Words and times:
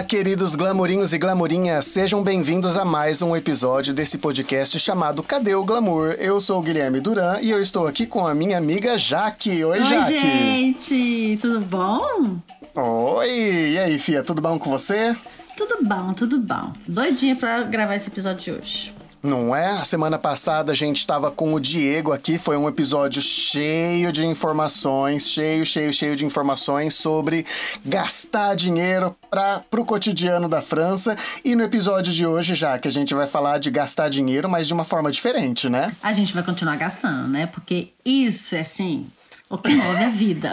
Olá, 0.00 0.06
queridos 0.06 0.54
glamourinhos 0.54 1.12
e 1.12 1.18
glamourinhas, 1.18 1.84
sejam 1.84 2.22
bem-vindos 2.22 2.78
a 2.78 2.86
mais 2.86 3.20
um 3.20 3.36
episódio 3.36 3.92
desse 3.92 4.16
podcast 4.16 4.78
chamado 4.78 5.22
Cadê 5.22 5.54
o 5.54 5.62
Glamour? 5.62 6.16
Eu 6.18 6.40
sou 6.40 6.58
o 6.58 6.62
Guilherme 6.62 7.00
Duran 7.02 7.38
e 7.42 7.50
eu 7.50 7.60
estou 7.60 7.86
aqui 7.86 8.06
com 8.06 8.26
a 8.26 8.34
minha 8.34 8.56
amiga 8.56 8.96
Jaque. 8.96 9.62
Oi, 9.62 9.78
Oi, 9.78 9.84
Jaque. 9.84 10.18
gente, 10.18 11.38
tudo 11.38 11.60
bom? 11.60 12.38
Oi, 12.74 13.28
e 13.72 13.78
aí, 13.78 13.98
Fia, 13.98 14.22
tudo 14.22 14.40
bom 14.40 14.58
com 14.58 14.70
você? 14.70 15.14
Tudo 15.54 15.76
bom, 15.82 16.14
tudo 16.14 16.38
bom. 16.40 16.72
Doidinha 16.88 17.36
pra 17.36 17.60
gravar 17.64 17.94
esse 17.94 18.08
episódio 18.08 18.42
de 18.42 18.58
hoje. 18.58 18.94
Não 19.22 19.54
é? 19.54 19.68
A 19.70 19.84
semana 19.84 20.18
passada 20.18 20.72
a 20.72 20.74
gente 20.74 20.98
estava 20.98 21.30
com 21.30 21.52
o 21.52 21.60
Diego 21.60 22.12
aqui, 22.12 22.38
foi 22.38 22.56
um 22.56 22.66
episódio 22.66 23.20
cheio 23.20 24.10
de 24.12 24.24
informações, 24.24 25.28
cheio, 25.28 25.66
cheio, 25.66 25.92
cheio 25.92 26.16
de 26.16 26.24
informações 26.24 26.94
sobre 26.94 27.44
gastar 27.84 28.54
dinheiro 28.54 29.14
para 29.28 29.60
pro 29.70 29.84
cotidiano 29.84 30.48
da 30.48 30.62
França. 30.62 31.14
E 31.44 31.54
no 31.54 31.62
episódio 31.62 32.12
de 32.12 32.26
hoje, 32.26 32.54
já 32.54 32.78
que 32.78 32.88
a 32.88 32.90
gente 32.90 33.12
vai 33.12 33.26
falar 33.26 33.58
de 33.58 33.70
gastar 33.70 34.08
dinheiro, 34.08 34.48
mas 34.48 34.66
de 34.66 34.72
uma 34.72 34.84
forma 34.84 35.12
diferente, 35.12 35.68
né? 35.68 35.94
A 36.02 36.14
gente 36.14 36.32
vai 36.32 36.42
continuar 36.42 36.76
gastando, 36.76 37.28
né? 37.28 37.46
Porque 37.46 37.90
isso 38.04 38.54
é 38.54 38.60
assim. 38.60 39.06
O 39.50 39.58
que 39.58 39.74
move 39.74 40.04
a 40.04 40.08
vida. 40.10 40.52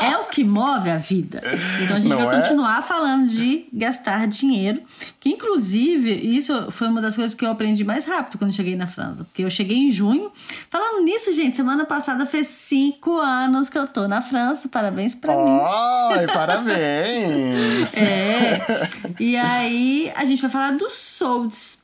é 0.00 0.16
o 0.16 0.24
que 0.24 0.42
move 0.42 0.88
a 0.88 0.96
vida. 0.96 1.42
Então 1.82 1.98
a 1.98 2.00
gente 2.00 2.08
Não 2.08 2.24
vai 2.24 2.38
é? 2.38 2.40
continuar 2.40 2.82
falando 2.82 3.28
de 3.28 3.66
gastar 3.70 4.26
dinheiro. 4.26 4.80
Que 5.20 5.28
inclusive, 5.28 6.10
isso 6.10 6.72
foi 6.72 6.88
uma 6.88 7.02
das 7.02 7.14
coisas 7.14 7.34
que 7.34 7.44
eu 7.44 7.50
aprendi 7.50 7.84
mais 7.84 8.06
rápido 8.06 8.38
quando 8.38 8.54
cheguei 8.54 8.74
na 8.76 8.86
França. 8.86 9.24
Porque 9.24 9.44
eu 9.44 9.50
cheguei 9.50 9.76
em 9.76 9.90
junho. 9.90 10.32
Falando 10.70 11.04
nisso, 11.04 11.34
gente, 11.34 11.54
semana 11.54 11.84
passada 11.84 12.24
fez 12.24 12.46
cinco 12.46 13.18
anos 13.18 13.68
que 13.68 13.76
eu 13.78 13.86
tô 13.86 14.08
na 14.08 14.22
França. 14.22 14.66
Parabéns 14.66 15.14
pra 15.14 15.36
mim. 15.36 15.60
Ai, 15.60 16.26
parabéns! 16.26 17.94
É. 18.04 18.58
E 19.20 19.36
aí 19.36 20.10
a 20.16 20.24
gente 20.24 20.40
vai 20.40 20.50
falar 20.50 20.72
dos 20.72 20.92
solds. 20.94 21.78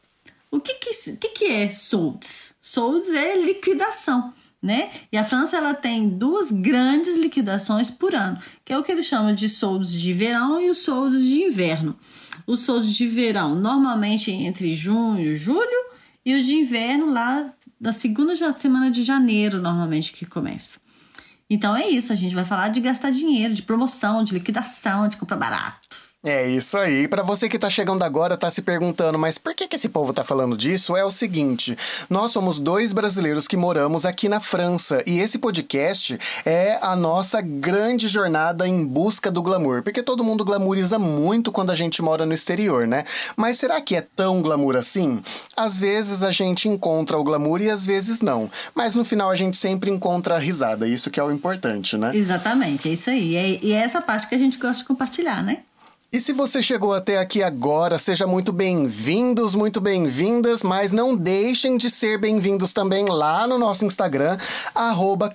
O 0.50 0.58
que 0.58 0.74
que, 0.74 0.90
que, 1.16 1.28
que 1.28 1.44
é 1.46 1.70
solds? 1.70 2.54
Solds 2.60 3.08
é 3.10 3.36
liquidação, 3.44 4.32
né? 4.62 4.90
E 5.10 5.16
a 5.16 5.24
França 5.24 5.56
ela 5.56 5.74
tem 5.74 6.08
duas 6.08 6.50
grandes 6.50 7.16
liquidações 7.16 7.90
por 7.90 8.14
ano, 8.14 8.38
que 8.64 8.72
é 8.72 8.78
o 8.78 8.82
que 8.82 8.92
eles 8.92 9.06
chamam 9.06 9.34
de 9.34 9.48
soldos 9.48 9.92
de 9.92 10.12
verão 10.12 10.60
e 10.60 10.70
os 10.70 10.78
soldos 10.78 11.24
de 11.24 11.42
inverno. 11.42 11.98
Os 12.46 12.60
soldos 12.60 12.92
de 12.92 13.06
verão 13.06 13.54
normalmente 13.54 14.30
entre 14.30 14.74
junho 14.74 15.32
e 15.32 15.36
julho 15.36 15.90
e 16.24 16.34
os 16.34 16.44
de 16.44 16.54
inverno 16.54 17.10
lá 17.12 17.52
da 17.80 17.92
segunda 17.92 18.34
semana 18.52 18.90
de 18.90 19.02
janeiro 19.02 19.60
normalmente 19.60 20.12
que 20.12 20.26
começa. 20.26 20.78
Então 21.48 21.76
é 21.76 21.88
isso, 21.88 22.12
a 22.12 22.16
gente 22.16 22.34
vai 22.34 22.44
falar 22.44 22.68
de 22.68 22.80
gastar 22.80 23.10
dinheiro, 23.10 23.54
de 23.54 23.62
promoção, 23.62 24.22
de 24.22 24.34
liquidação, 24.34 25.08
de 25.08 25.16
comprar 25.16 25.36
barato. 25.36 25.88
É 26.22 26.46
isso 26.46 26.76
aí. 26.76 27.08
Pra 27.08 27.22
você 27.22 27.48
que 27.48 27.58
tá 27.58 27.70
chegando 27.70 28.02
agora, 28.02 28.36
tá 28.36 28.50
se 28.50 28.60
perguntando, 28.60 29.18
mas 29.18 29.38
por 29.38 29.54
que 29.54 29.66
que 29.66 29.76
esse 29.76 29.88
povo 29.88 30.12
tá 30.12 30.22
falando 30.22 30.54
disso? 30.54 30.94
É 30.94 31.02
o 31.02 31.10
seguinte, 31.10 31.74
nós 32.10 32.30
somos 32.30 32.58
dois 32.58 32.92
brasileiros 32.92 33.48
que 33.48 33.56
moramos 33.56 34.04
aqui 34.04 34.28
na 34.28 34.38
França 34.38 35.02
e 35.06 35.18
esse 35.18 35.38
podcast 35.38 36.18
é 36.44 36.78
a 36.82 36.94
nossa 36.94 37.40
grande 37.40 38.06
jornada 38.06 38.68
em 38.68 38.84
busca 38.86 39.30
do 39.30 39.40
glamour, 39.40 39.82
porque 39.82 40.02
todo 40.02 40.22
mundo 40.22 40.44
glamouriza 40.44 40.98
muito 40.98 41.50
quando 41.50 41.70
a 41.70 41.74
gente 41.74 42.02
mora 42.02 42.26
no 42.26 42.34
exterior, 42.34 42.86
né? 42.86 43.02
Mas 43.34 43.56
será 43.56 43.80
que 43.80 43.96
é 43.96 44.02
tão 44.02 44.42
glamour 44.42 44.76
assim? 44.76 45.22
Às 45.56 45.80
vezes 45.80 46.22
a 46.22 46.30
gente 46.30 46.68
encontra 46.68 47.16
o 47.18 47.24
glamour 47.24 47.62
e 47.62 47.70
às 47.70 47.86
vezes 47.86 48.20
não, 48.20 48.50
mas 48.74 48.94
no 48.94 49.06
final 49.06 49.30
a 49.30 49.34
gente 49.34 49.56
sempre 49.56 49.90
encontra 49.90 50.34
a 50.34 50.38
risada, 50.38 50.86
isso 50.86 51.10
que 51.10 51.18
é 51.18 51.24
o 51.24 51.30
importante, 51.32 51.96
né? 51.96 52.14
Exatamente, 52.14 52.90
é 52.90 52.92
isso 52.92 53.08
aí. 53.08 53.36
É- 53.36 53.58
E 53.64 53.72
é 53.72 53.76
essa 53.76 54.02
parte 54.02 54.28
que 54.28 54.34
a 54.34 54.38
gente 54.38 54.58
gosta 54.58 54.82
de 54.82 54.84
compartilhar, 54.84 55.42
né? 55.42 55.60
E 56.12 56.20
se 56.20 56.32
você 56.32 56.60
chegou 56.60 56.92
até 56.92 57.18
aqui 57.18 57.40
agora, 57.40 57.96
seja 57.96 58.26
muito 58.26 58.52
bem-vindos, 58.52 59.54
muito 59.54 59.80
bem-vindas, 59.80 60.60
mas 60.60 60.90
não 60.90 61.16
deixem 61.16 61.76
de 61.76 61.88
ser 61.88 62.18
bem-vindos 62.18 62.72
também 62.72 63.08
lá 63.08 63.46
no 63.46 63.56
nosso 63.56 63.84
Instagram, 63.84 64.36
arroba 64.74 65.32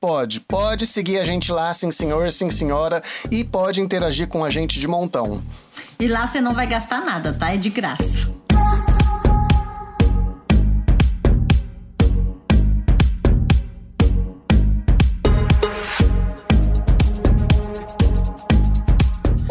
Pode. 0.00 0.40
Pode 0.40 0.88
seguir 0.88 1.20
a 1.20 1.24
gente 1.24 1.52
lá, 1.52 1.72
sim 1.72 1.92
senhor, 1.92 2.32
sim 2.32 2.50
senhora, 2.50 3.00
e 3.30 3.44
pode 3.44 3.80
interagir 3.80 4.26
com 4.26 4.44
a 4.44 4.50
gente 4.50 4.80
de 4.80 4.88
montão. 4.88 5.40
E 6.00 6.08
lá 6.08 6.26
você 6.26 6.40
não 6.40 6.52
vai 6.52 6.66
gastar 6.66 7.04
nada, 7.04 7.32
tá? 7.32 7.54
É 7.54 7.56
de 7.56 7.70
graça. 7.70 8.39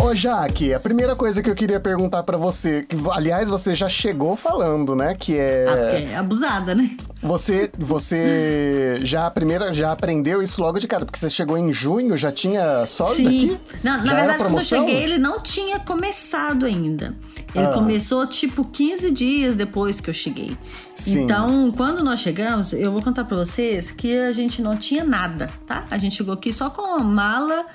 Ô 0.09 0.15
Jaque, 0.15 0.73
a 0.73 0.79
primeira 0.79 1.15
coisa 1.15 1.39
que 1.43 1.47
eu 1.47 1.53
queria 1.53 1.79
perguntar 1.79 2.23
pra 2.23 2.35
você, 2.35 2.83
que 2.83 2.95
aliás 3.11 3.47
você 3.47 3.75
já 3.75 3.87
chegou 3.87 4.35
falando, 4.35 4.95
né, 4.95 5.13
que 5.13 5.33
Ah, 5.39 5.43
é 5.43 5.65
porque 5.91 6.11
é 6.11 6.15
abusada, 6.17 6.73
né? 6.73 6.89
você 7.21 7.69
você 7.77 8.97
já 9.05 9.27
a 9.27 9.31
primeira 9.31 9.71
já 9.71 9.91
aprendeu 9.91 10.41
isso 10.41 10.59
logo 10.61 10.79
de 10.79 10.87
cara, 10.87 11.05
porque 11.05 11.19
você 11.19 11.29
chegou 11.29 11.55
em 11.59 11.71
junho, 11.71 12.17
já 12.17 12.31
tinha 12.31 12.87
sólido 12.87 13.29
Sim. 13.29 13.37
aqui? 13.53 13.59
Não, 13.83 13.97
na 13.99 14.05
já 14.07 14.15
verdade, 14.15 14.37
quando 14.43 14.57
eu 14.57 14.61
cheguei, 14.63 15.03
ele 15.03 15.19
não 15.19 15.39
tinha 15.41 15.77
começado 15.79 16.65
ainda. 16.65 17.13
Ele 17.53 17.65
Ah. 17.67 17.71
começou 17.71 18.25
tipo 18.25 18.63
15 18.65 19.11
dias 19.11 19.55
depois 19.55 19.99
que 20.01 20.09
eu 20.09 20.13
cheguei. 20.13 20.57
Sim. 20.95 21.23
Então, 21.25 21.71
quando 21.77 22.03
nós 22.03 22.19
chegamos, 22.19 22.73
eu 22.73 22.91
vou 22.91 23.01
contar 23.03 23.25
pra 23.25 23.37
vocês 23.37 23.91
que 23.91 24.17
a 24.17 24.31
gente 24.31 24.59
não 24.59 24.75
tinha 24.75 25.03
nada, 25.03 25.47
tá? 25.67 25.85
A 25.91 25.99
gente 25.99 26.15
chegou 26.15 26.33
aqui 26.33 26.51
só 26.51 26.69
com 26.71 26.97
mala, 27.03 27.65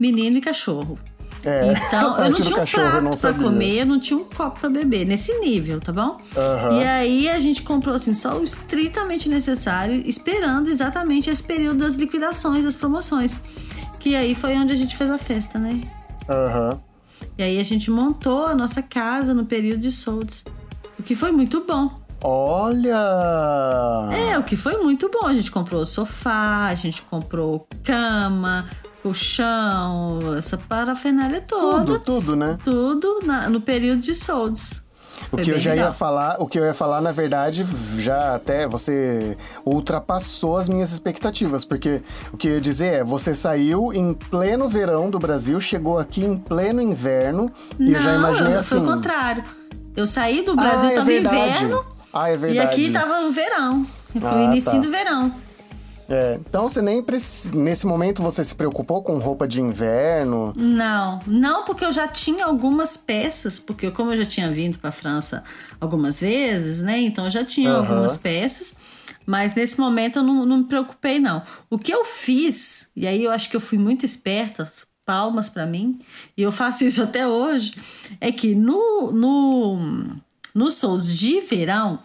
menino 0.00 0.38
e 0.38 0.40
cachorro. 0.40 0.98
É, 1.44 1.72
Então, 1.72 2.18
eu 2.18 2.30
não 2.30 2.36
tinha 2.36 2.60
um 2.60 2.64
prato 2.64 3.20
pra 3.20 3.32
comer, 3.34 3.80
eu 3.80 3.86
não 3.86 3.98
tinha 4.00 4.18
um 4.18 4.24
copo 4.24 4.60
pra 4.60 4.68
beber, 4.70 5.06
nesse 5.06 5.32
nível, 5.40 5.80
tá 5.80 5.92
bom? 5.92 6.16
Aham. 6.36 6.78
E 6.78 6.84
aí 6.84 7.28
a 7.28 7.40
gente 7.40 7.62
comprou 7.62 7.94
assim 7.94 8.14
só 8.14 8.38
o 8.38 8.44
estritamente 8.44 9.28
necessário, 9.28 10.02
esperando 10.06 10.68
exatamente 10.70 11.28
esse 11.30 11.42
período 11.42 11.78
das 11.78 11.94
liquidações, 11.96 12.64
das 12.64 12.76
promoções. 12.76 13.40
Que 13.98 14.14
aí 14.16 14.34
foi 14.34 14.56
onde 14.56 14.72
a 14.72 14.76
gente 14.76 14.96
fez 14.96 15.10
a 15.10 15.18
festa, 15.18 15.58
né? 15.58 15.80
Aham. 16.28 16.80
E 17.38 17.42
aí 17.42 17.58
a 17.58 17.62
gente 17.62 17.90
montou 17.90 18.46
a 18.46 18.54
nossa 18.54 18.82
casa 18.82 19.32
no 19.32 19.44
período 19.44 19.80
de 19.80 19.92
soldos. 19.92 20.44
O 20.98 21.02
que 21.02 21.14
foi 21.14 21.32
muito 21.32 21.64
bom. 21.66 21.90
Olha! 22.24 22.96
É, 24.12 24.38
o 24.38 24.42
que 24.44 24.56
foi 24.56 24.76
muito 24.78 25.08
bom. 25.08 25.26
A 25.26 25.34
gente 25.34 25.50
comprou 25.50 25.84
sofá, 25.84 26.66
a 26.66 26.74
gente 26.74 27.02
comprou 27.02 27.66
cama, 27.82 28.68
colchão, 29.02 30.18
essa 30.36 30.56
parafernália 30.56 31.40
toda. 31.40 31.84
Tudo, 31.84 31.98
tudo, 32.00 32.36
né? 32.36 32.58
Tudo 32.64 33.20
na- 33.24 33.48
no 33.48 33.60
período 33.60 34.00
de 34.00 34.14
soldos. 34.14 34.82
O 35.30 35.36
Foi 35.36 35.44
que 35.44 35.50
eu 35.50 35.58
já 35.58 35.70
legal. 35.70 35.88
ia 35.88 35.92
falar, 35.92 36.36
o 36.40 36.46
que 36.46 36.58
eu 36.58 36.64
ia 36.64 36.74
falar, 36.74 37.00
na 37.00 37.12
verdade, 37.12 37.66
já 37.98 38.34
até 38.34 38.66
você 38.66 39.36
ultrapassou 39.64 40.56
as 40.56 40.68
minhas 40.68 40.92
expectativas, 40.92 41.64
porque 41.64 42.02
o 42.32 42.36
que 42.36 42.48
eu 42.48 42.52
ia 42.54 42.60
dizer 42.60 42.94
é, 42.94 43.04
você 43.04 43.34
saiu 43.34 43.92
em 43.92 44.12
pleno 44.14 44.68
verão 44.68 45.08
do 45.10 45.18
Brasil, 45.18 45.60
chegou 45.60 45.98
aqui 45.98 46.24
em 46.24 46.36
pleno 46.38 46.82
inverno, 46.82 47.50
e 47.78 47.92
eu 47.92 48.02
já 48.02 48.14
imaginei 48.14 48.54
assim. 48.54 48.70
foi 48.70 48.78
o 48.80 48.84
contrário. 48.84 49.44
Eu 49.94 50.06
saí 50.06 50.42
do 50.44 50.56
Brasil, 50.56 50.88
ah, 50.88 50.92
é 50.92 50.94
tava 50.94 51.06
verdade. 51.06 51.36
inverno. 51.36 51.84
Ah, 52.12 52.30
é 52.30 52.34
E 52.34 52.36
verdade. 52.36 52.68
aqui 52.68 52.90
tava 52.90 53.20
o 53.26 53.30
verão. 53.32 53.86
Foi 54.18 54.28
Ah, 54.30 54.34
o 54.34 54.42
início 54.44 54.72
tá. 54.72 54.78
do 54.78 54.90
verão. 54.90 55.32
É, 56.12 56.34
então 56.34 56.68
você 56.68 56.82
nem 56.82 57.02
nesse 57.54 57.86
momento 57.86 58.22
você 58.22 58.44
se 58.44 58.54
preocupou 58.54 59.02
com 59.02 59.18
roupa 59.18 59.48
de 59.48 59.62
inverno? 59.62 60.52
Não, 60.54 61.20
não 61.26 61.64
porque 61.64 61.86
eu 61.86 61.92
já 61.92 62.06
tinha 62.06 62.44
algumas 62.44 62.98
peças, 62.98 63.58
porque 63.58 63.90
como 63.90 64.12
eu 64.12 64.18
já 64.18 64.26
tinha 64.26 64.50
vindo 64.50 64.78
para 64.78 64.92
França 64.92 65.42
algumas 65.80 66.20
vezes, 66.20 66.82
né? 66.82 67.00
Então 67.00 67.24
eu 67.24 67.30
já 67.30 67.42
tinha 67.42 67.70
Aham. 67.70 67.78
algumas 67.78 68.18
peças, 68.18 68.76
mas 69.24 69.54
nesse 69.54 69.80
momento 69.80 70.18
eu 70.18 70.22
não, 70.22 70.44
não 70.44 70.58
me 70.58 70.64
preocupei 70.64 71.18
não. 71.18 71.42
O 71.70 71.78
que 71.78 71.92
eu 71.92 72.04
fiz, 72.04 72.90
e 72.94 73.06
aí 73.06 73.24
eu 73.24 73.30
acho 73.30 73.48
que 73.48 73.56
eu 73.56 73.60
fui 73.60 73.78
muito 73.78 74.04
esperta, 74.04 74.70
palmas 75.06 75.48
para 75.48 75.64
mim, 75.64 75.98
e 76.36 76.42
eu 76.42 76.52
faço 76.52 76.84
isso 76.86 77.02
até 77.02 77.26
hoje, 77.26 77.72
é 78.20 78.30
que 78.30 78.54
no 78.54 79.10
no 79.12 80.16
nos 80.54 80.74
soldos 80.74 81.16
de 81.16 81.40
verão, 81.40 81.98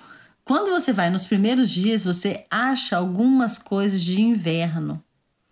quando 0.47 0.71
você 0.71 0.91
vai 0.93 1.09
nos 1.09 1.25
primeiros 1.25 1.69
dias, 1.69 2.03
você 2.03 2.43
acha 2.49 2.95
algumas 2.97 3.57
coisas 3.59 4.01
de 4.01 4.21
inverno. 4.21 5.03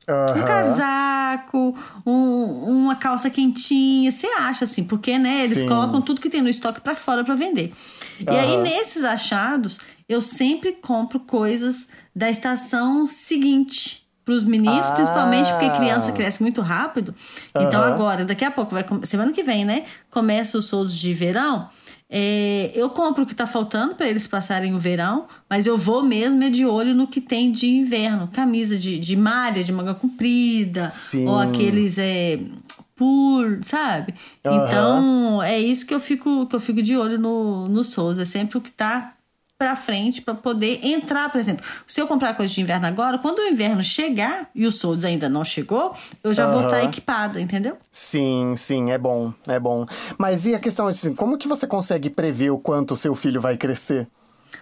Um 0.08 0.14
Aham. 0.14 0.44
casaco, 0.46 1.76
um- 2.06 2.44
uma 2.84 2.96
calça 2.96 3.30
quentinha, 3.30 4.12
você 4.12 4.28
acha 4.28 4.64
assim, 4.66 4.84
porque 4.84 5.18
né, 5.18 5.44
eles 5.44 5.60
Sim. 5.60 5.68
colocam 5.68 6.00
tudo 6.02 6.22
que 6.22 6.30
tem 6.30 6.42
no 6.42 6.50
estoque 6.50 6.80
pra 6.80 6.96
fora 6.96 7.24
pra 7.24 7.34
vender. 7.36 7.74
E 8.20 8.30
aí 8.30 8.58
nesses 8.62 9.04
achados, 9.04 9.80
eu 10.08 10.22
sempre 10.22 10.74
compro 10.74 11.20
coisas 11.20 11.88
da 12.16 12.30
estação 12.30 13.08
seguinte. 13.08 14.05
Pros 14.26 14.44
meninos, 14.44 14.88
Ah. 14.90 14.94
principalmente 14.96 15.52
porque 15.52 15.70
criança 15.70 16.12
cresce 16.12 16.42
muito 16.42 16.60
rápido. 16.62 17.14
Então 17.50 17.80
Aham. 17.82 17.94
agora, 17.94 18.26
daqui 18.26 18.44
a 18.44 18.50
pouco, 18.50 18.72
vai 18.74 18.84
semana 19.04 19.32
que 19.32 19.44
vem, 19.44 19.64
né? 19.64 19.86
Começa 20.10 20.58
os 20.58 20.66
soldos 20.66 20.98
de 20.98 21.14
verão. 21.14 21.70
É, 22.10 22.72
eu 22.76 22.90
compro 22.90 23.24
o 23.24 23.26
que 23.26 23.34
tá 23.36 23.48
faltando 23.48 23.96
para 23.96 24.08
eles 24.08 24.28
passarem 24.28 24.74
o 24.74 24.80
verão, 24.80 25.26
mas 25.50 25.66
eu 25.66 25.78
vou 25.78 26.04
mesmo 26.04 26.44
é 26.44 26.50
de 26.50 26.66
olho 26.66 26.94
no 26.96 27.08
que 27.08 27.20
tem 27.22 27.52
de 27.52 27.68
inverno. 27.68 28.28
Camisa 28.32 28.78
de, 28.78 28.98
de 29.00 29.16
malha, 29.16 29.64
de 29.64 29.72
manga 29.72 29.94
comprida, 29.94 30.90
Sim. 30.90 31.28
ou 31.28 31.40
aqueles 31.40 31.98
é, 31.98 32.40
por, 32.96 33.60
sabe? 33.64 34.14
Aham. 34.46 34.66
Então, 34.68 35.44
é 35.44 35.60
isso 35.60 35.86
que 35.86 35.94
eu 35.94 36.00
fico 36.00 36.46
que 36.46 36.56
eu 36.56 36.60
fico 36.60 36.82
de 36.82 36.96
olho 36.96 37.20
no, 37.20 37.68
no 37.68 37.84
Souls. 37.84 38.18
É 38.20 38.26
sempre 38.26 38.58
o 38.58 38.62
que 38.62 38.72
tá 38.72 39.15
pra 39.58 39.76
frente 39.76 40.22
pra 40.22 40.34
poder 40.36 40.80
entrar, 40.86 41.30
por 41.32 41.40
exemplo. 41.40 41.66
Se 41.88 42.02
eu 42.02 42.08
comprar 42.08 42.34
coisa 42.34 42.54
de 42.54 42.60
inverno 42.62 42.88
agora, 42.88 43.18
quando 43.18 43.40
o 43.40 43.48
inverno 43.48 43.82
chegar 43.82 44.50
e 44.54 44.66
o 44.66 44.72
Souls 44.72 45.06
ainda 45.06 45.30
não 45.30 45.46
chegou, 45.46 45.96
eu 46.24 46.34
já 46.34 46.46
vou 46.46 46.64
estar 46.64 46.78
Aham. 46.80 46.90
equipada, 46.90 47.40
entendeu? 47.40 47.78
Sim, 47.90 48.56
sim, 48.58 48.92
é 48.92 48.98
bom, 48.98 49.34
é 49.48 49.60
bom. 49.60 49.86
Mas 50.18 50.46
e 50.46 50.54
a 50.54 50.60
questão 50.60 50.88
assim, 50.88 51.16
como 51.16 51.38
que 51.38 51.48
você 51.48 51.66
consegue 51.66 52.10
prever 52.10 52.50
o 52.52 52.58
quanto 52.58 52.94
o 52.94 52.98
seu 52.98 53.16
filho 53.16 53.40
vai 53.40 53.56
crescer? 53.56 54.08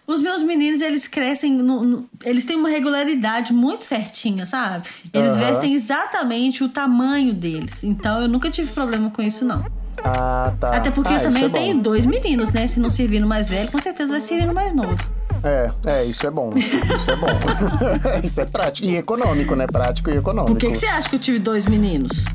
Os 0.05 0.21
meus 0.21 0.41
meninos, 0.43 0.81
eles 0.81 1.07
crescem, 1.07 1.53
no- 1.53 1.83
no- 1.83 2.09
eles 2.23 2.45
têm 2.45 2.55
uma 2.55 2.69
regularidade 2.69 3.51
muito 3.53 3.83
certinha, 3.83 4.45
sabe? 4.45 4.87
Eles 5.13 5.33
Aham. 5.35 5.45
vestem 5.45 5.73
exatamente 5.73 6.63
o 6.63 6.69
tamanho 6.69 7.33
deles. 7.33 7.83
Então, 7.83 8.21
eu 8.21 8.27
nunca 8.27 8.49
tive 8.49 8.71
problema 8.71 9.09
com 9.09 9.21
isso, 9.21 9.43
não. 9.45 9.63
Ah, 10.03 10.53
tá. 10.59 10.75
Até 10.75 10.91
porque 10.91 11.13
ah, 11.13 11.19
também 11.19 11.31
isso 11.31 11.43
é 11.43 11.45
eu 11.45 11.49
tenho 11.49 11.79
dois 11.79 12.05
meninos, 12.05 12.51
né? 12.51 12.67
Se 12.67 12.79
não 12.79 12.89
servir 12.89 13.19
no 13.19 13.27
mais 13.27 13.47
velho, 13.47 13.71
com 13.71 13.79
certeza 13.79 14.11
vai 14.11 14.21
servir 14.21 14.45
no 14.45 14.53
mais 14.53 14.73
novo. 14.73 14.97
É, 15.43 15.71
é, 15.85 16.05
isso 16.05 16.25
é 16.25 16.31
bom. 16.31 16.53
Isso 16.55 17.11
é 17.11 17.15
bom. 17.15 17.27
isso 18.23 18.41
é 18.41 18.45
prático. 18.45 18.87
E 18.87 18.95
econômico, 18.95 19.55
né? 19.55 19.67
Prático 19.67 20.09
e 20.09 20.17
econômico. 20.17 20.53
Por 20.53 20.59
que, 20.59 20.71
que 20.71 20.77
você 20.77 20.85
acha 20.85 21.09
que 21.09 21.15
eu 21.15 21.19
tive 21.19 21.39
dois 21.39 21.65
meninos? 21.65 22.25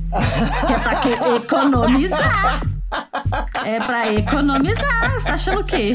que 0.66 0.72
é 0.72 0.78
pra 0.78 0.96
que 0.96 1.08
economizar. 1.36 2.62
É 3.64 3.80
pra 3.80 4.12
economizar. 4.12 5.14
Você 5.14 5.26
tá 5.26 5.34
achando 5.34 5.60
o 5.60 5.64
quê? 5.64 5.92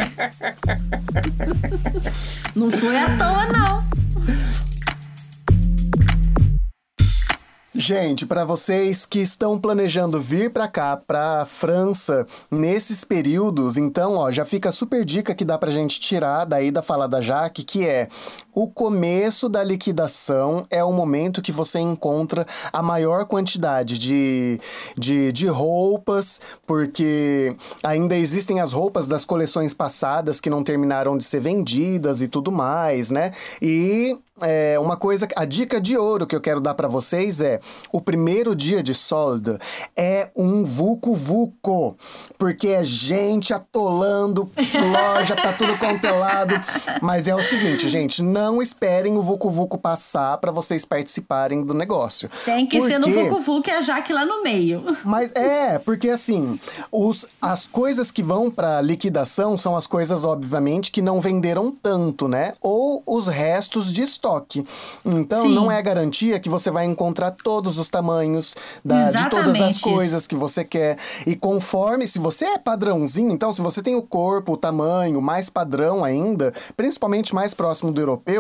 Não 2.56 2.72
foi 2.72 2.98
à 2.98 3.06
toa, 3.18 3.46
não. 3.48 3.84
Gente, 7.86 8.26
para 8.26 8.46
vocês 8.46 9.06
que 9.06 9.20
estão 9.20 9.60
planejando 9.60 10.18
vir 10.18 10.50
para 10.50 10.70
cá, 10.70 10.96
para 10.96 11.46
França, 11.46 12.26
nesses 12.50 13.04
períodos, 13.04 13.76
então, 13.76 14.16
ó, 14.16 14.32
já 14.32 14.46
fica 14.46 14.72
super 14.72 15.04
dica 15.04 15.36
que 15.36 15.44
dá 15.44 15.58
pra 15.58 15.70
gente 15.70 16.00
tirar 16.00 16.46
daí 16.46 16.72
da 16.72 16.82
fala 16.82 17.10
da 17.10 17.20
Jaque, 17.20 17.62
que 17.62 17.86
é 17.86 18.08
o 18.54 18.68
começo 18.68 19.50
da 19.50 19.64
liquidação 19.64 20.66
é 20.70 20.84
o 20.84 20.92
momento 20.92 21.42
que 21.42 21.52
você 21.52 21.80
encontra 21.80 22.46
a 22.72 22.82
maior 22.82 23.26
quantidade 23.26 23.98
de, 23.98 24.60
de, 24.98 25.32
de 25.32 25.48
roupas, 25.48 26.40
porque 26.66 27.56
ainda 27.84 28.16
existem 28.16 28.60
as 28.60 28.74
roupas 28.74 29.08
das 29.08 29.26
coleções 29.26 29.74
passadas 29.74 30.40
que 30.40 30.50
não 30.50 30.64
terminaram 30.64 31.18
de 31.18 31.24
ser 31.24 31.40
vendidas 31.40 32.22
e 32.22 32.28
tudo 32.28 32.52
mais, 32.52 33.10
né? 33.10 33.32
E 33.62 34.18
é, 34.42 34.80
uma 34.80 34.98
coisa, 34.98 35.28
a 35.36 35.46
dica 35.46 35.80
de 35.80 35.96
ouro 35.96 36.26
que 36.26 36.36
eu 36.36 36.42
quero 36.42 36.60
dar 36.60 36.74
pra 36.74 36.88
vocês 36.88 37.40
é: 37.40 37.60
o 37.92 38.02
primeiro 38.02 38.56
dia 38.56 38.82
de 38.82 38.94
solda 38.94 39.60
é 39.96 40.32
um 40.36 40.66
vucu-vucu, 40.66 41.96
porque 42.38 42.70
é 42.70 42.84
gente 42.84 43.54
atolando, 43.54 44.50
loja 44.92 45.36
tá 45.36 45.54
tudo 45.54 45.78
contelado. 45.78 46.56
Mas 47.02 47.28
é 47.28 47.36
o 47.36 47.44
seguinte, 47.44 47.88
gente, 47.88 48.24
não 48.24 48.43
esperem 48.62 49.18
o 49.18 49.22
vucu-vucu 49.22 49.78
passar 49.78 50.38
pra 50.38 50.52
vocês 50.52 50.86
participarem 50.86 51.64
do 51.64 51.74
negócio. 51.74 52.30
Tem 52.46 52.66
que 52.66 52.82
ser 52.82 52.98
no 53.00 53.08
Porque- 53.08 53.30
Vucu 53.30 53.42
Vucu 53.42 53.70
e 53.70 53.72
a 53.74 53.82
Jaque 53.82 54.12
lá 54.14 54.26
no 54.26 54.42
meio. 54.44 54.84
mas 55.06 55.32
é, 55.36 55.78
porque 55.80 56.10
assim, 56.10 56.60
os, 56.92 57.26
as 57.42 57.68
coisas 57.68 58.12
que 58.12 58.24
vão 58.24 58.50
pra 58.50 58.82
liquidação 58.82 59.58
são 59.58 59.76
as 59.76 59.86
coisas, 59.88 60.24
obviamente, 60.24 60.92
que 60.92 61.02
não 61.02 61.20
venderam 61.22 61.72
tanto, 61.72 62.28
né? 62.28 62.54
Ou 62.62 63.02
os 63.08 63.28
restos 63.28 63.92
de 63.92 64.02
estoque. 64.02 64.66
Então, 65.06 65.44
Sim. 65.44 65.54
não 65.54 65.72
é 65.72 65.82
garantia 65.82 66.40
que 66.40 66.50
você 66.50 66.72
vai 66.72 66.86
encontrar 66.86 67.32
todos 67.32 67.78
os 67.78 67.90
tamanhos 67.90 68.56
da- 68.84 69.12
de 69.12 69.30
todas 69.30 69.60
as 69.62 69.78
coisas 69.80 70.26
que 70.28 70.36
você 70.36 70.64
quer. 70.64 70.98
E 71.28 71.36
conforme, 71.36 72.08
se 72.08 72.20
você 72.20 72.46
é 72.46 72.58
padrãozinho, 72.58 73.32
então, 73.32 73.52
se 73.52 73.62
você 73.62 73.82
tem 73.82 73.96
o 73.96 74.02
corpo, 74.02 74.54
o 74.54 74.58
tamanho 74.58 75.22
mais 75.22 75.50
padrão 75.50 76.04
ainda, 76.04 76.54
principalmente 76.78 77.34
mais 77.36 77.54
próximo 77.54 77.92
do 77.92 78.00
europeu, 78.02 78.33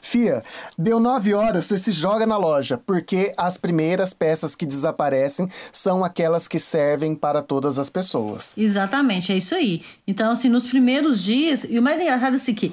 fia, 0.00 0.42
deu 0.78 0.98
nove 1.00 1.34
horas, 1.34 1.64
você 1.64 1.78
se 1.78 1.90
joga 1.92 2.26
na 2.26 2.36
loja, 2.36 2.78
porque 2.86 3.32
as 3.36 3.56
primeiras 3.56 4.12
peças 4.12 4.54
que 4.54 4.66
desaparecem 4.66 5.48
são 5.72 6.04
aquelas 6.04 6.46
que 6.46 6.58
servem 6.60 7.14
para 7.14 7.42
todas 7.42 7.78
as 7.78 7.90
pessoas. 7.90 8.52
Exatamente, 8.56 9.32
é 9.32 9.36
isso 9.36 9.54
aí. 9.54 9.82
Então, 10.06 10.30
assim, 10.30 10.48
nos 10.48 10.66
primeiros 10.66 11.22
dias, 11.22 11.64
e 11.68 11.78
o 11.78 11.82
mais 11.82 12.00
engraçado 12.00 12.34
é 12.34 12.36
assim 12.36 12.54
que 12.54 12.72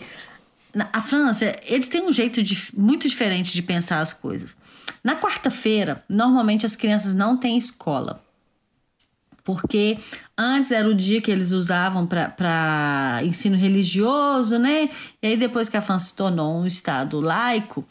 a 0.94 1.02
França, 1.02 1.56
eles 1.66 1.88
têm 1.88 2.04
um 2.04 2.14
jeito 2.14 2.44
dif- 2.44 2.72
muito 2.78 3.10
diferente 3.10 3.52
de 3.54 3.62
pensar 3.62 4.02
as 4.02 4.14
coisas. 4.14 4.56
Na 5.04 5.16
quarta-feira, 5.16 6.04
normalmente 6.08 6.66
as 6.66 6.76
crianças 6.76 7.14
não 7.14 7.38
têm 7.38 7.58
escola. 7.58 8.22
Porque 9.44 9.98
antes 10.38 10.72
era 10.72 10.88
o 10.88 10.94
dia 10.94 11.22
que 11.22 11.32
eles 11.32 11.52
usavam 11.52 12.06
para 12.06 13.20
ensino 13.24 13.56
religioso, 13.58 14.58
né? 14.58 14.90
E 15.22 15.28
aí, 15.28 15.38
depois 15.38 15.70
que 15.70 15.78
a 15.78 15.82
França 15.82 16.06
se 16.06 16.16
tornou 16.16 16.56
um 16.60 16.66
estado 16.66 17.20
laico, 17.20 17.86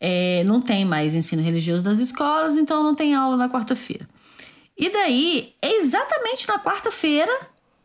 é, 0.00 0.42
não 0.44 0.60
tem 0.60 0.84
mais 0.84 1.14
ensino 1.14 1.42
religioso 1.42 1.84
nas 1.84 1.98
escolas, 1.98 2.56
então 2.56 2.82
não 2.82 2.94
tem 2.94 3.14
aula 3.14 3.36
na 3.36 3.48
quarta-feira. 3.48 4.08
E 4.76 4.88
daí, 4.90 5.52
é 5.60 5.76
exatamente 5.78 6.48
na 6.48 6.58
quarta-feira 6.58 7.32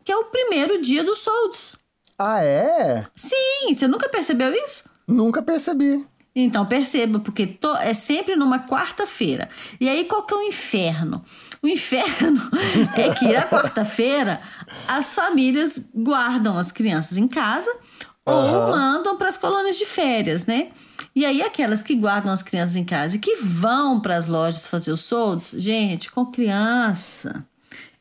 que 0.04 0.12
é 0.12 0.16
o 0.16 0.24
primeiro 0.26 0.80
dia 0.80 1.02
do 1.02 1.14
Soldes. 1.14 1.76
Ah, 2.18 2.42
é? 2.42 3.06
Sim, 3.16 3.74
você 3.74 3.86
nunca 3.88 4.08
percebeu 4.08 4.52
isso? 4.54 4.84
Nunca 5.06 5.42
percebi. 5.42 6.06
Então 6.34 6.64
perceba, 6.66 7.18
porque 7.18 7.46
to- 7.46 7.76
é 7.78 7.92
sempre 7.92 8.36
numa 8.36 8.58
quarta-feira. 8.68 9.48
E 9.80 9.88
aí 9.88 10.04
qual 10.04 10.22
que 10.22 10.32
é 10.32 10.36
o 10.36 10.42
inferno? 10.42 11.24
O 11.66 11.68
inferno 11.68 12.40
é 12.96 13.12
que 13.12 13.32
na 13.32 13.42
quarta-feira 13.42 14.40
as 14.86 15.12
famílias 15.12 15.90
guardam 15.92 16.56
as 16.56 16.70
crianças 16.70 17.18
em 17.18 17.26
casa 17.26 17.76
ou 18.24 18.34
Aham. 18.34 18.70
mandam 18.70 19.16
para 19.16 19.28
as 19.28 19.36
colônias 19.36 19.76
de 19.76 19.84
férias, 19.84 20.46
né? 20.46 20.68
E 21.12 21.26
aí 21.26 21.42
aquelas 21.42 21.82
que 21.82 21.96
guardam 21.96 22.32
as 22.32 22.40
crianças 22.40 22.76
em 22.76 22.84
casa 22.84 23.16
e 23.16 23.18
que 23.18 23.34
vão 23.42 23.98
para 23.98 24.16
as 24.16 24.28
lojas 24.28 24.64
fazer 24.64 24.92
os 24.92 25.00
soldos, 25.00 25.54
gente, 25.58 26.08
com 26.08 26.26
criança. 26.26 27.44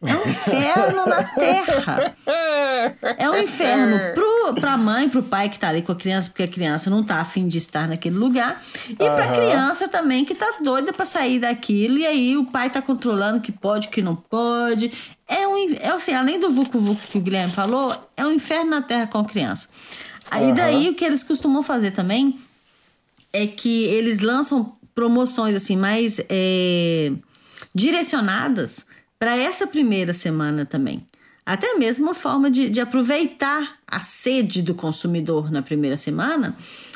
É 0.01 0.15
um 0.15 0.29
inferno 0.29 1.05
na 1.05 1.23
terra. 1.23 2.15
É 3.17 3.29
um 3.29 3.37
inferno 3.37 3.97
pro, 4.13 4.61
pra 4.61 4.77
mãe, 4.77 5.09
pro 5.09 5.23
pai 5.23 5.49
que 5.49 5.57
tá 5.57 5.69
ali 5.69 5.81
com 5.81 5.91
a 5.91 5.95
criança, 5.95 6.29
porque 6.29 6.43
a 6.43 6.47
criança 6.47 6.89
não 6.89 7.03
tá 7.03 7.21
afim 7.21 7.47
de 7.47 7.57
estar 7.57 7.87
naquele 7.87 8.15
lugar. 8.15 8.61
E 8.89 8.95
pra 8.95 9.25
Aham. 9.25 9.35
criança 9.35 9.87
também, 9.87 10.25
que 10.25 10.35
tá 10.35 10.55
doida 10.61 10.93
pra 10.93 11.05
sair 11.05 11.39
daquilo. 11.39 11.97
E 11.97 12.05
aí 12.05 12.37
o 12.37 12.45
pai 12.45 12.69
tá 12.69 12.81
controlando 12.81 13.39
que 13.41 13.51
pode, 13.51 13.87
que 13.87 14.01
não 14.01 14.15
pode. 14.15 14.91
É 15.27 15.47
um, 15.47 15.73
é 15.75 15.87
assim, 15.89 16.13
além 16.13 16.39
do 16.39 16.51
Vucu 16.51 16.77
Vucu 16.79 17.07
que 17.07 17.17
o 17.17 17.21
Guilherme 17.21 17.53
falou, 17.53 17.95
é 18.15 18.25
um 18.25 18.31
inferno 18.31 18.69
na 18.69 18.81
terra 18.81 19.07
com 19.07 19.17
a 19.19 19.25
criança. 19.25 19.67
Aí 20.29 20.45
Aham. 20.47 20.55
daí 20.55 20.89
o 20.89 20.93
que 20.93 21.05
eles 21.05 21.23
costumam 21.23 21.63
fazer 21.63 21.91
também 21.91 22.39
é 23.33 23.47
que 23.47 23.85
eles 23.85 24.19
lançam 24.19 24.75
promoções 24.93 25.55
assim 25.55 25.75
mais 25.75 26.19
é, 26.29 27.11
direcionadas 27.73 28.85
para 29.19 29.35
essa 29.37 29.67
primeira 29.67 30.13
semana 30.13 30.65
também. 30.65 31.07
Até 31.45 31.75
mesmo 31.75 32.05
uma 32.05 32.15
forma 32.15 32.49
de, 32.49 32.69
de 32.69 32.81
aproveitar 32.81 33.77
a 33.87 33.99
sede 33.99 34.63
do 34.63 34.73
consumidor 34.73 35.51
na 35.51 35.61
primeira 35.61 35.95
semana. 35.95 36.55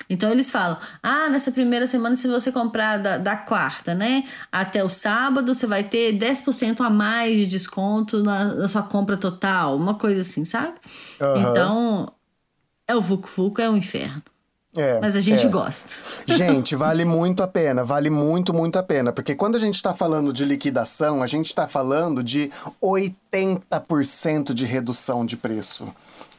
Então 0.10 0.32
eles 0.32 0.50
falam: 0.50 0.76
ah, 1.04 1.30
nessa 1.30 1.52
primeira 1.52 1.86
semana, 1.86 2.16
se 2.16 2.28
você 2.28 2.52
comprar 2.52 2.98
da, 2.98 3.20
da 3.20 3.38
quarta, 3.38 3.94
né? 3.94 4.24
Até 4.52 4.84
o 4.84 4.90
sábado, 4.90 5.54
você 5.54 5.68
vai 5.68 5.84
ter 5.84 6.18
10% 6.18 6.82
a 6.82 6.90
mais 6.90 7.38
de 7.38 7.46
desconto 7.46 8.24
na, 8.24 8.56
na 8.56 8.68
sua 8.68 8.82
compra 8.82 9.16
total. 9.16 9.78
Uma 9.78 9.94
coisa 9.94 10.22
assim, 10.22 10.44
sabe? 10.46 10.74
Aham. 11.22 11.52
Então, 11.52 12.14
é 12.88 12.96
o 12.96 13.02
Vucu 13.02 13.30
Vucu, 13.30 13.62
é 13.62 13.70
o 13.70 13.78
inferno. 13.78 14.24
É, 14.76 15.00
Mas 15.02 15.16
a 15.16 15.22
gente 15.22 15.48
é. 15.48 15.50
gosta. 15.50 15.90
Gente, 16.28 16.76
vale 16.76 17.04
muito 17.04 17.42
a 17.42 17.48
pena, 17.48 17.84
vale 17.84 18.10
muito, 18.10 18.54
muito 18.54 18.78
a 18.78 18.84
pena. 18.84 19.12
Porque 19.12 19.34
quando 19.34 19.56
a 19.56 19.60
gente 19.60 19.74
está 19.76 19.96
falando 19.96 20.32
de 20.32 20.46
liquidação, 20.46 21.24
a 21.24 21.28
gente 21.28 21.48
está 21.48 21.68
falando 21.68 22.24
de 22.24 22.52
80% 22.80 24.54
de 24.54 24.66
redução 24.66 25.26
de 25.26 25.36
preço. 25.38 25.88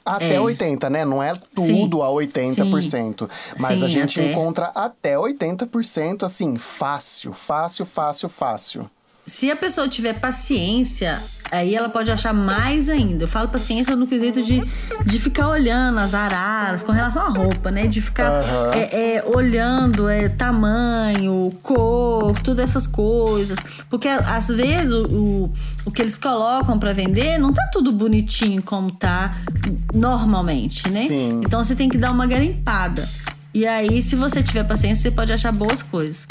Até 0.05 0.35
É. 0.35 0.41
80, 0.41 0.89
né? 0.89 1.05
Não 1.05 1.23
é 1.23 1.35
tudo 1.55 2.03
a 2.03 2.09
80%. 2.09 3.29
Mas 3.59 3.83
a 3.83 3.87
Sim, 3.89 3.95
gente 3.95 4.21
até. 4.21 4.31
encontra 4.31 4.67
até 4.75 5.17
80%, 5.17 6.23
assim, 6.25 6.57
fácil, 6.57 7.33
fácil, 7.33 7.85
fácil, 7.85 8.29
fácil. 8.29 8.91
Se 9.27 9.51
a 9.51 9.57
pessoa 9.57 9.89
tiver 9.89 10.19
paciência, 10.19 11.23
aí 11.51 11.75
ela 11.75 11.89
pode 11.89 12.11
achar 12.11 12.33
mais 12.33 12.89
ainda. 12.89 13.25
Eu 13.25 13.29
falo 13.29 13.49
paciência 13.49 13.97
no 13.97 14.07
quesito 14.07 14.43
de, 14.43 14.63
de 15.05 15.19
ficar 15.19 15.49
olhando 15.49 15.99
as 15.99 16.15
araras 16.15 16.83
com 16.83 16.93
relação 16.93 17.23
à 17.23 17.29
roupa, 17.29 17.71
né? 17.71 17.87
De 17.87 18.01
ficar 18.01 18.31
Aham. 18.31 18.73
é, 18.75 19.17
é, 19.17 19.25
olhando 19.25 20.09
é, 20.09 20.29
tamanho, 20.29 21.53
cor, 21.63 22.39
todas 22.41 22.71
essas 22.71 22.87
coisas. 22.87 23.59
Porque 23.89 24.09
às 24.09 24.49
vezes 24.49 24.93
o, 24.93 25.07
o, 25.07 25.53
o 25.87 25.91
que 25.91 26.03
eles 26.03 26.17
colocam 26.17 26.79
pra 26.79 26.93
vender 26.93 27.39
não 27.39 27.53
tá 27.53 27.69
tudo 27.73 27.93
bonitinho 27.93 28.63
como 28.63 28.91
tá 28.91 29.35
normalmente, 29.93 30.89
né? 30.91 31.07
Sim. 31.07 31.41
Então 31.45 31.63
você 31.63 31.75
tem 31.75 31.89
que 31.89 31.99
dar 31.99 32.11
uma 32.11 32.27
garimpada. 32.27 33.09
E 33.53 33.67
aí, 33.67 34.01
se 34.01 34.15
você 34.15 34.43
tiver 34.45 34.63
paciência, 34.63 35.03
você 35.03 35.11
pode 35.11 35.33
achar 35.33 35.51
boas 35.51 35.83
coisas. 35.83 36.27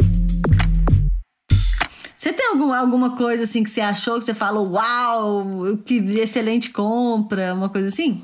Você 2.19 2.33
tem 2.33 2.47
algum, 2.47 2.73
alguma 2.73 3.15
coisa 3.15 3.43
assim 3.43 3.63
que 3.63 3.69
você 3.69 3.79
achou 3.79 4.19
que 4.19 4.25
você 4.25 4.33
falou, 4.33 4.71
uau, 4.71 5.77
que 5.85 5.95
excelente 6.19 6.69
compra, 6.69 7.53
uma 7.53 7.69
coisa 7.69 7.87
assim? 7.87 8.21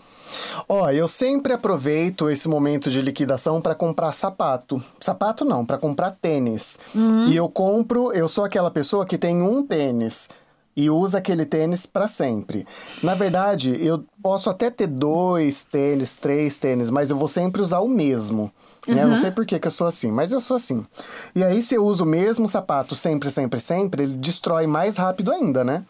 Ó, 0.67 0.89
eu 0.89 1.07
sempre 1.07 1.53
aproveito 1.53 2.29
esse 2.29 2.45
momento 2.49 2.91
de 2.91 3.01
liquidação 3.01 3.61
para 3.61 3.73
comprar 3.73 4.11
sapato. 4.11 4.83
Sapato 4.99 5.45
não, 5.45 5.65
para 5.65 5.77
comprar 5.77 6.11
tênis. 6.11 6.77
Uhum. 6.93 7.27
E 7.27 7.37
eu 7.37 7.47
compro, 7.47 8.11
eu 8.11 8.27
sou 8.27 8.43
aquela 8.43 8.69
pessoa 8.69 9.05
que 9.05 9.17
tem 9.17 9.41
um 9.41 9.65
tênis 9.65 10.27
e 10.75 10.89
usa 10.89 11.19
aquele 11.19 11.45
tênis 11.45 11.85
para 11.85 12.09
sempre. 12.09 12.67
Na 13.01 13.15
verdade, 13.15 13.77
eu 13.79 14.03
posso 14.21 14.49
até 14.49 14.69
ter 14.69 14.87
dois 14.87 15.63
tênis, 15.63 16.15
três 16.15 16.59
tênis, 16.59 16.89
mas 16.89 17.11
eu 17.11 17.15
vou 17.15 17.29
sempre 17.29 17.61
usar 17.61 17.79
o 17.79 17.87
mesmo. 17.87 18.51
Né? 18.87 19.03
Eu 19.03 19.07
não 19.07 19.17
sei 19.17 19.31
por 19.31 19.45
que, 19.45 19.59
que 19.59 19.67
eu 19.67 19.71
sou 19.71 19.87
assim, 19.87 20.11
mas 20.11 20.31
eu 20.31 20.39
sou 20.39 20.57
assim. 20.57 20.85
E 21.35 21.43
aí, 21.43 21.61
se 21.63 21.75
eu 21.75 21.85
uso 21.85 22.03
o 22.03 22.07
mesmo 22.07 22.47
sapato 22.47 22.95
sempre, 22.95 23.31
sempre, 23.31 23.59
sempre, 23.59 24.03
ele 24.03 24.17
destrói 24.17 24.67
mais 24.67 24.97
rápido 24.97 25.31
ainda, 25.31 25.63
né? 25.63 25.83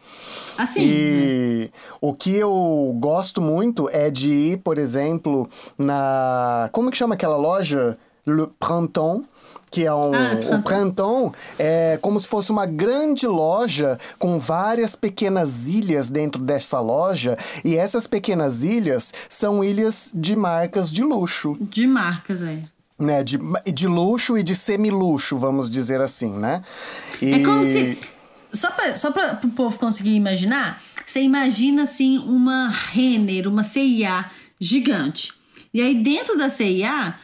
Assim. 0.58 0.80
E 0.82 1.72
o 2.00 2.14
que 2.14 2.36
eu 2.36 2.96
gosto 3.00 3.42
muito 3.42 3.90
é 3.90 4.10
de 4.10 4.30
ir, 4.30 4.58
por 4.58 4.78
exemplo, 4.78 5.50
na. 5.78 6.70
Como 6.72 6.90
que 6.90 6.98
chama 6.98 7.16
aquela 7.16 7.38
loja? 7.38 7.98
Le 8.26 8.48
Printemps 8.60 9.28
que 9.70 9.86
é 9.86 9.94
um 9.94 10.12
ah, 10.14 10.56
o 10.58 10.62
Printemps 10.64 11.38
é 11.60 12.00
como 12.02 12.20
se 12.20 12.28
fosse 12.28 12.50
uma 12.50 12.66
grande 12.66 13.28
loja 13.28 13.98
com 14.18 14.40
várias 14.40 14.96
pequenas 14.96 15.66
ilhas 15.66 16.10
dentro 16.10 16.42
dessa 16.42 16.80
loja 16.80 17.36
e 17.64 17.76
essas 17.76 18.08
pequenas 18.08 18.64
ilhas 18.64 19.14
são 19.28 19.62
ilhas 19.62 20.12
de 20.14 20.34
marcas 20.36 20.90
de 20.90 21.04
luxo. 21.04 21.58
De 21.60 21.86
marcas, 21.86 22.42
é 22.42 22.64
né, 23.00 23.24
de, 23.24 23.38
de 23.74 23.88
luxo 23.88 24.38
e 24.38 24.44
de 24.44 24.56
semi-luxo, 24.56 25.38
vamos 25.38 25.70
dizer 25.70 26.02
assim, 26.02 26.32
né? 26.32 26.62
E... 27.22 27.34
É 27.34 27.44
como 27.44 27.66
se. 27.66 27.98
Só 28.54 28.72
para 28.72 28.96
só 28.96 29.10
o 29.44 29.50
povo 29.50 29.78
conseguir 29.78 30.16
imaginar, 30.16 30.82
você 31.06 31.22
imagina 31.22 31.84
assim 31.84 32.18
uma 32.20 32.70
Renner, 32.70 33.48
uma 33.48 33.64
CIA 33.64 34.26
gigante. 34.60 35.34
E 35.74 35.82
aí 35.82 35.94
dentro 36.02 36.38
da 36.38 36.48
CIA, 36.48 37.16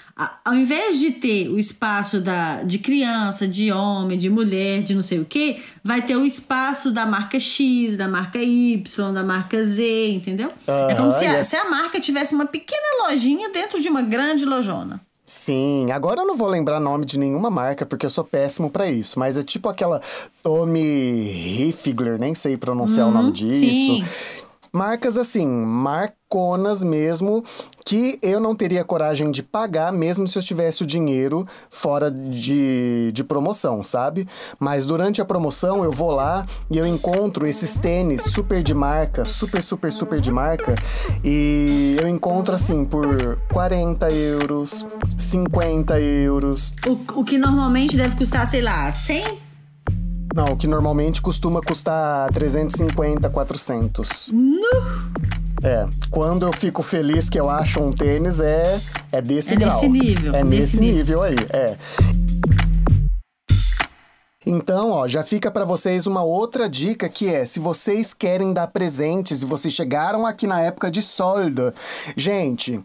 ao 0.44 0.54
invés 0.54 1.00
de 1.00 1.12
ter 1.12 1.48
o 1.48 1.58
espaço 1.58 2.20
da, 2.20 2.64
de 2.64 2.80
criança, 2.80 3.48
de 3.48 3.72
homem, 3.72 4.20
de 4.20 4.30
mulher, 4.30 4.84
de 4.84 4.94
não 4.94 5.02
sei 5.02 5.20
o 5.20 5.26
que, 5.26 5.64
vai 5.82 6.02
ter 6.02 6.18
o 6.18 6.26
espaço 6.26 6.92
da 6.92 7.06
marca 7.06 7.40
X, 7.40 7.96
da 7.96 8.10
marca 8.10 8.40
Y, 8.40 9.14
da 9.14 9.24
marca 9.24 9.64
Z, 9.64 10.10
entendeu? 10.10 10.50
Uh 10.50 10.72
-huh, 10.72 10.92
é 10.92 10.96
como 10.96 11.14
se 11.14 11.26
a, 11.26 11.38
yes. 11.38 11.48
se 11.48 11.56
a 11.56 11.70
marca 11.70 12.00
tivesse 12.02 12.36
uma 12.36 12.46
pequena 12.46 13.08
lojinha 13.08 13.50
dentro 13.54 13.80
de 13.82 13.88
uma 13.88 14.02
grande 14.02 14.44
lojona. 14.44 15.00
Sim, 15.34 15.90
agora 15.92 16.24
eu 16.24 16.28
não 16.28 16.36
vou 16.36 16.50
lembrar 16.50 16.78
nome 16.78 17.06
de 17.06 17.18
nenhuma 17.18 17.50
marca 17.50 17.86
porque 17.86 18.06
eu 18.06 18.10
sou 18.10 18.22
péssimo 18.22 18.70
para 18.70 18.92
isso, 18.92 19.18
mas 19.18 19.38
é 19.38 19.42
tipo 19.42 19.70
aquela 19.70 20.02
Tommy 20.44 20.82
Hilfiger, 20.82 22.20
nem 22.20 22.36
sei 22.36 22.58
pronunciar 22.58 23.08
uhum, 23.08 23.14
o 23.14 23.16
nome 23.16 23.32
disso. 23.32 23.94
Sim. 23.94 24.04
Marcas 24.74 25.18
assim, 25.18 25.46
marconas 25.46 26.82
mesmo, 26.82 27.44
que 27.86 28.18
eu 28.22 28.40
não 28.40 28.56
teria 28.56 28.86
coragem 28.86 29.30
de 29.30 29.44
pagar, 29.44 29.92
mesmo 29.92 30.30
se 30.30 30.40
eu 30.40 30.42
tivesse 30.42 30.82
o 30.82 30.86
dinheiro 30.86 31.46
fora 31.70 32.10
de, 32.10 33.12
de 33.12 33.22
promoção, 33.22 33.84
sabe? 33.84 34.26
Mas 34.58 34.86
durante 34.86 35.22
a 35.22 35.26
promoção 35.26 35.84
eu 35.84 35.92
vou 35.92 36.12
lá 36.12 36.46
e 36.70 36.78
eu 36.78 36.88
encontro 36.88 37.46
esses 37.46 37.78
tênis 37.78 38.22
super 38.24 38.64
de 38.64 38.74
marca, 38.74 39.26
super, 39.26 39.62
super, 39.62 39.92
super 39.92 40.22
de 40.22 40.32
marca, 40.32 40.74
e 41.22 41.98
eu 42.00 42.08
encontro 42.08 42.56
assim 42.56 42.86
por 42.86 43.38
40 43.52 44.10
euros, 44.10 44.88
50 45.20 46.00
euros. 46.00 46.74
O, 46.88 47.20
o 47.20 47.26
que 47.26 47.38
normalmente 47.38 47.98
deve 47.98 48.16
custar, 48.16 48.48
sei 48.48 48.62
lá, 48.62 48.90
100 48.90 49.51
não, 50.34 50.56
que 50.56 50.68
normalmente 50.68 51.22
costuma 51.22 51.62
custar 51.62 52.32
350, 52.32 53.30
400. 53.30 54.32
No. 54.32 54.62
É, 55.64 55.88
quando 56.10 56.46
eu 56.46 56.54
fico 56.54 56.82
feliz 56.82 57.30
que 57.30 57.40
eu 57.40 57.50
acho 57.50 57.80
um 57.80 57.92
tênis, 57.92 58.40
é, 58.40 58.82
é 59.12 59.22
desse 59.22 59.54
é 59.54 59.58
grau. 59.58 59.74
Nesse 59.74 59.90
nível. 59.90 60.36
É 60.36 60.44
nesse 60.44 60.80
nível. 60.80 61.22
nível 61.22 61.24
aí, 61.24 61.36
é. 61.52 61.78
Então, 64.44 64.90
ó, 64.90 65.08
já 65.08 65.24
fica 65.24 65.52
para 65.52 65.64
vocês 65.64 66.08
uma 66.08 66.24
outra 66.24 66.68
dica 66.68 67.08
que 67.08 67.28
é, 67.28 67.46
se 67.46 67.60
vocês 67.60 68.12
querem 68.12 68.54
dar 68.54 68.68
presentes 68.68 69.44
e 69.44 69.46
vocês 69.46 69.72
chegaram 69.72 70.26
aqui 70.26 70.48
na 70.48 70.60
época 70.60 70.90
de 70.90 71.02
solda, 71.02 71.72
gente, 72.18 72.84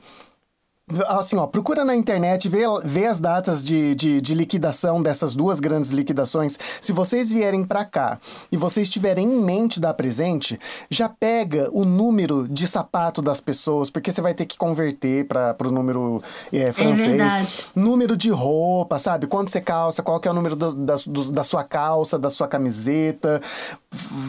Assim, 1.09 1.37
ó, 1.37 1.49
procura 1.49 1.85
na 1.85 1.97
internet, 1.97 2.49
vê, 2.49 2.61
vê 2.85 3.07
as 3.07 3.19
datas 3.19 3.61
de, 3.61 3.93
de, 3.97 4.21
de 4.21 4.35
liquidação 4.35 5.03
dessas 5.03 5.35
duas 5.35 5.59
grandes 5.59 5.91
liquidações. 5.91 6.57
Se 6.81 6.93
vocês 6.93 7.33
vierem 7.33 7.65
para 7.65 7.85
cá 7.85 8.21
e 8.53 8.57
vocês 8.57 8.89
tiverem 8.89 9.27
em 9.27 9.43
mente 9.43 9.81
dar 9.81 9.95
presente, 9.95 10.57
já 10.89 11.09
pega 11.09 11.69
o 11.73 11.85
número 11.85 12.47
de 12.47 12.69
sapato 12.69 13.21
das 13.21 13.41
pessoas, 13.41 13.91
porque 13.91 14.13
você 14.13 14.21
vai 14.21 14.33
ter 14.33 14.47
que 14.47 14.57
converter 14.57 15.27
para 15.27 15.57
o 15.67 15.73
número 15.73 16.23
é, 16.53 16.73
francês. 16.73 17.21
É 17.21 17.81
número 17.81 18.17
de 18.17 18.31
roupa, 18.31 19.01
sabe? 19.01 19.27
Quanto 19.27 19.51
você 19.51 19.61
calça, 19.61 20.05
qual 20.05 20.21
que 20.21 20.29
é 20.29 20.31
o 20.31 20.35
número 20.35 20.55
do, 20.55 20.73
da, 20.73 20.95
do, 21.05 21.33
da 21.33 21.43
sua 21.43 21.65
calça, 21.65 22.17
da 22.17 22.31
sua 22.31 22.47
camiseta. 22.47 23.43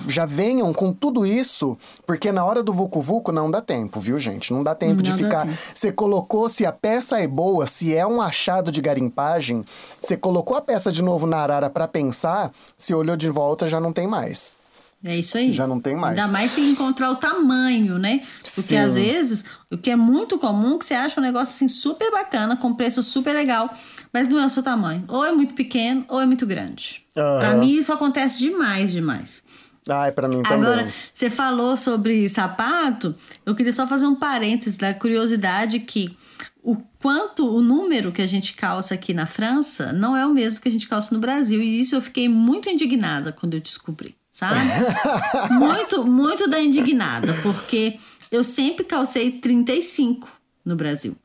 Já 0.07 0.25
venham 0.25 0.73
com 0.73 0.91
tudo 0.91 1.25
isso, 1.25 1.77
porque 2.05 2.31
na 2.31 2.43
hora 2.43 2.63
do 2.63 2.73
Vucu 2.73 3.01
Vucu 3.01 3.31
não 3.31 3.49
dá 3.49 3.61
tempo, 3.61 3.99
viu, 3.99 4.19
gente? 4.19 4.53
Não 4.53 4.63
dá 4.63 4.73
tempo 4.75 4.95
não 4.95 5.03
de 5.03 5.13
ficar. 5.13 5.45
Tempo. 5.45 5.57
Você 5.73 5.91
colocou 5.91 6.49
se 6.49 6.65
a 6.65 6.71
peça 6.71 7.19
é 7.19 7.27
boa, 7.27 7.67
se 7.67 7.95
é 7.95 8.05
um 8.05 8.21
achado 8.21 8.71
de 8.71 8.81
garimpagem, 8.81 9.63
você 10.01 10.17
colocou 10.17 10.57
a 10.57 10.61
peça 10.61 10.91
de 10.91 11.01
novo 11.01 11.25
na 11.25 11.37
arara 11.37 11.69
para 11.69 11.87
pensar, 11.87 12.51
se 12.77 12.93
olhou 12.93 13.15
de 13.15 13.29
volta 13.29 13.67
já 13.67 13.79
não 13.79 13.93
tem 13.93 14.07
mais. 14.07 14.55
É 15.03 15.15
isso 15.15 15.37
aí. 15.37 15.51
Já 15.51 15.67
não 15.67 15.79
tem 15.79 15.95
mais. 15.95 16.17
Ainda 16.17 16.31
mais 16.31 16.51
se 16.51 16.61
encontrar 16.61 17.11
o 17.11 17.15
tamanho, 17.15 17.99
né? 17.99 18.25
Porque 18.39 18.61
Sim. 18.61 18.77
às 18.77 18.95
vezes, 18.95 19.45
o 19.71 19.77
que 19.77 19.91
é 19.91 19.95
muito 19.95 20.39
comum, 20.39 20.77
que 20.79 20.85
você 20.85 20.95
acha 20.95 21.19
um 21.19 21.23
negócio 21.23 21.53
assim 21.53 21.67
super 21.67 22.11
bacana, 22.11 22.57
com 22.57 22.73
preço 22.73 23.03
super 23.03 23.33
legal, 23.33 23.69
mas 24.11 24.27
não 24.27 24.39
é 24.39 24.45
o 24.45 24.49
seu 24.49 24.63
tamanho. 24.63 25.03
Ou 25.07 25.23
é 25.23 25.31
muito 25.31 25.53
pequeno, 25.53 26.05
ou 26.07 26.19
é 26.19 26.25
muito 26.25 26.45
grande. 26.45 27.05
Uhum. 27.15 27.39
Pra 27.39 27.53
mim, 27.55 27.71
isso 27.71 27.91
acontece 27.91 28.37
demais, 28.39 28.91
demais. 28.91 29.43
Ai, 29.89 30.11
pra 30.11 30.27
mim 30.27 30.43
também. 30.43 30.67
Agora, 30.67 30.93
você 31.13 31.29
falou 31.29 31.77
sobre 31.77 32.27
sapato, 32.27 33.15
eu 33.45 33.55
queria 33.55 33.71
só 33.71 33.87
fazer 33.87 34.05
um 34.05 34.15
parênteses 34.15 34.77
da 34.77 34.93
curiosidade 34.93 35.79
que 35.79 36.15
o 36.61 36.75
quanto 36.99 37.47
o 37.47 37.61
número 37.61 38.11
que 38.11 38.21
a 38.21 38.25
gente 38.25 38.53
calça 38.53 38.93
aqui 38.93 39.13
na 39.13 39.25
França 39.25 39.93
não 39.93 40.17
é 40.17 40.25
o 40.25 40.33
mesmo 40.33 40.59
que 40.59 40.67
a 40.67 40.71
gente 40.71 40.87
calça 40.87 41.13
no 41.13 41.21
Brasil. 41.21 41.61
E 41.61 41.79
isso 41.79 41.95
eu 41.95 42.01
fiquei 42.01 42.27
muito 42.27 42.69
indignada 42.69 43.31
quando 43.31 43.53
eu 43.53 43.61
descobri, 43.61 44.15
sabe? 44.31 44.59
muito, 45.57 46.03
muito 46.03 46.49
da 46.49 46.59
indignada, 46.59 47.33
porque 47.41 47.97
eu 48.29 48.43
sempre 48.43 48.83
calcei 48.83 49.31
35 49.31 50.27
no 50.65 50.75
Brasil. 50.75 51.15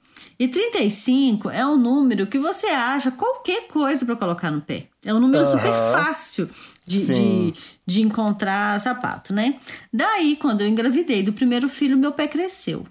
E 0.43 0.49
35 0.49 1.51
é 1.51 1.65
um 1.65 1.77
número 1.77 2.27
que 2.27 2.37
você 2.37 2.67
acha 2.67 3.13
qualquer 3.13 3.69
coisa 3.69 4.05
para 4.05 4.17
colocar 4.17 4.51
no 4.51 4.61
pé. 4.61 4.87
É 5.05 5.15
um 5.15 5.21
número 5.21 5.45
uhum. 5.45 5.53
super 5.53 5.73
fácil 5.93 6.51
de, 6.85 7.07
de, 7.07 7.55
de, 7.87 8.03
encontrar 8.03 8.81
sapato, 8.81 9.33
né? 9.33 9.61
Daí, 9.93 10.35
quando 10.35 10.63
eu 10.63 10.67
engravidei 10.67 11.23
do 11.23 11.33
primeiro 11.33 11.69
filho, 11.69 11.97
meu 11.97 12.11
pé 12.11 12.27
cresceu. 12.27 12.85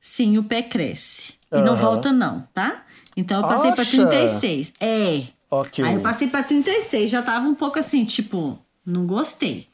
Sim, 0.00 0.38
o 0.38 0.44
pé 0.44 0.62
cresce. 0.62 1.34
E 1.50 1.56
uhum. 1.56 1.64
não 1.64 1.74
volta, 1.74 2.12
não, 2.12 2.46
tá? 2.54 2.84
Então 3.16 3.42
eu 3.42 3.48
passei 3.48 3.72
para 3.72 3.84
36. 3.84 4.72
É. 4.78 5.24
Ok. 5.50 5.84
Aí 5.84 5.94
eu 5.96 6.00
passei 6.00 6.28
para 6.28 6.44
36, 6.44 7.10
já 7.10 7.22
tava 7.22 7.48
um 7.48 7.56
pouco 7.56 7.76
assim, 7.80 8.04
tipo, 8.04 8.56
não 8.86 9.04
gostei. 9.04 9.66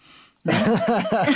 Né? 0.46 0.52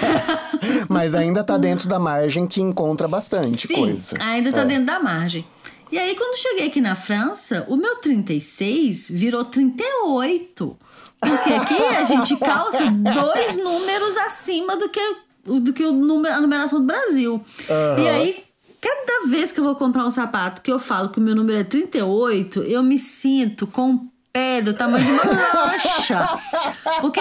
Mas 0.88 1.14
ainda 1.14 1.42
tá 1.42 1.58
dentro 1.58 1.88
da 1.88 1.98
margem 1.98 2.46
que 2.46 2.60
encontra 2.60 3.08
bastante 3.08 3.66
Sim, 3.66 3.74
coisa. 3.74 4.16
Ainda 4.20 4.52
tá 4.52 4.62
é. 4.62 4.64
dentro 4.64 4.86
da 4.86 5.00
margem. 5.00 5.44
E 5.90 5.98
aí, 5.98 6.14
quando 6.14 6.38
cheguei 6.38 6.68
aqui 6.68 6.80
na 6.80 6.94
França, 6.94 7.66
o 7.68 7.76
meu 7.76 7.96
36 7.96 9.10
virou 9.10 9.44
38. 9.44 10.76
Porque 11.20 11.52
aqui 11.52 11.74
a 11.74 12.04
gente 12.04 12.36
calça 12.36 12.84
dois 12.90 13.56
números 13.56 14.16
acima 14.18 14.76
do 14.76 14.88
que, 14.88 15.16
do 15.44 15.72
que 15.72 15.84
o 15.84 15.92
número, 15.92 16.34
a 16.34 16.40
numeração 16.40 16.80
do 16.80 16.86
Brasil. 16.86 17.34
Uhum. 17.68 18.04
E 18.04 18.08
aí, 18.08 18.44
Cada 18.80 19.28
vez 19.28 19.52
que 19.52 19.60
eu 19.60 19.64
vou 19.64 19.74
comprar 19.74 20.06
um 20.06 20.10
sapato 20.10 20.62
que 20.62 20.72
eu 20.72 20.78
falo 20.78 21.10
que 21.10 21.18
o 21.18 21.22
meu 21.22 21.34
número 21.34 21.58
é 21.58 21.64
38, 21.64 22.62
eu 22.62 22.82
me 22.82 22.98
sinto 22.98 23.66
com 23.66 24.08
pé 24.32 24.62
do 24.62 24.74
tamanho 24.74 25.04
de 25.04 25.12
uma 25.12 25.24
lancha. 25.24 26.28
Porque. 27.00 27.20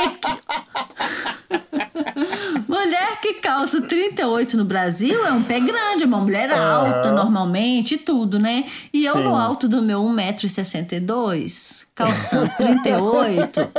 mulher 2.67 3.19
que 3.21 3.35
calça 3.35 3.81
38 3.81 4.57
no 4.57 4.65
Brasil 4.65 5.25
é 5.25 5.31
um 5.31 5.43
pé 5.43 5.59
grande, 5.59 6.03
é 6.03 6.05
uma 6.05 6.19
mulher 6.19 6.51
alta 6.51 7.09
uhum. 7.09 7.15
normalmente 7.15 7.95
e 7.95 7.97
tudo, 7.97 8.39
né? 8.39 8.65
E 8.93 9.05
eu 9.05 9.13
Sim. 9.13 9.23
no 9.23 9.35
alto 9.35 9.67
do 9.67 9.81
meu 9.81 10.01
1,62m, 10.01 11.85
calçando 11.95 12.49
38. 12.57 13.69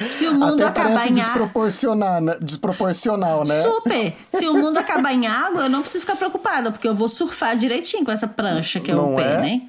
Se 0.00 0.26
o 0.28 0.34
mundo 0.34 0.62
Até 0.64 0.80
acabar 0.80 0.90
em 0.90 0.94
água. 0.94 1.12
desproporcional, 1.12 2.20
né? 2.20 2.34
desproporcional, 2.40 3.44
né? 3.44 3.62
Super! 3.62 4.14
Se 4.32 4.46
o 4.48 4.54
mundo 4.54 4.78
acabar 4.78 5.12
em 5.12 5.26
água, 5.26 5.62
eu 5.62 5.70
não 5.70 5.80
preciso 5.80 6.02
ficar 6.02 6.16
preocupada, 6.16 6.70
porque 6.70 6.86
eu 6.86 6.94
vou 6.94 7.08
surfar 7.08 7.56
direitinho 7.56 8.04
com 8.04 8.12
essa 8.12 8.28
prancha 8.28 8.80
que 8.80 8.90
é 8.90 8.94
Não 8.94 9.14
o 9.14 9.16
pé, 9.16 9.34
é? 9.34 9.40
né? 9.40 9.62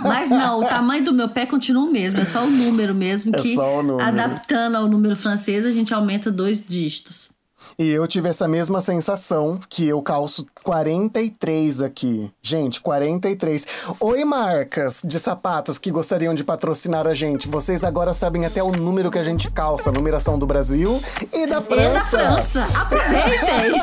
Mas 0.00 0.30
não, 0.30 0.60
o 0.60 0.64
tamanho 0.64 1.04
do 1.04 1.12
meu 1.12 1.28
pé 1.32 1.46
continua 1.46 1.84
o 1.84 1.90
mesmo, 1.90 2.20
é 2.20 2.24
só 2.24 2.44
o 2.44 2.50
número 2.50 2.94
mesmo, 2.94 3.34
É 3.34 3.40
que 3.40 3.54
só 3.54 3.78
o 3.78 3.82
número. 3.82 4.06
adaptando 4.08 4.76
ao 4.76 4.86
número 4.88 5.16
francês, 5.16 5.66
a 5.66 5.72
gente 5.72 5.92
aumenta 5.92 6.30
dois 6.30 6.62
dígitos. 6.66 7.31
E 7.78 7.88
eu 7.90 8.06
tive 8.06 8.28
essa 8.28 8.46
mesma 8.46 8.80
sensação 8.80 9.58
que 9.68 9.86
eu 9.88 10.00
calço 10.02 10.46
43 10.62 11.80
aqui. 11.82 12.30
Gente, 12.42 12.80
43. 12.80 13.66
Oi, 13.98 14.24
marcas 14.24 15.00
de 15.04 15.18
sapatos 15.18 15.78
que 15.78 15.90
gostariam 15.90 16.34
de 16.34 16.44
patrocinar 16.44 17.06
a 17.06 17.14
gente. 17.14 17.48
Vocês 17.48 17.82
agora 17.84 18.14
sabem 18.14 18.44
até 18.46 18.62
o 18.62 18.70
número 18.72 19.10
que 19.10 19.18
a 19.18 19.22
gente 19.22 19.50
calça, 19.50 19.90
a 19.90 19.92
numeração 19.92 20.38
do 20.38 20.46
Brasil 20.46 21.02
e 21.32 21.46
da 21.46 21.52
E 21.52 21.60
da 21.60 21.60
França. 21.60 22.18
França! 22.18 22.68
Aproveitem! 22.80 23.80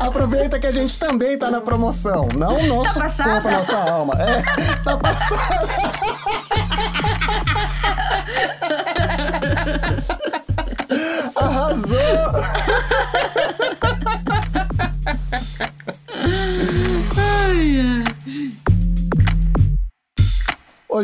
Aproveita 0.00 0.58
que 0.58 0.66
a 0.66 0.72
gente 0.72 0.98
também 0.98 1.38
tá 1.38 1.50
na 1.50 1.60
promoção. 1.60 2.28
Não 2.34 2.56
o 2.56 2.66
nosso 2.66 2.94
Tá 2.94 3.00
passada? 3.00 3.30
corpo, 3.40 3.50
nossa 3.50 3.76
alma. 3.76 4.14
É, 4.14 4.42
tá 4.82 4.96
passada. 4.96 5.68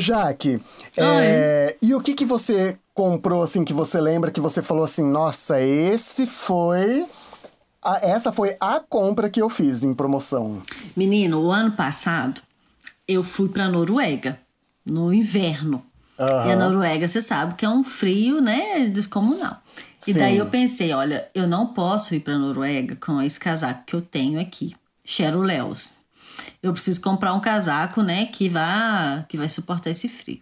Jaque, 0.07 0.61
é, 0.97 1.77
e 1.83 1.95
o 1.95 2.01
que 2.01 2.15
que 2.15 2.25
você 2.25 2.79
comprou, 2.95 3.43
assim, 3.43 3.65
que 3.65 3.73
você 3.73 4.01
lembra 4.01 4.31
que 4.31 4.41
você 4.41 4.63
falou 4.63 4.85
assim, 4.85 5.03
nossa, 5.05 5.61
esse 5.61 6.27
foi... 6.27 7.05
a- 7.83 7.99
essa 8.03 8.33
foi 8.33 8.57
a 8.61 8.81
compra 8.81 9.29
que 9.29 9.41
eu 9.43 9.49
fiz 9.51 9.83
em 9.83 9.93
promoção. 9.93 10.63
Menino, 10.97 11.41
o 11.43 11.51
ano 11.53 11.73
passado 11.73 12.41
eu 13.09 13.23
fui 13.23 13.49
pra 13.49 13.69
Noruega, 13.69 14.39
no 14.85 15.13
inverno. 15.13 15.83
Aham. 16.19 16.49
E 16.49 16.53
a 16.53 16.57
Noruega, 16.57 17.07
você 17.07 17.21
sabe 17.21 17.55
que 17.55 17.65
é 17.65 17.69
um 17.69 17.85
frio, 17.85 18.41
né, 18.41 18.87
descomunal. 18.89 19.59
E 20.07 20.13
daí 20.15 20.39
eu 20.39 20.47
pensei, 20.47 20.93
olha, 20.93 21.29
eu 21.35 21.47
não 21.47 21.67
posso 21.69 22.15
ir 22.15 22.21
pra 22.21 22.39
Noruega 22.39 22.97
com 22.97 23.21
esse 23.21 23.39
casaco 23.39 23.85
que 23.87 23.95
eu 23.95 24.01
tenho 24.01 24.41
aqui, 24.41 24.75
Cheruleus. 25.05 25.99
Eu 26.67 26.73
preciso 26.73 27.01
comprar 27.01 27.33
um 27.33 27.39
casaco, 27.39 28.03
né, 28.03 28.27
que 28.27 28.49
vá, 28.49 29.25
que 29.29 29.37
vai 29.37 29.49
suportar 29.49 29.91
esse 29.91 30.09
frio. 30.09 30.41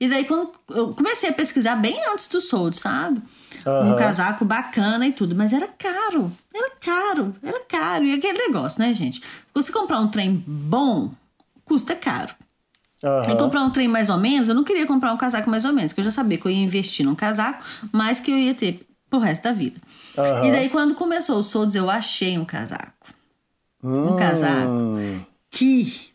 E 0.00 0.08
daí 0.08 0.24
quando 0.24 0.50
eu 0.70 0.92
comecei 0.92 1.28
a 1.30 1.32
pesquisar 1.32 1.76
bem 1.76 2.00
antes 2.12 2.26
do 2.26 2.40
soldo, 2.40 2.74
sabe? 2.74 3.22
Um 3.64 3.84
Aham. 3.84 3.94
casaco 3.94 4.44
bacana 4.44 5.06
e 5.06 5.12
tudo, 5.12 5.36
mas 5.36 5.52
era 5.52 5.68
caro. 5.68 6.32
Era 6.52 6.70
caro, 6.80 7.36
era 7.40 7.60
caro. 7.60 8.04
E 8.04 8.12
aquele 8.12 8.38
negócio, 8.38 8.80
né, 8.82 8.92
gente? 8.92 9.22
Você 9.54 9.70
comprar 9.70 10.00
um 10.00 10.08
trem 10.08 10.42
bom, 10.44 11.12
custa 11.64 11.94
caro. 11.94 12.34
Aham. 13.04 13.30
E 13.32 13.36
comprar 13.36 13.62
um 13.62 13.70
trem 13.70 13.86
mais 13.86 14.10
ou 14.10 14.18
menos, 14.18 14.48
eu 14.48 14.54
não 14.56 14.64
queria 14.64 14.86
comprar 14.86 15.12
um 15.12 15.16
casaco 15.16 15.48
mais 15.48 15.64
ou 15.64 15.72
menos, 15.72 15.92
porque 15.92 16.00
eu 16.00 16.04
já 16.06 16.10
sabia 16.10 16.38
que 16.38 16.46
eu 16.46 16.50
ia 16.50 16.62
investir 16.62 17.06
num 17.06 17.14
casaco, 17.14 17.64
mas 17.92 18.18
que 18.18 18.32
eu 18.32 18.38
ia 18.38 18.54
ter 18.54 18.84
pro 19.08 19.20
resto 19.20 19.44
da 19.44 19.52
vida. 19.52 19.80
Aham. 20.18 20.44
E 20.44 20.50
daí, 20.50 20.68
quando 20.70 20.96
começou 20.96 21.38
o 21.38 21.42
soldos, 21.44 21.76
eu 21.76 21.88
achei 21.88 22.36
um 22.36 22.44
casaco. 22.44 22.92
Um 23.84 23.88
Hum. 24.12 24.16
casaco 24.16 24.92
que. 25.52 26.10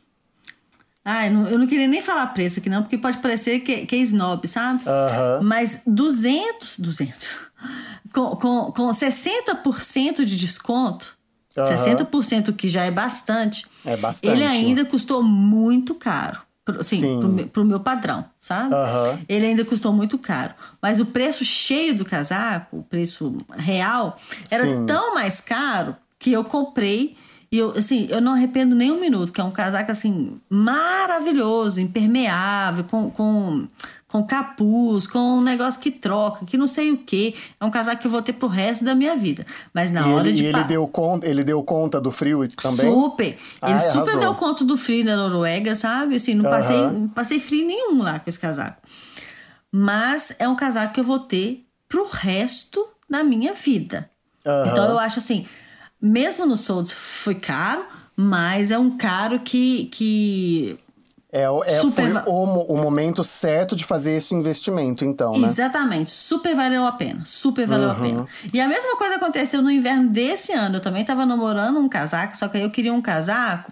Ai, 1.06 1.30
não- 1.30 1.48
eu 1.48 1.58
não 1.58 1.68
queria 1.68 1.88
nem 1.88 2.02
falar 2.02 2.28
preço 2.28 2.60
aqui, 2.60 2.70
não, 2.70 2.82
porque 2.82 2.98
pode 2.98 3.18
parecer 3.20 3.60
que, 3.62 3.86
que 3.86 3.96
é 3.96 4.00
snob, 4.00 4.46
sabe? 4.46 4.82
Aham. 4.86 5.40
Mas 5.42 5.82
200, 5.88 6.78
200, 6.80 7.38
com, 8.14 8.36
com, 8.36 8.72
com 8.74 8.90
60% 8.90 10.26
de 10.26 10.36
desconto, 10.36 11.16
Aham. 11.58 11.66
60% 11.78 12.54
que 12.54 12.68
já 12.68 12.84
é 12.84 12.92
bastante, 12.92 13.66
É 13.86 13.96
bastante. 13.96 14.34
ele 14.34 14.44
ainda 14.44 14.84
custou 14.84 15.24
muito 15.24 15.96
caro. 15.96 16.42
Assim, 16.78 17.00
Sim. 17.00 17.20
pro, 17.22 17.30
meu- 17.30 17.48
pro 17.48 17.64
meu 17.66 17.80
padrão, 17.80 18.26
sabe? 18.42 18.76
Aham. 18.76 19.20
Ele 19.30 19.46
ainda 19.46 19.64
custou 19.64 19.94
muito 19.94 20.18
caro. 20.18 20.54
Mas 20.82 21.00
o 21.00 21.06
preço 21.06 21.46
cheio 21.46 21.96
do 21.96 22.04
casaco, 22.04 22.80
o 22.80 22.84
preço 22.84 23.38
real, 23.56 24.20
era 24.52 24.64
Sim. 24.64 24.86
tão 24.86 25.16
mais 25.16 25.40
caro 25.40 25.96
que 26.20 26.34
eu 26.34 26.44
comprei. 26.44 27.16
E 27.52 27.58
eu, 27.58 27.72
assim, 27.78 28.08
eu 28.10 28.20
não 28.20 28.34
arrependo 28.34 28.76
nem 28.76 28.92
um 28.92 29.00
minuto, 29.00 29.32
que 29.32 29.40
é 29.40 29.44
um 29.44 29.52
casaco, 29.52 29.90
assim, 29.92 30.38
maravilhoso, 30.50 31.80
impermeável, 31.80 32.84
com, 32.84 33.10
com, 33.10 33.68
com 34.08 34.24
capuz, 34.26 35.08
com 35.08 35.20
um 35.38 35.42
negócio 35.42 35.80
que 35.80 35.90
troca, 35.90 36.46
que 36.46 36.58
não 36.58 36.68
sei 36.68 36.92
o 36.92 36.98
quê. 36.98 37.34
É 37.60 37.64
um 37.64 37.70
casaco 37.72 38.02
que 38.02 38.08
eu 38.08 38.12
vou 38.12 38.22
ter 38.22 38.34
pro 38.34 38.50
resto 38.50 38.84
da 38.84 38.94
minha 38.94 39.16
vida. 39.16 39.46
Mas 39.74 39.90
na 39.90 40.02
E 40.02 40.14
hora 40.14 40.28
ele, 40.28 40.36
de 40.38 40.44
e 40.44 40.46
ele 40.48 40.64
deu 40.66 40.86
conta, 40.90 41.26
ele 41.30 41.44
deu 41.44 41.64
conta 41.64 42.02
do 42.02 42.12
frio 42.12 42.46
também? 42.50 42.92
Super. 42.92 43.38
Ai, 43.62 43.72
Ele 43.72 43.80
super 43.80 44.00
arrasou. 44.02 44.20
deu 44.20 44.36
conta 44.36 44.66
do 44.66 44.76
frio 44.78 45.06
na 45.06 45.16
Noruega, 45.16 45.74
sabe? 45.74 46.16
Assim, 46.18 46.34
não 46.34 46.44
passei, 46.50 46.82
não 46.82 47.08
passei 47.08 47.40
frio 47.40 47.66
nenhum 47.66 48.02
lá 48.04 48.20
com 48.20 48.30
esse 48.30 48.40
casaco. 48.40 48.82
Mas 49.72 50.36
é 50.40 50.48
um 50.48 50.56
casaco 50.56 50.94
que 50.94 51.00
eu 51.00 51.04
vou 51.04 51.20
ter 51.20 51.66
pro 51.88 52.08
resto 52.10 52.86
da 53.10 53.24
minha 53.24 53.54
vida. 53.54 54.10
Então 54.72 54.90
eu 54.90 55.00
acho 55.00 55.20
assim, 55.20 55.46
mesmo 56.02 56.46
no 56.46 56.56
Solds 56.58 56.92
foi 56.92 57.36
caro, 57.36 57.86
mas 58.16 58.72
é 58.72 58.78
um 58.78 58.98
caro 58.98 59.40
que, 59.40 59.86
que 59.86 60.78
É, 61.32 61.44
é, 61.44 61.80
Super 61.82 62.12
foi 62.12 62.22
o, 62.26 62.74
o 62.74 62.78
momento 62.78 63.24
certo 63.24 63.76
de 63.76 63.84
fazer 63.86 64.14
esse 64.14 64.34
investimento, 64.34 65.06
então, 65.06 65.38
né? 65.38 65.48
Exatamente, 65.48 66.10
super 66.10 66.56
valeu 66.56 66.86
a 66.86 66.92
pena, 66.92 67.22
super 67.26 67.68
valeu 67.68 67.92
a 67.92 67.96
pena. 67.96 68.28
E 68.54 68.60
a 68.60 68.68
mesma 68.68 68.96
coisa 68.98 69.16
aconteceu 69.16 69.62
no 69.62 69.70
inverno 69.70 70.10
desse 70.10 70.52
ano. 70.54 70.78
Eu 70.78 70.82
também 70.82 71.04
tava 71.06 71.26
namorando 71.26 71.78
um 71.78 71.90
casaco, 71.90 72.38
só 72.38 72.48
que 72.48 72.58
aí 72.58 72.64
eu 72.64 72.72
queria 72.72 72.94
um 72.94 73.02
casaco 73.02 73.72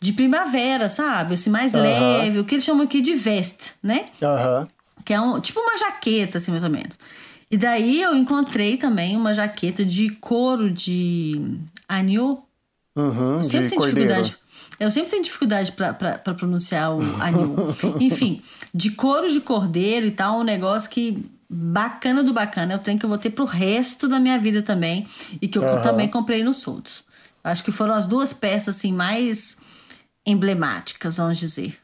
de 0.00 0.12
primavera, 0.12 0.88
sabe? 0.88 1.34
Assim, 1.34 1.50
mais 1.50 1.74
Aham. 1.74 1.82
leve, 1.82 2.38
o 2.40 2.44
que 2.44 2.56
eles 2.56 2.64
chamam 2.64 2.84
aqui 2.84 3.00
de 3.00 3.14
veste, 3.14 3.72
né? 3.82 4.06
Aham. 4.22 4.66
Que 5.04 5.12
é 5.14 5.20
um, 5.20 5.38
tipo 5.40 5.60
uma 5.60 5.76
jaqueta, 5.78 6.38
assim, 6.38 6.50
mais 6.50 6.64
ou 6.64 6.70
menos. 6.70 6.98
E 7.50 7.56
daí 7.56 8.00
eu 8.00 8.14
encontrei 8.16 8.76
também 8.76 9.16
uma 9.16 9.32
jaqueta 9.34 9.84
de 9.84 10.10
couro 10.10 10.70
de 10.70 11.58
anil. 11.88 12.42
Uhum, 12.96 13.36
Eu 13.38 13.42
sempre 13.44 13.62
de 13.64 13.68
tenho 13.70 13.80
cordeiro. 13.80 14.08
dificuldade. 14.14 14.44
Eu 14.80 14.90
sempre 14.90 15.10
tenho 15.10 15.22
dificuldade 15.22 15.72
pra 15.72 16.18
pronunciar 16.34 16.94
o 16.96 16.98
anil. 17.22 17.54
Enfim, 18.00 18.40
de 18.74 18.90
couro 18.90 19.30
de 19.30 19.40
cordeiro 19.40 20.06
e 20.06 20.10
tal, 20.10 20.40
um 20.40 20.42
negócio 20.44 20.90
que 20.90 21.24
bacana 21.48 22.22
do 22.24 22.32
bacana. 22.32 22.72
É 22.72 22.76
o 22.76 22.80
trem 22.80 22.98
que 22.98 23.04
eu 23.04 23.08
vou 23.08 23.18
ter 23.18 23.30
pro 23.30 23.44
resto 23.44 24.08
da 24.08 24.18
minha 24.18 24.38
vida 24.38 24.62
também. 24.62 25.06
E 25.40 25.46
que 25.46 25.58
eu 25.58 25.64
Aham. 25.64 25.82
também 25.82 26.08
comprei 26.08 26.42
no 26.42 26.52
Soldos. 26.54 27.04
Acho 27.44 27.62
que 27.62 27.70
foram 27.70 27.92
as 27.94 28.06
duas 28.06 28.32
peças 28.32 28.76
assim 28.76 28.92
mais 28.92 29.58
emblemáticas, 30.26 31.16
vamos 31.18 31.38
dizer. 31.38 31.76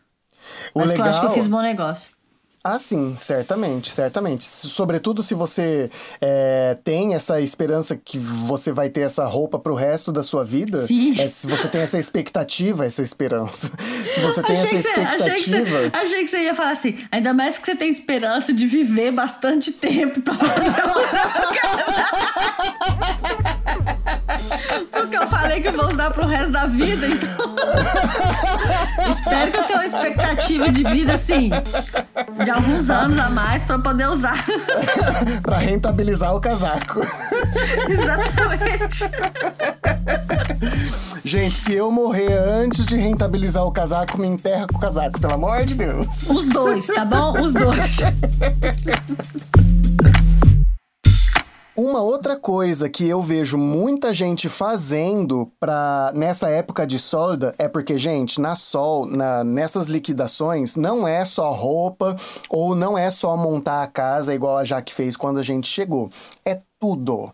O 0.75 0.81
Mas 0.81 0.93
que 0.93 1.01
eu 1.01 1.05
acho 1.05 1.21
que 1.21 1.27
eu 1.27 1.31
legal- 1.31 1.35
fiz 1.43 1.47
bom 1.47 1.61
negócio. 1.61 2.13
Ah, 2.63 2.79
sim, 2.79 3.15
certamente, 3.17 3.91
certamente. 3.91 4.45
Sobretudo 4.45 5.23
se 5.23 5.35
você 5.35 5.89
é, 6.21 6.77
tem 6.85 7.15
essa 7.15 7.41
esperança 7.41 7.97
que 7.97 8.19
você 8.19 8.71
vai 8.71 8.91
ter 8.91 9.01
essa 9.01 9.25
roupa 9.25 9.59
pro 9.59 9.75
resto 9.75 10.13
da 10.13 10.23
sua 10.23 10.45
vida. 10.45 10.87
Sim. 10.87 11.19
é, 11.19 11.27
se 11.27 11.47
você 11.47 11.69
tem 11.69 11.81
essa 11.81 11.99
expectativa, 11.99 12.85
essa 12.85 13.03
esperança. 13.03 13.71
Se 14.11 14.21
você 14.21 14.43
tem 14.43 14.57
essa 14.57 14.67
que 14.67 14.79
você, 14.79 14.89
expectativa. 14.89 15.25
achei, 15.25 15.43
que 15.43 15.51
você, 15.51 15.91
achei 15.93 16.25
que 16.25 16.31
você 16.31 16.43
ia 16.43 16.55
falar 16.55 16.73
assim, 16.73 16.99
ainda 17.11 17.33
mais 17.33 17.57
que 17.59 17.65
você 17.65 17.77
tem 17.77 17.89
esperança 17.89 18.53
de 18.53 18.67
viver 18.67 19.13
bastante 19.13 19.73
tempo 19.73 20.21
pra 20.21 20.35
poder 20.35 20.69
usar. 20.69 21.31
Porque 24.91 25.17
eu 25.17 25.29
falei 25.29 25.61
que 25.61 25.69
eu 25.69 25.73
vou 25.73 25.87
usar 25.87 26.11
pro 26.11 26.27
resto 26.27 26.53
da 26.53 26.67
vida, 26.67 27.07
então. 27.07 27.57
Espero 29.11 29.51
que 29.51 29.59
eu 29.59 29.65
tenha 29.65 29.79
uma 29.79 29.87
expectativa 29.87 30.71
de 30.71 30.83
vida 30.85 31.15
assim, 31.15 31.51
de 32.43 32.51
alguns 32.51 32.91
anos 32.91 33.19
a 33.19 33.31
mais 33.31 33.63
pra 33.63 33.79
poder 33.79 34.09
usar. 34.09 34.45
pra 35.43 35.59
rentabilizar 35.59 36.35
o 36.35 36.41
casaco. 36.41 37.01
Exatamente. 37.89 39.05
Gente, 41.25 41.55
se 41.55 41.75
eu 41.75 41.91
morrer 41.91 42.33
antes 42.33 42.87
de 42.87 42.97
rentabilizar 42.97 43.65
o 43.65 43.73
casaco, 43.73 44.19
me 44.19 44.27
enterra 44.27 44.67
com 44.67 44.77
o 44.77 44.81
casaco, 44.81 45.21
pelo 45.21 45.35
amor 45.35 45.65
de 45.65 45.75
Deus. 45.75 46.25
Os 46.29 46.49
dois, 46.49 46.87
tá 46.87 47.05
bom? 47.05 47.41
Os 47.41 47.53
dois. 47.53 47.97
Uma 51.83 52.03
outra 52.03 52.37
coisa 52.37 52.91
que 52.91 53.09
eu 53.09 53.23
vejo 53.23 53.57
muita 53.57 54.13
gente 54.13 54.51
fazendo 54.51 55.51
para 55.59 56.13
nessa 56.15 56.51
época 56.51 56.87
de 56.87 56.99
solda 56.99 57.55
é 57.57 57.69
porque, 57.69 57.97
gente, 57.97 58.39
na 58.39 58.55
sol, 58.55 59.07
na, 59.07 59.43
nessas 59.43 59.87
liquidações, 59.87 60.77
não 60.77 61.09
é 61.09 61.25
só 61.25 61.51
roupa 61.53 62.15
ou 62.51 62.75
não 62.75 62.99
é 62.99 63.11
só 63.11 63.35
montar 63.35 63.83
a 63.83 63.87
casa 63.87 64.35
igual 64.35 64.59
a 64.59 64.65
Jaque 64.65 64.93
fez 64.93 65.17
quando 65.17 65.39
a 65.39 65.43
gente 65.43 65.69
chegou. 65.69 66.11
É 66.45 66.61
tudo. 66.79 67.33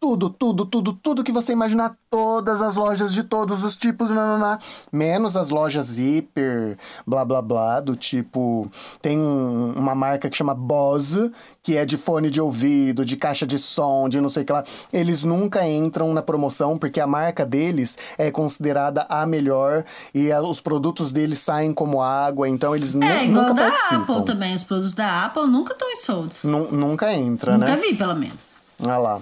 Tudo, 0.00 0.30
tudo, 0.30 0.64
tudo, 0.64 0.92
tudo 0.92 1.24
que 1.24 1.32
você 1.32 1.52
imaginar. 1.52 1.96
Todas 2.10 2.62
as 2.62 2.76
lojas 2.76 3.12
de 3.12 3.22
todos 3.22 3.62
os 3.62 3.76
tipos, 3.76 4.08
nananá. 4.08 4.58
menos 4.90 5.36
as 5.36 5.50
lojas 5.50 5.98
hiper, 5.98 6.78
blá 7.06 7.22
blá 7.22 7.42
blá, 7.42 7.80
do 7.80 7.94
tipo. 7.94 8.66
Tem 9.02 9.18
um- 9.18 9.74
uma 9.76 9.94
marca 9.94 10.30
que 10.30 10.36
chama 10.36 10.54
Bose, 10.54 11.30
que 11.62 11.76
é 11.76 11.84
de 11.84 11.98
fone 11.98 12.30
de 12.30 12.40
ouvido, 12.40 13.04
de 13.04 13.14
caixa 13.16 13.46
de 13.46 13.58
som, 13.58 14.08
de 14.08 14.20
não 14.22 14.30
sei 14.30 14.42
o 14.42 14.46
que 14.46 14.52
lá. 14.52 14.64
Eles 14.90 15.22
nunca 15.22 15.66
entram 15.68 16.14
na 16.14 16.22
promoção 16.22 16.78
porque 16.78 16.98
a 16.98 17.06
marca 17.06 17.44
deles 17.44 17.98
é 18.16 18.30
considerada 18.30 19.04
a 19.10 19.26
melhor 19.26 19.84
e 20.14 20.32
a- 20.32 20.40
os 20.40 20.60
produtos 20.62 21.12
deles 21.12 21.40
saem 21.40 21.74
como 21.74 22.00
água, 22.00 22.48
então 22.48 22.74
eles 22.74 22.94
É, 22.94 23.24
igual 23.24 23.42
nunca 23.48 23.54
da 23.54 23.62
participam. 23.70 24.02
Apple 24.14 24.24
também. 24.24 24.54
Os 24.54 24.62
produtos 24.64 24.94
da 24.94 25.26
Apple 25.26 25.46
nunca 25.46 25.74
estão 25.74 25.90
em 25.92 25.96
soldos. 25.96 26.42
Nu- 26.44 26.72
nunca 26.72 27.12
entra, 27.12 27.52
Nunca 27.58 27.72
né? 27.72 27.76
vi, 27.76 27.94
pelo 27.94 28.14
menos. 28.14 28.48
Olha 28.80 28.96
lá. 28.98 29.20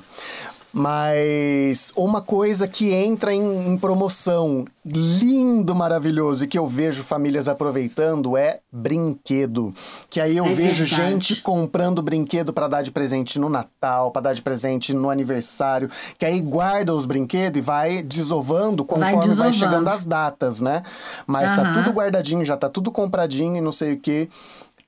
Mas 0.79 1.91
uma 1.97 2.21
coisa 2.21 2.69
que 2.69 2.93
entra 2.93 3.33
em, 3.33 3.73
em 3.73 3.79
promoção, 3.79 4.67
lindo, 4.85 5.75
maravilhoso, 5.75 6.45
e 6.45 6.47
que 6.47 6.59
eu 6.59 6.69
vejo 6.69 7.03
famílias 7.03 7.49
aproveitando 7.49 8.37
é 8.37 8.61
brinquedo. 8.71 9.73
Que 10.11 10.21
aí 10.21 10.37
eu 10.37 10.45
É 10.45 10.53
vejo 10.53 10.85
verdade. 10.85 11.11
gente 11.13 11.37
comprando 11.37 12.03
brinquedo 12.03 12.53
pra 12.53 12.69
dar 12.69 12.83
de 12.83 12.91
presente 12.91 13.39
no 13.39 13.49
Natal, 13.49 14.11
pra 14.11 14.21
dar 14.21 14.35
de 14.35 14.43
presente 14.43 14.93
no 14.93 15.09
aniversário, 15.09 15.91
que 16.19 16.27
aí 16.27 16.43
guarda 16.43 16.95
os 16.95 17.07
brinquedos 17.07 17.59
e 17.59 17.63
vai 17.63 18.03
desovando 18.03 18.85
conforme 18.85 19.15
vai, 19.17 19.29
desovando. 19.29 19.55
chegando 19.55 19.89
as 19.89 20.05
datas, 20.05 20.61
né? 20.61 20.83
Mas 21.27 21.57
tá 21.57 21.63
Aham. 21.63 21.73
tudo 21.83 21.93
guardadinho, 21.97 22.45
já 22.45 22.57
tá 22.57 22.69
tudo 22.69 22.93
compradinho 22.93 23.57
e 23.57 23.61
não 23.63 23.73
sei 23.73 23.95
o 23.95 23.99
que. 23.99 24.29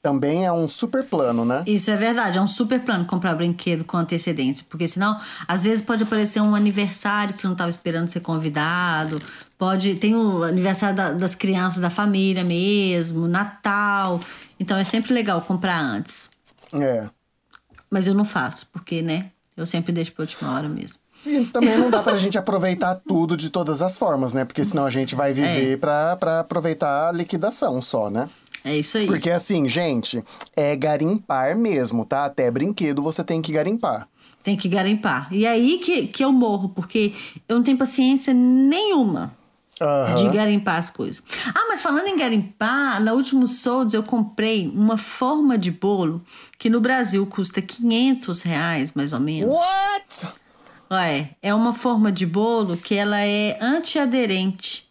Também 0.08 0.46
é 0.46 0.52
um 0.52 0.66
super 0.66 1.04
plano, 1.04 1.44
né? 1.44 1.62
Isso 1.66 1.90
é 1.90 1.96
verdade, 1.96 2.38
é 2.38 2.40
um 2.40 2.46
super 2.48 2.80
plano 2.80 3.04
comprar 3.04 3.34
brinquedo 3.34 3.84
com 3.84 3.96
antecedência, 3.98 4.64
porque 4.68 4.88
senão, 4.88 5.20
às 5.46 5.64
vezes 5.64 5.82
pode 5.84 6.02
aparecer 6.02 6.40
um 6.40 6.54
aniversário 6.54 7.34
que 7.34 7.40
você 7.40 7.46
não 7.46 7.52
estava 7.52 7.68
esperando 7.68 8.08
ser 8.08 8.20
convidado, 8.20 9.20
pode 9.58 9.96
tem 9.96 10.14
o 10.14 10.42
aniversário 10.42 10.96
da- 10.96 11.12
das 11.12 11.34
crianças 11.34 11.80
da 11.80 11.90
família 11.90 12.42
mesmo, 12.42 13.28
Natal, 13.28 14.18
então 14.58 14.78
é 14.78 14.84
sempre 14.84 15.12
legal 15.12 15.42
comprar 15.42 15.78
antes. 15.78 16.30
É. 16.72 17.06
Mas 17.90 18.06
eu 18.06 18.14
não 18.14 18.24
faço, 18.24 18.66
porque, 18.72 19.02
né, 19.02 19.26
eu 19.56 19.66
sempre 19.66 19.92
deixo 19.92 20.12
pra 20.12 20.22
última 20.22 20.54
hora 20.54 20.68
mesmo. 20.68 20.98
E 21.26 21.44
também 21.46 21.76
não 21.76 21.90
dá 21.90 22.00
pra 22.00 22.16
gente 22.16 22.38
aproveitar 22.38 22.94
tudo 22.94 23.36
de 23.36 23.50
todas 23.50 23.82
as 23.82 23.98
formas, 23.98 24.32
né? 24.34 24.44
Porque 24.44 24.64
senão 24.64 24.86
a 24.86 24.90
gente 24.90 25.16
vai 25.16 25.32
viver 25.32 25.76
pra, 25.78 26.16
pra 26.16 26.40
aproveitar 26.40 27.08
a 27.08 27.12
liquidação 27.12 27.82
só, 27.82 28.08
né? 28.08 28.28
É 28.68 28.76
isso 28.76 28.98
aí. 28.98 29.06
Porque 29.06 29.30
assim, 29.30 29.68
gente, 29.68 30.22
é 30.54 30.76
garimpar 30.76 31.56
mesmo, 31.56 32.04
tá? 32.04 32.26
Até 32.26 32.50
brinquedo 32.50 33.02
você 33.02 33.24
tem 33.24 33.40
que 33.40 33.50
garimpar. 33.50 34.06
Tem 34.42 34.56
que 34.56 34.68
garimpar. 34.68 35.28
E 35.32 35.46
aí 35.46 35.78
que, 35.78 36.06
que 36.06 36.24
eu 36.24 36.32
morro, 36.32 36.68
porque 36.68 37.14
eu 37.48 37.56
não 37.56 37.62
tenho 37.62 37.78
paciência 37.78 38.34
nenhuma 38.34 39.36
Aham. 39.80 40.16
de 40.16 40.36
garimpar 40.36 40.76
as 40.76 40.90
coisas. 40.90 41.22
Ah, 41.54 41.66
mas 41.68 41.80
falando 41.80 42.06
em 42.06 42.16
garimpar, 42.16 43.00
na 43.02 43.12
último 43.12 43.46
Solds 43.46 43.94
eu 43.94 44.02
comprei 44.02 44.68
uma 44.68 44.96
forma 44.96 45.56
de 45.56 45.70
bolo 45.70 46.22
que 46.58 46.68
no 46.68 46.80
Brasil 46.80 47.26
custa 47.26 47.62
500 47.62 48.42
reais, 48.42 48.92
mais 48.94 49.12
ou 49.12 49.20
menos. 49.20 49.50
What? 49.50 50.28
É, 50.90 51.28
é 51.42 51.54
uma 51.54 51.74
forma 51.74 52.10
de 52.10 52.24
bolo 52.24 52.76
que 52.76 52.94
ela 52.94 53.20
é 53.20 53.58
antiaderente. 53.60 54.87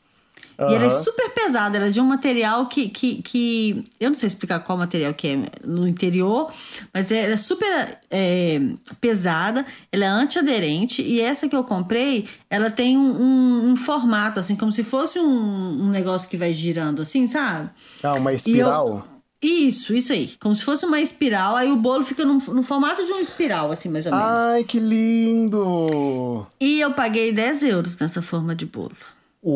E 0.59 0.73
ela 0.73 0.85
é 0.85 0.89
super 0.89 1.29
pesada, 1.31 1.77
ela 1.77 1.87
é 1.87 1.89
de 1.91 2.01
um 2.01 2.05
material 2.05 2.65
que, 2.65 2.89
que, 2.89 3.21
que. 3.21 3.83
Eu 3.99 4.09
não 4.09 4.17
sei 4.17 4.25
explicar 4.27 4.59
qual 4.61 4.77
material 4.77 5.13
que 5.13 5.27
é 5.27 5.39
no 5.63 5.87
interior, 5.87 6.51
mas 6.93 7.11
ela 7.11 7.33
é 7.33 7.37
super 7.37 7.99
é, 8.09 8.59
pesada, 8.99 9.63
ela 9.91 10.05
é 10.05 10.07
antiaderente, 10.07 11.01
e 11.03 11.21
essa 11.21 11.47
que 11.47 11.55
eu 11.55 11.63
comprei, 11.63 12.27
ela 12.49 12.71
tem 12.71 12.97
um, 12.97 13.21
um- 13.21 13.69
um 13.71 13.75
formato, 13.75 14.39
assim, 14.39 14.55
como 14.55 14.71
se 14.71 14.83
fosse 14.83 15.19
um, 15.19 15.83
um 15.83 15.89
negócio 15.89 16.27
que 16.27 16.37
vai 16.37 16.53
girando, 16.53 17.01
assim, 17.03 17.27
sabe? 17.27 17.69
Ah, 18.01 18.13
uma 18.15 18.33
espiral? 18.33 19.07
Isso, 19.39 19.93
isso 19.95 20.11
aí. 20.13 20.33
Como 20.39 20.55
se 20.55 20.63
fosse 20.63 20.83
uma 20.87 20.99
espiral, 20.99 21.55
aí 21.55 21.71
o 21.71 21.75
bolo 21.75 22.03
fica 22.03 22.25
no, 22.25 22.39
no 22.39 22.63
formato 22.63 23.05
de 23.05 23.11
uma 23.11 23.21
espiral, 23.21 23.71
assim, 23.71 23.87
mais 23.89 24.07
ou 24.07 24.11
menos. 24.11 24.27
Ai, 24.41 24.63
que 24.63 24.79
lindo! 24.79 26.47
E 26.59 26.79
eu 26.79 26.91
paguei 26.93 27.31
10 27.31 27.61
euros 27.63 27.97
nessa 27.99 28.21
forma 28.21 28.55
de 28.55 28.65
bolo. 28.65 28.95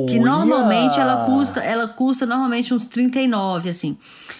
Que 0.08 0.20
normalmente 0.20 1.00
ela 1.00 1.26
custa, 1.26 1.60
ela 1.60 1.88
custa 1.88 2.26
normalmente 2.26 2.74
uns 2.74 2.86
39, 2.86 3.70
assim. 3.70 3.98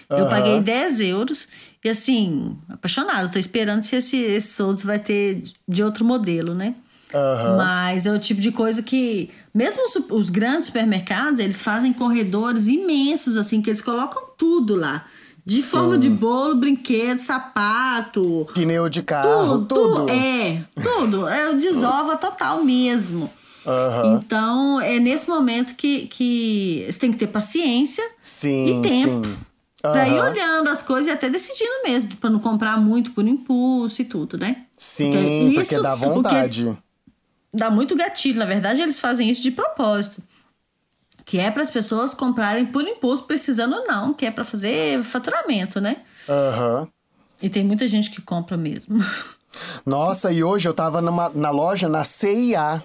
Eu 0.08 0.18
Aham. 0.18 0.28
paguei 0.30 0.60
10 0.60 1.00
euros 1.00 1.48
e 1.84 1.88
assim, 1.88 2.56
apaixonada. 2.68 3.28
Tô 3.28 3.38
esperando 3.38 3.82
se 3.82 3.96
esse, 3.96 4.16
esse 4.16 4.54
Solds 4.54 4.82
vai 4.84 4.98
ter 4.98 5.42
de 5.68 5.82
outro 5.82 6.04
modelo, 6.04 6.54
né? 6.54 6.74
Aham. 7.14 7.56
Mas 7.56 8.06
é 8.06 8.12
o 8.12 8.18
tipo 8.18 8.40
de 8.40 8.50
coisa 8.50 8.82
que, 8.82 9.28
mesmo 9.52 9.82
os, 9.84 9.96
os 10.10 10.30
grandes 10.30 10.66
supermercados, 10.66 11.40
eles 11.40 11.60
fazem 11.60 11.92
corredores 11.92 12.68
imensos, 12.68 13.36
assim, 13.36 13.60
que 13.60 13.68
eles 13.68 13.82
colocam 13.82 14.22
tudo 14.38 14.74
lá. 14.74 15.04
De 15.44 15.60
forma 15.60 15.98
de 15.98 16.08
bolo, 16.08 16.54
brinquedo, 16.54 17.18
sapato, 17.18 18.46
Pneu 18.54 18.88
de 18.88 19.02
carro, 19.02 19.58
tudo. 19.66 20.08
é, 20.08 20.64
tudo. 20.80 21.28
É 21.28 21.50
o 21.50 21.58
desova 21.58 22.16
total 22.16 22.62
mesmo. 22.64 23.28
Aham. 23.66 24.20
Então, 24.24 24.80
é 24.80 24.98
nesse 24.98 25.28
momento 25.28 25.74
que, 25.74 26.06
que 26.08 26.86
você 26.90 26.98
tem 26.98 27.12
que 27.12 27.18
ter 27.18 27.28
paciência 27.28 28.02
Sim, 28.20 28.80
e 28.80 28.82
tempo 28.82 29.26
sim. 29.26 29.36
pra 29.80 30.08
ir 30.08 30.20
olhando 30.20 30.68
as 30.68 30.82
coisas 30.82 31.06
e 31.06 31.10
até 31.10 31.28
decidindo 31.30 31.82
mesmo, 31.84 32.16
pra 32.16 32.28
não 32.30 32.38
comprar 32.40 32.76
muito 32.78 33.12
por 33.12 33.26
impulso 33.26 34.02
e 34.02 34.04
tudo, 34.04 34.36
né? 34.36 34.64
Sim, 34.76 35.52
porque 35.54 35.74
isso- 35.74 35.82
dá 35.82 35.94
o 35.94 35.98
que 35.98 36.04
vontade. 36.04 36.78
Dá 37.54 37.70
muito 37.70 37.94
gatilho. 37.94 38.38
Na 38.38 38.46
verdade, 38.46 38.80
eles 38.80 38.98
fazem 38.98 39.28
isso 39.28 39.42
de 39.42 39.50
propósito. 39.50 40.22
Que 41.24 41.38
é 41.38 41.50
para 41.50 41.62
as 41.62 41.70
pessoas 41.70 42.14
comprarem 42.14 42.66
por 42.66 42.82
impulso, 42.82 43.24
precisando 43.24 43.76
ou 43.76 43.86
não, 43.86 44.12
que 44.12 44.26
é 44.26 44.30
para 44.30 44.42
fazer 44.44 45.02
faturamento, 45.04 45.80
né? 45.80 45.98
Aham. 46.28 46.88
E 47.40 47.48
tem 47.48 47.64
muita 47.64 47.86
gente 47.86 48.10
que 48.10 48.20
compra 48.22 48.56
mesmo. 48.56 48.98
Nossa, 49.86 50.32
e 50.32 50.42
hoje 50.42 50.68
eu 50.68 50.74
tava 50.74 51.00
numa, 51.02 51.28
na 51.28 51.50
loja, 51.50 51.88
na 51.88 52.04
CIA. 52.04 52.82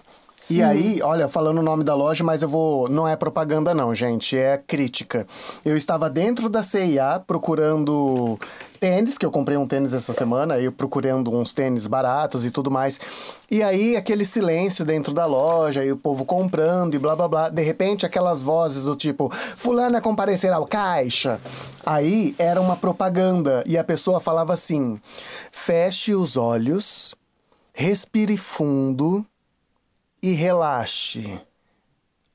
E 0.49 0.63
aí, 0.63 1.01
olha, 1.01 1.27
falando 1.27 1.57
o 1.57 1.63
nome 1.63 1.83
da 1.83 1.93
loja, 1.93 2.23
mas 2.23 2.41
eu 2.41 2.47
vou. 2.47 2.87
Não 2.87 3.05
é 3.05 3.17
propaganda, 3.17 3.73
não, 3.73 3.93
gente, 3.93 4.37
é 4.37 4.57
crítica. 4.57 5.27
Eu 5.65 5.75
estava 5.75 6.09
dentro 6.09 6.47
da 6.47 6.63
CIA 6.63 7.21
procurando 7.27 8.39
tênis, 8.79 9.17
que 9.17 9.25
eu 9.25 9.31
comprei 9.31 9.57
um 9.57 9.67
tênis 9.67 9.93
essa 9.93 10.13
semana, 10.13 10.57
eu 10.57 10.71
procurando 10.71 11.35
uns 11.35 11.51
tênis 11.51 11.85
baratos 11.85 12.45
e 12.45 12.51
tudo 12.51 12.71
mais. 12.71 12.97
E 13.51 13.61
aí, 13.61 13.97
aquele 13.97 14.23
silêncio 14.23 14.85
dentro 14.85 15.13
da 15.13 15.25
loja, 15.25 15.83
e 15.83 15.91
o 15.91 15.97
povo 15.97 16.23
comprando 16.23 16.93
e 16.93 16.99
blá 16.99 17.13
blá 17.13 17.27
blá. 17.27 17.49
De 17.49 17.61
repente, 17.61 18.05
aquelas 18.05 18.41
vozes 18.41 18.85
do 18.85 18.95
tipo, 18.95 19.29
Fulana 19.29 19.99
comparecerá 19.99 20.55
ao 20.55 20.65
caixa. 20.65 21.41
Aí 21.85 22.33
era 22.37 22.61
uma 22.61 22.77
propaganda, 22.77 23.63
e 23.65 23.77
a 23.77 23.83
pessoa 23.83 24.21
falava 24.21 24.53
assim: 24.53 24.97
feche 25.51 26.15
os 26.15 26.37
olhos, 26.37 27.13
respire 27.73 28.37
fundo 28.37 29.25
e 30.27 30.33
relaxe. 30.33 31.39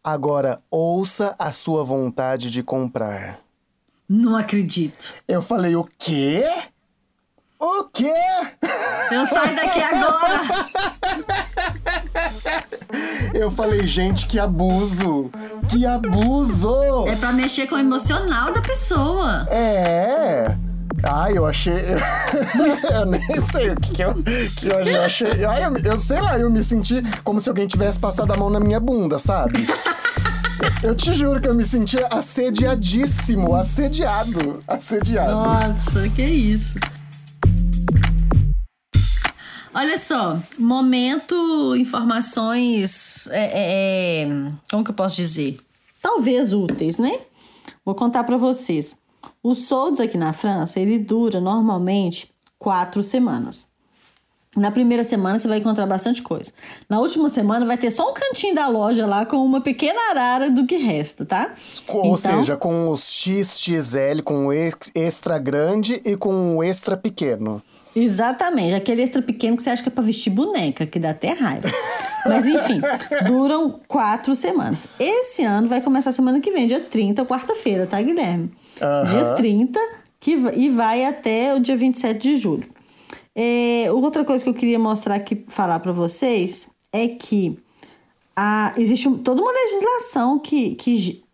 Agora 0.02 0.62
ouça 0.70 1.36
a 1.38 1.52
sua 1.52 1.84
vontade 1.84 2.50
de 2.50 2.62
comprar. 2.62 3.38
Não 4.08 4.34
acredito. 4.34 5.12
Eu 5.28 5.42
falei, 5.42 5.76
o 5.76 5.86
quê? 5.98 6.42
O 7.58 7.84
quê? 7.84 8.12
Eu 9.10 9.26
saio 9.26 9.54
daqui 9.54 9.80
agora. 9.80 10.40
Eu 13.34 13.50
falei, 13.50 13.86
gente, 13.86 14.26
que 14.26 14.38
abuso! 14.38 15.30
Que 15.70 15.86
abuso! 15.86 17.06
É 17.08 17.16
pra 17.16 17.32
mexer 17.32 17.66
com 17.66 17.76
o 17.76 17.78
emocional 17.78 18.52
da 18.52 18.60
pessoa. 18.60 19.46
É. 19.48 20.21
Ai, 21.22 21.38
eu 21.38 21.46
achei. 21.46 21.72
eu 22.92 23.06
nem 23.06 23.40
sei 23.40 23.70
o 23.70 23.76
que, 23.76 23.94
que, 23.94 24.02
eu, 24.02 24.12
que 24.56 24.68
eu, 24.68 25.02
achei. 25.02 25.44
Ai, 25.44 25.64
eu, 25.64 25.92
eu 25.92 26.00
sei 26.00 26.20
lá, 26.20 26.36
eu 26.36 26.50
me 26.50 26.64
senti 26.64 26.96
como 27.22 27.40
se 27.40 27.48
alguém 27.48 27.64
tivesse 27.68 28.00
passado 28.00 28.32
a 28.32 28.36
mão 28.36 28.50
na 28.50 28.58
minha 28.58 28.80
bunda, 28.80 29.20
sabe? 29.20 29.64
Eu 30.82 30.96
te 30.96 31.14
juro 31.14 31.40
que 31.40 31.46
eu 31.46 31.54
me 31.54 31.64
senti 31.64 31.96
assediadíssimo, 32.10 33.54
assediado, 33.54 34.58
assediado. 34.66 35.30
Nossa, 35.30 36.08
que 36.08 36.22
isso. 36.22 36.74
Olha 39.72 39.98
só, 39.98 40.40
momento 40.58 41.76
informações. 41.76 43.28
é, 43.28 43.44
é, 43.44 44.22
é, 44.24 44.52
como 44.68 44.82
que 44.82 44.90
eu 44.90 44.94
posso 44.94 45.14
dizer? 45.16 45.60
Talvez 46.02 46.52
úteis, 46.52 46.98
né? 46.98 47.20
Vou 47.84 47.94
contar 47.94 48.24
pra 48.24 48.36
vocês. 48.36 49.00
O 49.42 49.54
Solds 49.54 50.00
aqui 50.00 50.16
na 50.16 50.32
França, 50.32 50.78
ele 50.78 50.98
dura 50.98 51.40
normalmente 51.40 52.32
quatro 52.58 53.02
semanas. 53.02 53.72
Na 54.54 54.70
primeira 54.70 55.02
semana 55.02 55.38
você 55.38 55.48
vai 55.48 55.58
encontrar 55.58 55.86
bastante 55.86 56.22
coisa. 56.22 56.52
Na 56.88 57.00
última 57.00 57.28
semana 57.30 57.64
vai 57.64 57.78
ter 57.78 57.90
só 57.90 58.10
um 58.10 58.12
cantinho 58.14 58.54
da 58.54 58.68
loja 58.68 59.06
lá 59.06 59.24
com 59.24 59.38
uma 59.38 59.62
pequena 59.62 59.98
arara 60.10 60.50
do 60.50 60.66
que 60.66 60.76
resta, 60.76 61.24
tá? 61.24 61.54
Ou 61.88 62.16
então... 62.16 62.38
seja, 62.38 62.56
com 62.56 62.90
os 62.90 63.00
XXL, 63.00 64.22
com 64.24 64.46
o 64.46 64.52
extra 64.52 65.38
grande 65.38 66.00
e 66.04 66.16
com 66.16 66.58
o 66.58 66.62
extra 66.62 66.96
pequeno. 66.98 67.62
Exatamente, 67.96 68.74
aquele 68.74 69.02
extra 69.02 69.22
pequeno 69.22 69.56
que 69.56 69.62
você 69.62 69.70
acha 69.70 69.82
que 69.82 69.88
é 69.88 69.92
pra 69.92 70.04
vestir 70.04 70.30
boneca, 70.30 70.86
que 70.86 70.98
dá 70.98 71.10
até 71.10 71.32
raiva. 71.32 71.68
Mas 72.24 72.46
enfim, 72.46 72.80
duram 73.26 73.80
quatro 73.88 74.36
semanas. 74.36 74.86
Esse 75.00 75.42
ano 75.42 75.66
vai 75.66 75.80
começar 75.80 76.12
semana 76.12 76.40
que 76.40 76.50
vem, 76.50 76.66
dia 76.66 76.80
30, 76.80 77.24
quarta-feira, 77.24 77.86
tá, 77.86 78.00
Guilherme? 78.00 78.52
Uhum. 78.82 79.08
Dia 79.10 79.34
30 79.34 79.80
que, 80.22 80.32
e 80.54 80.70
vai 80.70 81.04
até 81.04 81.54
o 81.54 81.58
dia 81.58 81.76
27 81.76 82.20
de 82.20 82.36
julho. 82.36 82.68
É, 83.34 83.86
outra 83.90 84.24
coisa 84.24 84.44
que 84.44 84.48
eu 84.48 84.54
queria 84.54 84.78
mostrar 84.78 85.16
aqui, 85.16 85.44
falar 85.48 85.80
para 85.80 85.90
vocês, 85.90 86.68
é 86.92 87.08
que 87.08 87.58
a, 88.36 88.72
existe 88.76 89.10
toda 89.18 89.42
uma 89.42 89.50
legislação 89.50 90.38
que, 90.38 90.76
que, 90.76 91.24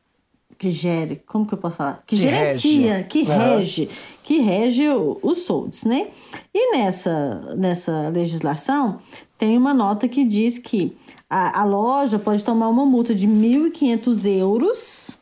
que 0.56 0.70
gere, 0.70 1.22
como 1.26 1.46
que 1.46 1.52
eu 1.52 1.58
posso 1.58 1.76
falar? 1.76 2.02
Que, 2.06 2.16
que 2.16 2.22
gerencia, 2.22 2.96
rege. 2.96 3.04
que 3.08 3.18
uhum. 3.20 3.38
rege, 3.38 3.88
que 4.22 4.38
rege 4.40 4.84
os 5.22 5.38
soldos, 5.40 5.84
né? 5.84 6.08
E 6.54 6.72
nessa, 6.72 7.54
nessa 7.56 8.08
legislação 8.08 9.00
tem 9.37 9.56
uma 9.56 9.74
nota 9.74 10.08
que 10.08 10.24
diz 10.24 10.56
que 10.56 10.96
a, 11.28 11.61
a 11.61 11.64
loja 11.64 12.18
pode 12.18 12.42
tomar 12.42 12.68
uma 12.68 12.87
multa 12.87 13.14
de 13.14 13.28
1.500 13.28 14.26
euros 14.38 15.18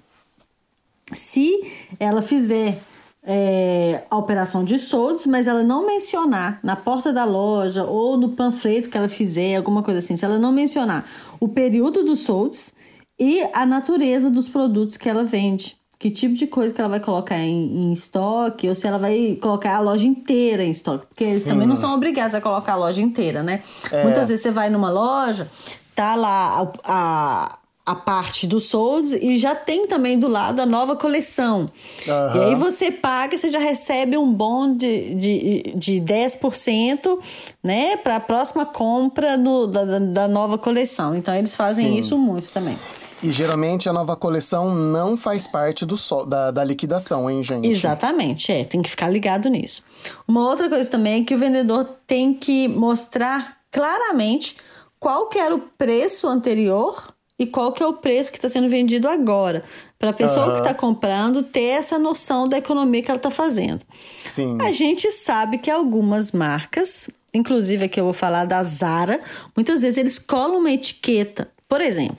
se 1.12 1.62
ela 1.98 2.22
fizer 2.22 2.78
é, 3.22 4.04
a 4.08 4.16
operação 4.16 4.64
de 4.64 4.78
soldos, 4.78 5.26
mas 5.26 5.48
ela 5.48 5.62
não 5.62 5.84
mencionar 5.84 6.60
na 6.62 6.76
porta 6.76 7.12
da 7.12 7.24
loja 7.24 7.84
ou 7.84 8.16
no 8.16 8.30
panfleto 8.30 8.88
que 8.88 8.96
ela 8.96 9.08
fizer, 9.08 9.56
alguma 9.56 9.82
coisa 9.82 9.98
assim, 9.98 10.16
se 10.16 10.24
ela 10.24 10.38
não 10.38 10.52
mencionar 10.52 11.04
o 11.40 11.48
período 11.48 12.04
dos 12.04 12.20
soldos 12.20 12.72
e 13.18 13.42
a 13.52 13.66
natureza 13.66 14.30
dos 14.30 14.46
produtos 14.48 14.96
que 14.96 15.08
ela 15.08 15.24
vende. 15.24 15.76
Que 15.98 16.10
tipo 16.10 16.34
de 16.34 16.46
coisa 16.46 16.74
que 16.74 16.80
ela 16.80 16.90
vai 16.90 17.00
colocar 17.00 17.38
em, 17.38 17.88
em 17.88 17.92
estoque, 17.92 18.68
ou 18.68 18.74
se 18.74 18.86
ela 18.86 18.98
vai 18.98 19.38
colocar 19.40 19.76
a 19.76 19.80
loja 19.80 20.06
inteira 20.06 20.62
em 20.62 20.70
estoque. 20.70 21.06
Porque 21.06 21.24
eles 21.24 21.44
também 21.44 21.66
não 21.66 21.74
são 21.74 21.94
obrigados 21.94 22.34
a 22.34 22.40
colocar 22.40 22.74
a 22.74 22.76
loja 22.76 23.00
inteira, 23.00 23.42
né? 23.42 23.62
É. 23.90 24.02
Muitas 24.02 24.28
vezes 24.28 24.42
você 24.42 24.50
vai 24.50 24.68
numa 24.68 24.90
loja, 24.90 25.50
tá 25.94 26.14
lá 26.14 26.60
a, 26.60 26.68
a 26.84 27.58
a 27.86 27.94
parte 27.94 28.48
do 28.48 28.58
solds 28.58 29.12
e 29.12 29.36
já 29.36 29.54
tem 29.54 29.86
também 29.86 30.18
do 30.18 30.26
lado 30.26 30.60
a 30.60 30.66
nova 30.66 30.96
coleção. 30.96 31.70
Uhum. 32.06 32.36
E 32.36 32.44
aí 32.44 32.54
você 32.56 32.90
paga, 32.90 33.38
você 33.38 33.48
já 33.48 33.60
recebe 33.60 34.18
um 34.18 34.32
bom 34.32 34.74
de, 34.76 35.14
de, 35.14 35.74
de 35.76 35.92
10% 36.00 37.18
né, 37.62 37.96
para 37.96 38.16
a 38.16 38.20
próxima 38.20 38.66
compra 38.66 39.36
no, 39.36 39.68
da, 39.68 40.00
da 40.00 40.26
nova 40.26 40.58
coleção. 40.58 41.14
Então 41.14 41.32
eles 41.32 41.54
fazem 41.54 41.92
Sim. 41.92 41.98
isso 41.98 42.18
muito 42.18 42.50
também. 42.52 42.76
E 43.22 43.30
geralmente 43.30 43.88
a 43.88 43.92
nova 43.92 44.16
coleção 44.16 44.74
não 44.74 45.16
faz 45.16 45.46
parte 45.46 45.86
do 45.86 45.96
so, 45.96 46.26
da, 46.26 46.50
da 46.50 46.64
liquidação, 46.64 47.30
hein, 47.30 47.42
gente? 47.42 47.68
Exatamente, 47.68 48.52
é, 48.52 48.64
tem 48.64 48.82
que 48.82 48.90
ficar 48.90 49.08
ligado 49.08 49.48
nisso. 49.48 49.82
Uma 50.28 50.46
outra 50.46 50.68
coisa 50.68 50.90
também 50.90 51.22
é 51.22 51.24
que 51.24 51.34
o 51.34 51.38
vendedor 51.38 51.88
tem 52.06 52.34
que 52.34 52.68
mostrar 52.68 53.56
claramente 53.70 54.56
qual 54.98 55.28
que 55.28 55.38
era 55.38 55.54
o 55.54 55.60
preço 55.78 56.28
anterior 56.28 57.15
e 57.38 57.46
qual 57.46 57.72
que 57.72 57.82
é 57.82 57.86
o 57.86 57.94
preço 57.94 58.30
que 58.30 58.38
está 58.38 58.48
sendo 58.48 58.68
vendido 58.68 59.08
agora. 59.08 59.64
Para 59.98 60.10
a 60.10 60.12
pessoa 60.12 60.46
uhum. 60.46 60.52
que 60.52 60.58
está 60.60 60.74
comprando 60.74 61.42
ter 61.42 61.60
essa 61.60 61.98
noção 61.98 62.48
da 62.48 62.58
economia 62.58 63.02
que 63.02 63.10
ela 63.10 63.18
está 63.18 63.30
fazendo. 63.30 63.82
Sim. 64.18 64.58
A 64.60 64.72
gente 64.72 65.10
sabe 65.10 65.58
que 65.58 65.70
algumas 65.70 66.32
marcas, 66.32 67.10
inclusive 67.32 67.84
aqui 67.84 68.00
eu 68.00 68.04
vou 68.04 68.12
falar 68.12 68.46
da 68.46 68.62
Zara, 68.62 69.20
muitas 69.54 69.82
vezes 69.82 69.98
eles 69.98 70.18
colam 70.18 70.58
uma 70.58 70.70
etiqueta. 70.70 71.50
Por 71.68 71.80
exemplo, 71.80 72.18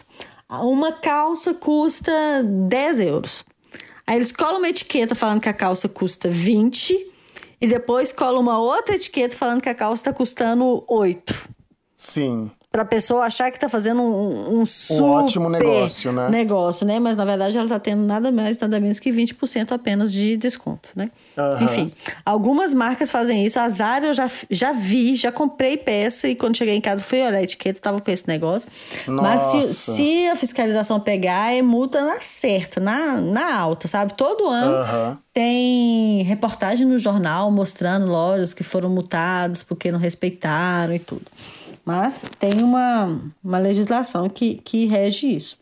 uma 0.49 0.91
calça 0.91 1.53
custa 1.53 2.11
10 2.43 2.99
euros. 3.01 3.43
Aí 4.05 4.15
eles 4.15 4.31
colam 4.31 4.57
uma 4.57 4.69
etiqueta 4.69 5.15
falando 5.15 5.41
que 5.41 5.49
a 5.49 5.53
calça 5.53 5.89
custa 5.89 6.29
20 6.29 7.13
e 7.59 7.67
depois 7.67 8.11
colam 8.11 8.39
uma 8.39 8.59
outra 8.59 8.95
etiqueta 8.95 9.35
falando 9.35 9.61
que 9.61 9.69
a 9.69 9.75
calça 9.75 10.01
está 10.01 10.13
custando 10.13 10.83
8. 10.87 11.49
Sim 11.95 12.51
para 12.77 12.83
a 12.83 12.85
pessoa 12.85 13.25
achar 13.25 13.49
que 13.49 13.57
está 13.57 13.67
fazendo 13.67 14.03
um, 14.03 14.59
um, 14.59 14.65
super 14.65 15.01
um 15.01 15.09
ótimo 15.09 15.49
negócio, 15.49 16.11
né? 16.11 16.29
Negócio, 16.29 16.85
né? 16.85 16.99
Mas 16.99 17.15
na 17.15 17.25
verdade 17.25 17.57
ela 17.57 17.65
está 17.65 17.79
tendo 17.79 18.03
nada 18.03 18.31
mais, 18.31 18.59
nada 18.59 18.79
menos 18.79 18.99
que 18.99 19.11
20% 19.11 19.71
apenas 19.71 20.11
de 20.13 20.37
desconto, 20.37 20.89
né? 20.95 21.09
Uhum. 21.35 21.65
Enfim, 21.65 21.91
algumas 22.23 22.75
marcas 22.75 23.09
fazem 23.09 23.43
isso. 23.43 23.59
A 23.59 23.67
Zara 23.67 24.05
eu 24.05 24.13
já, 24.13 24.29
já 24.51 24.73
vi, 24.73 25.15
já 25.15 25.31
comprei 25.31 25.75
peça 25.75 26.27
e 26.27 26.35
quando 26.35 26.55
cheguei 26.55 26.75
em 26.75 26.81
casa 26.81 27.03
fui 27.03 27.19
olhar 27.19 27.39
a 27.39 27.41
etiqueta, 27.41 27.81
tava 27.81 27.99
com 27.99 28.11
esse 28.11 28.27
negócio. 28.27 28.69
Nossa. 29.07 29.21
Mas 29.23 29.41
se, 29.65 29.73
se 29.73 30.27
a 30.27 30.35
fiscalização 30.35 30.99
pegar, 30.99 31.55
é 31.55 31.63
multa 31.63 32.05
na 32.05 32.19
certa, 32.19 32.79
na, 32.79 33.17
na 33.17 33.55
alta, 33.55 33.87
sabe? 33.87 34.13
Todo 34.13 34.47
ano 34.47 34.75
uhum. 34.75 35.17
tem 35.33 36.21
reportagem 36.21 36.85
no 36.85 36.99
jornal 36.99 37.49
mostrando 37.49 38.05
lojas 38.05 38.53
que 38.53 38.63
foram 38.63 38.87
multadas 38.87 39.63
porque 39.63 39.91
não 39.91 39.97
respeitaram 39.97 40.93
e 40.93 40.99
tudo. 40.99 41.25
Mas 41.87 42.25
tem 42.37 42.61
uma, 42.61 43.17
uma 43.41 43.59
legislação 43.59 44.27
que, 44.27 44.55
que 44.55 44.87
rege 44.87 45.33
isso. 45.33 45.57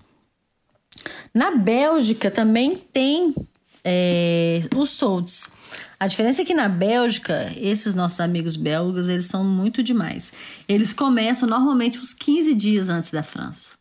Na 1.31 1.51
Bélgica 1.51 2.31
também 2.31 2.77
tem 2.91 3.35
é, 3.83 4.61
os 4.75 4.89
solds. 4.89 5.51
A 5.99 6.07
diferença 6.07 6.41
é 6.41 6.45
que 6.45 6.55
na 6.55 6.67
Bélgica, 6.67 7.53
esses 7.55 7.93
nossos 7.93 8.19
amigos 8.19 8.55
belgas, 8.55 9.07
eles 9.07 9.27
são 9.27 9.43
muito 9.43 9.83
demais. 9.83 10.33
Eles 10.67 10.93
começam 10.93 11.47
normalmente 11.47 11.99
uns 11.99 12.11
15 12.11 12.55
dias 12.55 12.89
antes 12.89 13.11
da 13.11 13.21
França. 13.21 13.73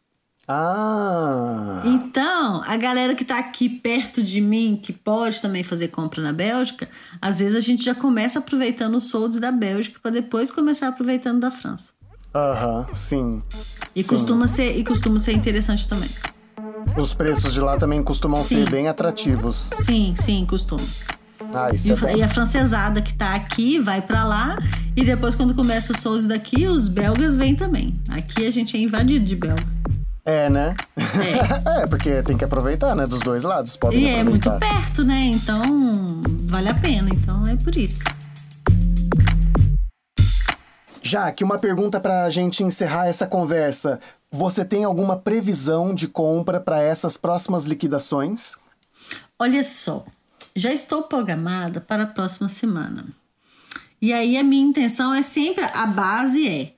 Ah! 0.47 1.83
Então, 1.87 2.63
a 2.67 2.77
galera 2.77 3.15
que 3.15 3.25
tá 3.25 3.39
aqui 3.39 3.71
perto 3.71 4.23
de 4.23 4.43
mim, 4.43 4.79
que 4.83 4.93
pode 4.93 5.41
também 5.41 5.65
fazer 5.65 5.89
compra 5.89 6.21
na 6.21 6.35
Bélgica, 6.35 6.91
às 7.23 7.39
vezes 7.39 7.57
a 7.57 7.61
gente 7.61 7.83
já 7.83 7.95
começa 7.95 8.39
aproveitando 8.39 8.97
os 8.97 9.05
soldos 9.05 9.39
da 9.39 9.51
Bélgica 9.51 9.99
para 9.99 10.11
depois 10.11 10.51
começar 10.51 10.89
aproveitando 10.89 11.41
da 11.41 11.51
França. 11.51 11.94
Aham, 12.35 12.87
sim. 12.93 13.43
E 13.95 14.03
sim. 14.03 14.09
costuma 14.09 14.49
ser 14.49 14.77
e 14.77 14.83
costuma 14.83 15.19
ser 15.19 15.33
interessante 15.33 15.87
também. 15.87 16.11
Os 16.97 17.15
preços 17.15 17.53
de 17.55 17.61
lá 17.61 17.77
também 17.77 18.03
costumam 18.03 18.43
sim. 18.43 18.65
ser 18.65 18.71
bem 18.71 18.89
atrativos. 18.89 19.71
Sim, 19.73 20.15
sim, 20.17 20.45
costuma. 20.45 20.83
Ah, 21.53 21.71
isso 21.73 21.89
e, 21.89 22.07
é 22.07 22.17
e 22.17 22.23
a 22.23 22.29
francesada 22.29 23.01
que 23.01 23.15
tá 23.15 23.35
aqui 23.35 23.79
vai 23.79 24.03
para 24.03 24.25
lá 24.25 24.59
e 24.97 25.05
depois 25.05 25.35
quando 25.35 25.55
começa 25.55 25.93
os 25.93 26.01
shows 26.01 26.27
daqui, 26.27 26.67
os 26.67 26.89
belgas 26.89 27.35
vêm 27.35 27.55
também. 27.55 27.95
Aqui 28.11 28.47
a 28.47 28.51
gente 28.51 28.77
é 28.77 28.81
invadido 28.81 29.25
de 29.25 29.37
belga. 29.37 29.65
É, 30.25 30.49
né? 30.49 30.75
É. 30.97 31.83
é, 31.83 31.87
porque 31.87 32.23
tem 32.23 32.37
que 32.37 32.45
aproveitar, 32.45 32.97
né? 32.97 33.07
Dos 33.07 33.21
dois 33.21 33.45
lados. 33.45 33.77
Podem 33.77 34.01
e 34.01 34.09
é 34.09 34.25
muito 34.25 34.51
perto, 34.53 35.05
né? 35.05 35.31
Então 35.33 36.23
vale 36.47 36.69
a 36.69 36.75
pena. 36.75 37.11
Então 37.13 37.47
é 37.47 37.55
por 37.57 37.77
isso. 37.77 38.03
Jaque, 41.07 41.45
uma 41.45 41.59
pergunta 41.59 42.01
para 42.01 42.25
a 42.25 42.31
gente 42.31 42.63
encerrar 42.63 43.07
essa 43.07 43.27
conversa. 43.27 44.01
Você 44.31 44.65
tem 44.65 44.85
alguma 44.85 45.19
previsão 45.19 45.95
de 45.95 46.09
compra 46.09 46.59
para 46.59 46.81
essas 46.81 47.19
próximas 47.19 47.67
liquidações? 47.67 48.57
Olha 49.39 49.63
só, 49.63 50.07
já 50.57 50.73
estou 50.73 51.03
programada 51.03 51.79
para 51.79 52.05
a 52.05 52.07
próxima 52.07 52.49
semana. 52.49 53.05
E 54.01 54.15
aí 54.15 54.39
a 54.39 54.43
minha 54.43 54.65
intenção 54.65 55.13
é 55.13 55.23
sempre 55.23 55.63
a 55.63 55.87
base 55.87 56.49
é 56.49 56.73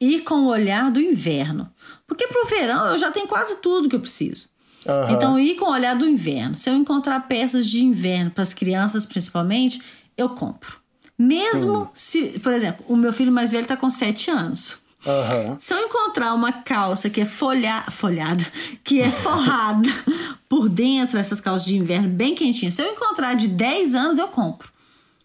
ir 0.00 0.20
com 0.20 0.42
o 0.42 0.46
olhar 0.46 0.88
do 0.88 1.00
inverno. 1.00 1.68
Porque 2.06 2.28
pro 2.28 2.46
verão 2.46 2.86
eu 2.86 2.98
já 2.98 3.10
tenho 3.10 3.26
quase 3.26 3.56
tudo 3.56 3.88
que 3.88 3.96
eu 3.96 4.00
preciso. 4.00 4.48
Uhum. 4.86 5.10
Então, 5.10 5.38
ir 5.38 5.56
com 5.56 5.64
o 5.64 5.72
olhar 5.72 5.96
do 5.96 6.08
inverno. 6.08 6.54
Se 6.54 6.70
eu 6.70 6.74
encontrar 6.76 7.26
peças 7.26 7.66
de 7.66 7.84
inverno 7.84 8.30
para 8.30 8.42
as 8.42 8.54
crianças, 8.54 9.04
principalmente, 9.04 9.82
eu 10.16 10.28
compro. 10.30 10.79
Mesmo 11.20 11.90
Sim. 11.92 12.32
se, 12.32 12.38
por 12.38 12.50
exemplo, 12.50 12.82
o 12.88 12.96
meu 12.96 13.12
filho 13.12 13.30
mais 13.30 13.50
velho 13.50 13.64
está 13.64 13.76
com 13.76 13.90
7 13.90 14.30
anos. 14.30 14.78
Uhum. 15.04 15.58
Se 15.60 15.74
eu 15.74 15.78
encontrar 15.78 16.32
uma 16.32 16.50
calça 16.50 17.10
que 17.10 17.20
é 17.20 17.26
folha, 17.26 17.82
folhada, 17.90 18.42
que 18.82 19.02
é 19.02 19.10
forrada 19.10 19.86
por 20.48 20.66
dentro, 20.66 21.18
essas 21.18 21.38
calças 21.38 21.66
de 21.66 21.76
inverno 21.76 22.08
bem 22.08 22.34
quentinhas, 22.34 22.72
se 22.72 22.82
eu 22.82 22.90
encontrar 22.90 23.34
de 23.34 23.48
10 23.48 23.94
anos, 23.94 24.16
eu 24.16 24.28
compro. 24.28 24.72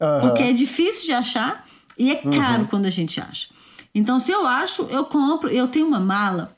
Uhum. 0.01 0.27
Porque 0.27 0.43
é 0.43 0.51
difícil 0.51 1.05
de 1.05 1.13
achar 1.13 1.65
e 1.97 2.11
é 2.11 2.15
caro 2.15 2.63
uhum. 2.63 2.67
quando 2.67 2.87
a 2.87 2.89
gente 2.89 3.21
acha. 3.21 3.47
Então, 3.93 4.19
se 4.19 4.33
eu 4.33 4.45
acho, 4.45 4.83
eu 4.91 5.05
compro. 5.05 5.49
Eu 5.49 5.69
tenho 5.69 5.87
uma 5.87 6.01
mala, 6.01 6.57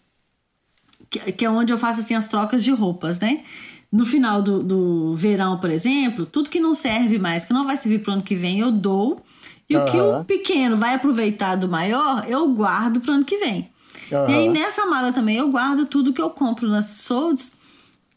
que, 1.12 1.32
que 1.32 1.45
é 1.45 1.50
onde 1.50 1.71
eu 1.71 1.78
faço 1.78 2.00
assim 2.00 2.15
as 2.15 2.28
trocas 2.28 2.63
de 2.63 2.71
roupas, 2.71 3.19
né? 3.19 3.43
No 3.91 4.06
final 4.06 4.41
do, 4.41 4.62
do 4.62 5.15
verão, 5.15 5.58
por 5.60 5.69
exemplo, 5.69 6.26
tudo 6.26 6.50
que 6.50 6.60
não 6.60 6.76
serve 6.76 7.17
mais, 7.17 7.45
que 7.45 7.54
não 7.54 7.65
vai 7.65 7.78
servir 7.78 8.00
para 8.00 8.12
o 8.12 8.13
ano 8.15 8.23
que 8.23 8.36
vem, 8.36 8.60
eu 8.60 8.71
dou. 8.71 9.23
E 9.69 9.76
uhum. 9.76 9.84
o 9.84 9.91
que 9.91 10.02
o 10.02 10.23
pequeno 10.26 10.78
vai 10.78 10.95
aproveitar 10.95 11.56
do 11.56 11.67
maior, 11.67 12.26
eu 12.28 12.47
guardo 12.54 13.00
para 13.00 13.12
o 13.12 13.13
ano 13.15 13.26
que 13.26 13.38
vem. 13.38 13.69
Uhum. 14.12 14.30
E 14.30 14.34
aí 14.34 14.50
nessa 14.50 14.86
mala 14.86 15.12
também 15.12 15.38
eu 15.38 15.50
guardo 15.50 15.86
tudo 15.86 16.13
que 16.13 16.21
eu 16.21 16.30
compro 16.30 16.67
nas 16.67 16.86
solds 16.86 17.58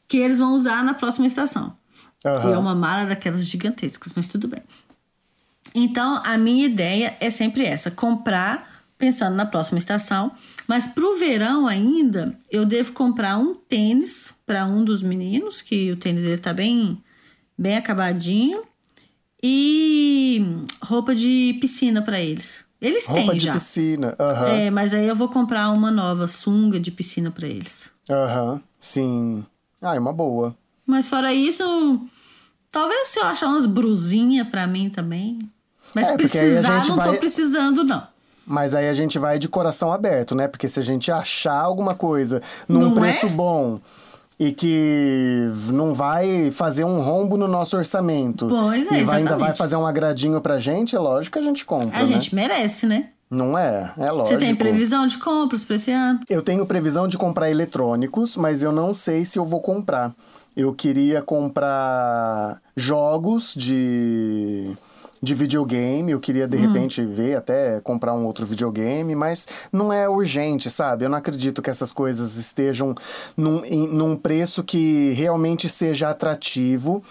que 0.07 0.17
eles 0.17 0.39
vão 0.39 0.55
usar 0.55 0.83
na 0.83 0.95
próxima 0.95 1.27
estação. 1.27 1.77
Uhum. 2.25 2.51
E 2.51 2.53
é 2.53 2.59
uma 2.59 2.75
mala 2.75 3.07
daquelas 3.07 3.47
gigantescas, 3.47 4.13
mas 4.15 4.29
tudo 4.29 4.49
bem. 4.49 4.63
Então, 5.75 6.21
a 6.25 6.37
minha 6.37 6.67
ideia 6.67 7.17
é 7.21 7.31
sempre 7.31 7.65
essa: 7.65 7.91
comprar 7.91 8.67
pensando 8.99 9.35
na 9.35 9.47
próxima 9.47 9.79
estação. 9.79 10.33
Mas 10.71 10.87
pro 10.87 11.17
verão 11.19 11.67
ainda, 11.67 12.39
eu 12.49 12.65
devo 12.65 12.93
comprar 12.93 13.37
um 13.37 13.57
tênis 13.57 14.33
para 14.47 14.65
um 14.65 14.85
dos 14.85 15.03
meninos, 15.03 15.61
que 15.61 15.91
o 15.91 15.97
tênis 15.97 16.23
ele 16.25 16.39
tá 16.39 16.55
bem, 16.55 17.03
bem 17.59 17.77
acabadinho, 17.77 18.63
e 19.43 20.41
roupa 20.81 21.13
de 21.13 21.59
piscina 21.61 22.01
para 22.01 22.21
eles. 22.21 22.65
Eles 22.81 23.05
Roupa 23.09 23.31
têm 23.33 23.39
de 23.39 23.47
já. 23.47 23.53
piscina. 23.53 24.15
Aham. 24.17 24.47
É, 24.47 24.71
mas 24.71 24.95
aí 24.95 25.09
eu 25.09 25.17
vou 25.17 25.29
comprar 25.29 25.71
uma 25.73 25.91
nova 25.91 26.29
sunga 26.29 26.79
de 26.79 26.93
piscina 26.93 27.33
para 27.33 27.49
eles. 27.49 27.91
Aham. 28.09 28.63
Sim. 28.79 29.45
Ah, 29.83 29.97
é 29.97 29.99
uma 29.99 30.13
boa. 30.13 30.57
Mas 30.87 31.09
fora 31.09 31.35
isso, 31.35 31.65
talvez 32.71 33.09
se 33.09 33.19
eu 33.19 33.25
achar 33.25 33.49
umas 33.49 33.67
brusinhas 33.67 34.47
para 34.49 34.69
mim 34.69 34.89
também. 34.89 35.41
Mas 35.97 36.11
É, 36.11 36.17
precisar, 36.17 36.87
não 36.87 36.91
tô 36.97 37.11
vai- 37.11 37.19
precisando, 37.19 37.83
não. 37.83 38.07
Mas 38.47 38.75
aí 38.75 38.89
a 38.89 38.95
gente 38.95 39.19
vai 39.19 39.39
de 39.39 39.49
coração 39.49 39.93
aberto, 39.93 40.35
né? 40.35 40.49
Porque 40.49 40.69
se 40.69 40.81
a 40.81 40.83
gente 40.83 41.11
achar 41.13 41.61
alguma 41.61 41.95
coisa 41.95 42.41
num 42.69 42.81
Não 42.81 42.95
preço 42.95 43.27
é? 43.27 43.29
bom 43.29 43.79
e 44.39 44.53
que 44.53 45.51
não 45.73 45.95
vai 45.95 46.51
fazer 46.51 46.85
um 46.85 47.01
rombo 47.03 47.37
no 47.37 47.47
nosso 47.47 47.77
orçamento 47.77 48.49
Pois 48.49 48.91
é, 48.91 49.01
e 49.01 49.05
vai, 49.05 49.19
ainda 49.19 49.37
vai 49.37 49.55
fazer 49.55 49.77
um 49.77 49.87
agradinho 49.87 50.41
pra 50.41 50.59
gente, 50.59 50.97
é 50.97 50.99
lógico 50.99 51.35
que 51.35 51.39
a 51.39 51.47
gente 51.47 51.63
compra, 51.65 51.99
A 51.99 52.03
né? 52.03 52.07
gente 52.07 52.35
merece, 52.35 52.87
né? 52.87 53.11
Não 53.31 53.57
é? 53.57 53.93
É 53.97 54.11
lógico. 54.11 54.35
Você 54.35 54.39
tem 54.39 54.55
previsão 54.57 55.07
de 55.07 55.19
compras 55.19 55.63
pra 55.63 55.77
esse 55.77 55.93
ano? 55.93 56.19
Eu 56.29 56.43
tenho 56.43 56.67
previsão 56.67 57.07
de 57.07 57.17
comprar 57.17 57.49
eletrônicos, 57.51 58.35
mas 58.37 58.63
eu 58.63 58.73
não 58.73 58.93
sei 58.95 59.25
se 59.25 59.39
eu 59.39 59.45
vou 59.45 59.61
comprar. 59.61 60.13
Eu 60.57 60.75
queria 60.75 61.23
comprar 61.23 62.61
jogos 62.77 63.55
de, 63.55 64.73
de 65.23 65.35
videogame, 65.35 66.13
eu 66.13 66.21
queria 66.21 66.49
de 66.49 66.57
repente 66.57 67.05
ver 67.05 67.37
até 67.37 67.81
comprar 67.81 68.15
um 68.15 68.25
outro 68.25 68.47
videogame, 68.47 69.15
mas 69.15 69.47
não 69.71 69.93
é 69.93 70.09
urgente, 70.09 70.71
sabe? 70.71 71.05
Eu 71.05 71.11
não 71.11 71.19
acredito 71.19 71.61
que 71.61 71.69
essas 71.69 71.93
coisas 71.93 72.37
estejam 72.37 72.95
num, 73.37 73.63
em- 73.67 73.89
num 73.93 74.17
preço 74.17 74.65
que 74.65 75.13
realmente 75.13 75.69
seja 75.69 76.09
atrativo 76.09 77.03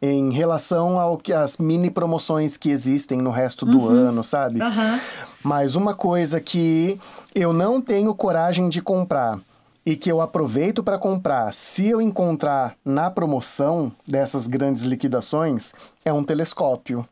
em 0.00 0.30
relação 0.30 1.00
ao 1.00 1.16
que 1.18 1.32
as 1.32 1.56
mini 1.56 1.90
promoções 1.90 2.56
que 2.56 2.70
existem 2.70 3.18
no 3.18 3.30
resto 3.30 3.64
do 3.66 3.88
ano, 3.88 4.22
sabe? 4.22 4.60
Aham. 4.62 5.00
Mas 5.42 5.74
uma 5.74 5.94
coisa 5.94 6.40
que 6.40 7.00
eu 7.34 7.52
não 7.52 7.80
tenho 7.80 8.14
coragem 8.14 8.68
de 8.68 8.80
comprar 8.80 9.40
e 9.84 9.96
que 9.96 10.10
eu 10.12 10.20
aproveito 10.20 10.82
para 10.82 10.98
comprar, 10.98 11.52
se 11.52 11.88
eu 11.88 12.00
encontrar 12.00 12.74
na 12.84 13.10
promoção 13.10 13.90
dessas 14.06 14.46
grandes 14.46 14.82
liquidações, 14.82 15.72
é 16.04 16.12
um 16.12 16.22
telescópio. 16.22 17.04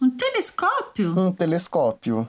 Um 0.00 0.10
telescópio? 0.10 1.18
Um 1.18 1.32
telescópio. 1.32 2.28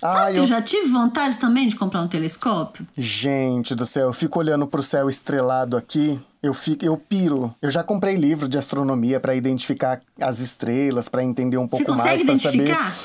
Sabe 0.00 0.16
Ah, 0.20 0.30
que 0.30 0.36
eu... 0.38 0.42
eu 0.42 0.46
já 0.46 0.62
tive 0.62 0.88
vontade 0.88 1.38
também 1.38 1.66
de 1.66 1.74
comprar 1.74 2.00
um 2.02 2.08
telescópio? 2.08 2.86
Gente 2.96 3.74
do 3.74 3.84
céu, 3.84 4.06
eu 4.08 4.12
fico 4.12 4.38
olhando 4.38 4.66
pro 4.66 4.82
céu 4.82 5.10
estrelado 5.10 5.76
aqui, 5.76 6.20
eu 6.40 6.54
fico, 6.54 6.84
eu 6.84 6.96
piro. 6.96 7.52
Eu 7.60 7.68
já 7.70 7.82
comprei 7.82 8.14
livro 8.14 8.48
de 8.48 8.56
astronomia 8.56 9.18
para 9.18 9.34
identificar 9.34 10.00
as 10.20 10.38
estrelas, 10.38 11.08
para 11.08 11.24
entender 11.24 11.56
um 11.58 11.66
pouco 11.66 11.84
Você 11.84 11.90
mais, 11.90 12.22
consegue 12.22 12.24
para 12.26 12.38
saber. 12.38 12.56
identificar? 12.64 12.96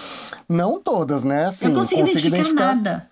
Não 0.48 0.80
todas, 0.80 1.24
né? 1.24 1.52
Sim, 1.52 1.70
eu 1.70 1.74
consigo 1.74 2.02
identificar, 2.02 2.76
nada. 2.76 3.10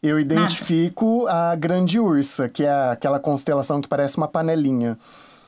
Eu 0.00 0.20
identifico 0.20 1.26
a 1.26 1.56
Grande 1.56 1.98
Ursa, 1.98 2.48
que 2.48 2.62
é 2.62 2.90
aquela 2.90 3.18
constelação 3.18 3.80
que 3.80 3.88
parece 3.88 4.16
uma 4.16 4.28
panelinha. 4.28 4.96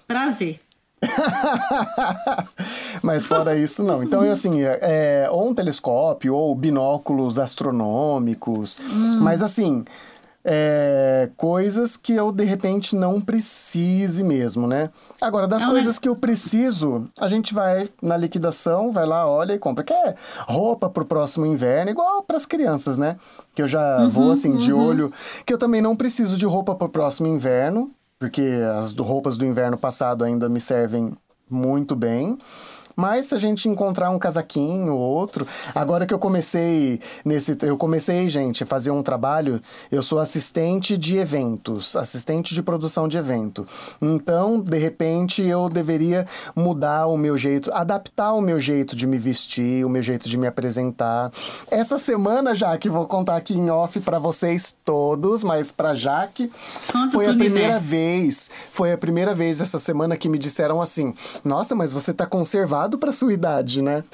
Prazer. 0.09 0.59
Mas 3.03 3.27
fora 3.27 3.57
isso, 3.57 3.83
não. 3.83 4.03
Então, 4.03 4.25
eu, 4.25 4.33
assim, 4.33 4.63
é, 4.63 5.29
ou 5.31 5.49
um 5.49 5.55
telescópio, 5.55 6.35
ou 6.35 6.55
binóculos 6.55 7.39
astronômicos. 7.39 8.79
Hum. 8.81 9.19
Mas, 9.21 9.43
assim, 9.43 9.85
é, 10.45 11.29
coisas 11.37 11.97
que 11.97 12.15
eu, 12.15 12.31
de 12.33 12.45
repente, 12.45 12.95
não 12.95 13.21
precise 13.21 14.23
mesmo, 14.23 14.67
né? 14.67 14.91
Agora, 15.21 15.47
das 15.49 15.63
É 15.63 15.67
um 15.67 15.71
coisas 15.71 15.99
que 15.99 16.09
eu 16.09 16.17
preciso, 16.17 17.09
a 17.21 17.29
gente 17.29 17.53
vai 17.53 17.89
na 18.01 18.17
liquidação, 18.17 18.93
vai 18.93 19.07
lá, 19.07 19.29
olha 19.29 19.55
e 19.55 19.59
compra. 19.59 19.85
Que 19.85 19.93
é 19.93 20.15
roupa 20.47 20.89
pro 20.89 21.05
próximo 21.05 21.47
inverno, 21.47 21.91
igual 21.91 22.23
pras 22.23 22.47
crianças, 22.47 22.97
né? 22.97 23.17
Que 23.55 23.63
eu 23.63 23.69
já 23.69 24.03
Uhum, 24.03 24.09
vou, 24.09 24.31
assim, 24.31 24.57
de 24.57 24.73
olho. 24.73 25.13
Que 25.45 25.53
eu 25.53 25.59
também 25.59 25.83
não 25.83 25.97
preciso 25.97 26.37
de 26.37 26.47
roupa 26.47 26.75
pro 26.75 26.89
próximo 26.89 27.27
inverno, 27.27 27.91
porque 28.19 28.43
as 28.79 28.93
roupas 28.93 29.37
do 29.37 29.45
inverno 29.45 29.77
passado 29.77 30.25
ainda 30.25 30.49
me 30.49 30.61
servem 30.61 31.13
muito 31.51 31.95
bem. 31.95 32.39
Mas 32.97 33.27
se 33.27 33.35
a 33.35 33.39
gente 33.39 33.69
encontrar 33.69 34.09
um 34.09 34.19
casaquinho 34.19 34.95
ou 34.95 35.01
outro, 35.01 35.47
agora 35.75 36.07
que 36.07 36.15
eu 36.15 36.19
comecei 36.19 36.99
nesse, 37.25 37.57
eu 37.61 37.77
comecei, 37.77 38.27
gente, 38.29 38.63
a 38.63 38.67
fazer 38.67 38.91
um 38.91 39.03
trabalho, 39.03 39.61
eu 39.93 40.03
sou 40.03 40.19
assistente 40.19 40.97
de 40.97 41.19
eventos, 41.19 41.95
assistente 41.95 42.55
de 42.55 42.63
produção 42.63 43.07
de 43.07 43.19
evento. 43.19 43.67
Então, 44.01 44.59
de 44.59 44.79
repente, 44.79 45.43
eu 45.43 45.69
deveria 45.69 46.25
mudar 46.55 47.07
o 47.07 47.19
meu 47.19 47.37
jeito, 47.37 47.71
adaptar 47.75 48.33
o 48.33 48.41
meu 48.41 48.59
jeito 48.59 48.97
de 48.97 49.07
me 49.07 49.19
vestir, 49.19 49.85
o 49.85 49.91
meu 49.91 50.01
jeito 50.01 50.27
de 50.27 50.39
me 50.39 50.47
apresentar. 50.47 51.31
Essa 51.71 51.99
semana, 51.99 52.55
Jaque, 52.55 52.89
vou 52.89 53.07
contar 53.07 53.37
aqui 53.37 53.55
em 53.55 53.69
off 53.69 54.01
para 54.01 54.19
vocês 54.19 54.75
todos, 54.85 55.43
mas 55.43 55.71
para 55.71 55.95
Jaque, 55.95 56.51
Conta 56.91 57.13
foi 57.13 57.27
a 57.27 57.35
primeira 57.35 57.79
vez, 57.79 58.49
foi 58.71 58.93
a 58.93 58.97
primeira 58.97 59.35
vez 59.35 59.61
essa 59.61 59.79
semana 59.79 60.17
que 60.17 60.29
me 60.31 60.39
disseram 60.39 60.81
assim: 60.81 61.13
"Nossa, 61.45 61.75
mas 61.75 61.93
você 61.93 62.15
tá 62.15 62.25
conservado 62.25 62.86
pra 62.99 63.13
sua 63.13 63.33
idade, 63.33 63.83
né?" 63.83 64.05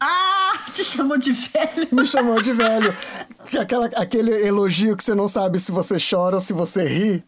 Ah, 0.00 0.52
te 0.72 0.84
chamou 0.84 1.18
de 1.18 1.32
velho. 1.32 1.88
Me 1.90 2.06
chamou 2.06 2.40
de 2.40 2.52
velho. 2.52 2.94
Aquela, 3.60 3.86
aquele 3.96 4.30
elogio 4.46 4.96
que 4.96 5.02
você 5.02 5.14
não 5.14 5.26
sabe 5.28 5.58
se 5.58 5.72
você 5.72 5.96
chora 5.98 6.36
ou 6.36 6.42
se 6.42 6.52
você 6.52 6.84
ri. 6.84 7.24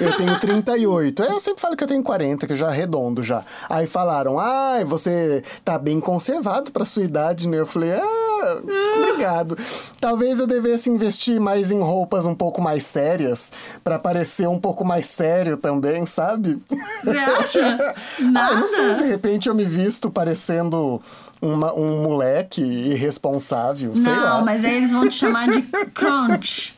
Eu 0.00 0.16
tenho 0.16 0.38
38. 0.40 1.22
Eu 1.22 1.40
sempre 1.40 1.60
falo 1.60 1.76
que 1.76 1.84
eu 1.84 1.88
tenho 1.88 2.02
40, 2.02 2.46
que 2.46 2.52
eu 2.52 2.56
já 2.56 2.68
arredondo 2.68 3.22
já. 3.22 3.42
Aí 3.68 3.86
falaram, 3.86 4.38
ah, 4.38 4.82
você 4.84 5.42
tá 5.64 5.78
bem 5.78 6.00
conservado 6.00 6.70
pra 6.72 6.84
sua 6.84 7.02
idade, 7.02 7.46
né? 7.48 7.58
Eu 7.58 7.66
falei, 7.66 7.92
ah, 7.92 8.58
obrigado. 8.98 9.56
Talvez 10.00 10.38
eu 10.38 10.46
devesse 10.46 10.90
investir 10.90 11.40
mais 11.40 11.70
em 11.70 11.80
roupas 11.80 12.24
um 12.26 12.34
pouco 12.34 12.60
mais 12.60 12.84
sérias, 12.84 13.50
pra 13.82 13.98
parecer 13.98 14.48
um 14.48 14.58
pouco 14.58 14.84
mais 14.84 15.06
sério 15.06 15.56
também, 15.56 16.04
sabe? 16.06 16.60
Você 17.02 17.16
acha? 17.18 17.94
Ah, 18.36 18.50
eu 18.52 18.58
não 18.58 18.66
sei, 18.66 18.84
de 18.84 18.90
Nada. 18.92 19.04
repente 19.06 19.48
eu 19.48 19.54
me 19.54 19.64
visto 19.64 20.10
parecendo 20.10 21.00
uma- 21.40 21.72
um 21.74 22.02
moleque 22.02 22.62
irresponsável, 22.62 23.94
sei 23.94 24.10
lá. 24.10 24.38
Não, 24.38 24.44
mas 24.44 24.64
aí 24.64 24.76
eles 24.76 24.90
vão 24.92 25.06
te 25.08 25.14
chamar 25.14 25.48
de 25.48 25.62
crunch, 25.94 26.74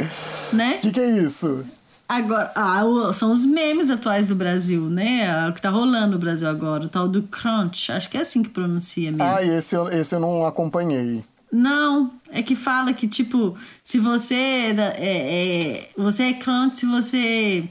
né? 0.53 0.77
O 0.79 0.81
que, 0.81 0.91
que 0.93 1.01
é 1.01 1.11
isso? 1.11 1.65
Agora, 2.09 2.53
ah, 2.55 2.83
são 3.13 3.33
os 3.33 3.45
memes 3.45 3.91
atuais 3.91 4.27
do 4.27 4.35
Brasil, 4.35 4.83
né? 4.89 5.29
Ah, 5.29 5.49
O 5.51 5.53
que 5.53 5.61
tá 5.61 5.71
rolando 5.71 6.13
no 6.13 6.19
Brasil 6.19 6.49
agora, 6.49 6.85
o 6.85 6.89
tal 6.89 7.09
do 7.09 7.23
crunch. 7.25 7.91
Acho 7.91 8.09
que 8.09 8.17
é 8.17 8.21
assim 8.21 8.43
que 8.43 8.49
pronuncia 8.49 9.11
mesmo. 9.11 9.25
Ah, 9.25 9.43
esse 9.43 9.75
eu, 9.75 9.89
esse 9.89 10.15
eu 10.15 10.21
não 10.21 10.47
acompanhei. 10.47 11.25
Não, 11.51 12.13
é 12.31 12.43
que 12.43 12.55
fala 12.55 12.93
que, 12.93 13.09
tipo, 13.09 13.57
se 13.83 13.99
você 13.99 14.35
é, 14.35 14.75
é, 14.99 15.77
é- 15.79 15.89
você 15.97 16.25
é 16.25 16.33
crunch 16.35 16.79
se 16.81 16.87
você 16.87 17.65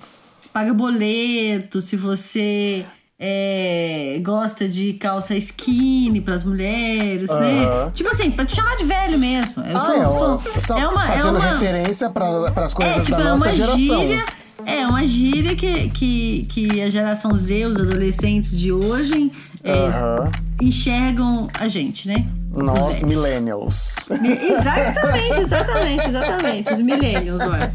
paga 0.52 0.74
boleto, 0.74 1.82
se 1.82 1.96
você 1.96 2.86
é, 3.18 4.20
gosta 4.22 4.68
de 4.68 4.94
calça 4.94 5.36
skinny 5.36 6.20
pras 6.20 6.44
mulheres, 6.44 7.30
né? 7.30 7.92
Tipo 7.94 8.10
assim, 8.10 8.30
pra 8.30 8.46
te 8.46 8.56
chamar 8.56 8.76
de 8.76 8.84
velho 8.84 9.18
mesmo. 9.18 9.64
Eu 9.64 9.78
ah, 9.78 9.80
sou, 9.80 9.96
é, 9.96 10.12
sou- 10.12 10.62
só 10.62 10.78
é 10.78 10.88
uma, 10.88 11.04
é 11.04 11.08
fazendo 11.08 11.38
uma, 11.38 11.52
referência 11.52 12.10
para 12.10 12.66
as 12.66 12.74
coisas 12.74 12.98
é, 12.98 13.02
tipo, 13.02 13.18
da 13.18 13.24
é 13.24 13.30
nossa 13.30 13.46
uma 13.46 13.54
geração. 13.54 13.78
gíria. 13.78 14.26
É 14.66 14.88
uma 14.88 15.06
gíria 15.06 15.56
que, 15.56 15.90
que, 15.90 16.48
que 16.50 16.82
a 16.82 16.90
geração 16.90 17.38
Z, 17.38 17.66
os 17.66 17.80
adolescentes 17.80 18.58
de 18.58 18.72
hoje, 18.72 19.32
é, 19.64 20.64
enxergam 20.64 21.48
a 21.54 21.68
gente, 21.68 22.08
né? 22.08 22.26
Nós, 22.52 23.02
millennials. 23.02 23.96
Exatamente, 24.10 25.42
exatamente, 25.42 26.08
exatamente. 26.08 26.74
Os 26.74 26.80
millennials, 26.80 27.42
ué. 27.44 27.72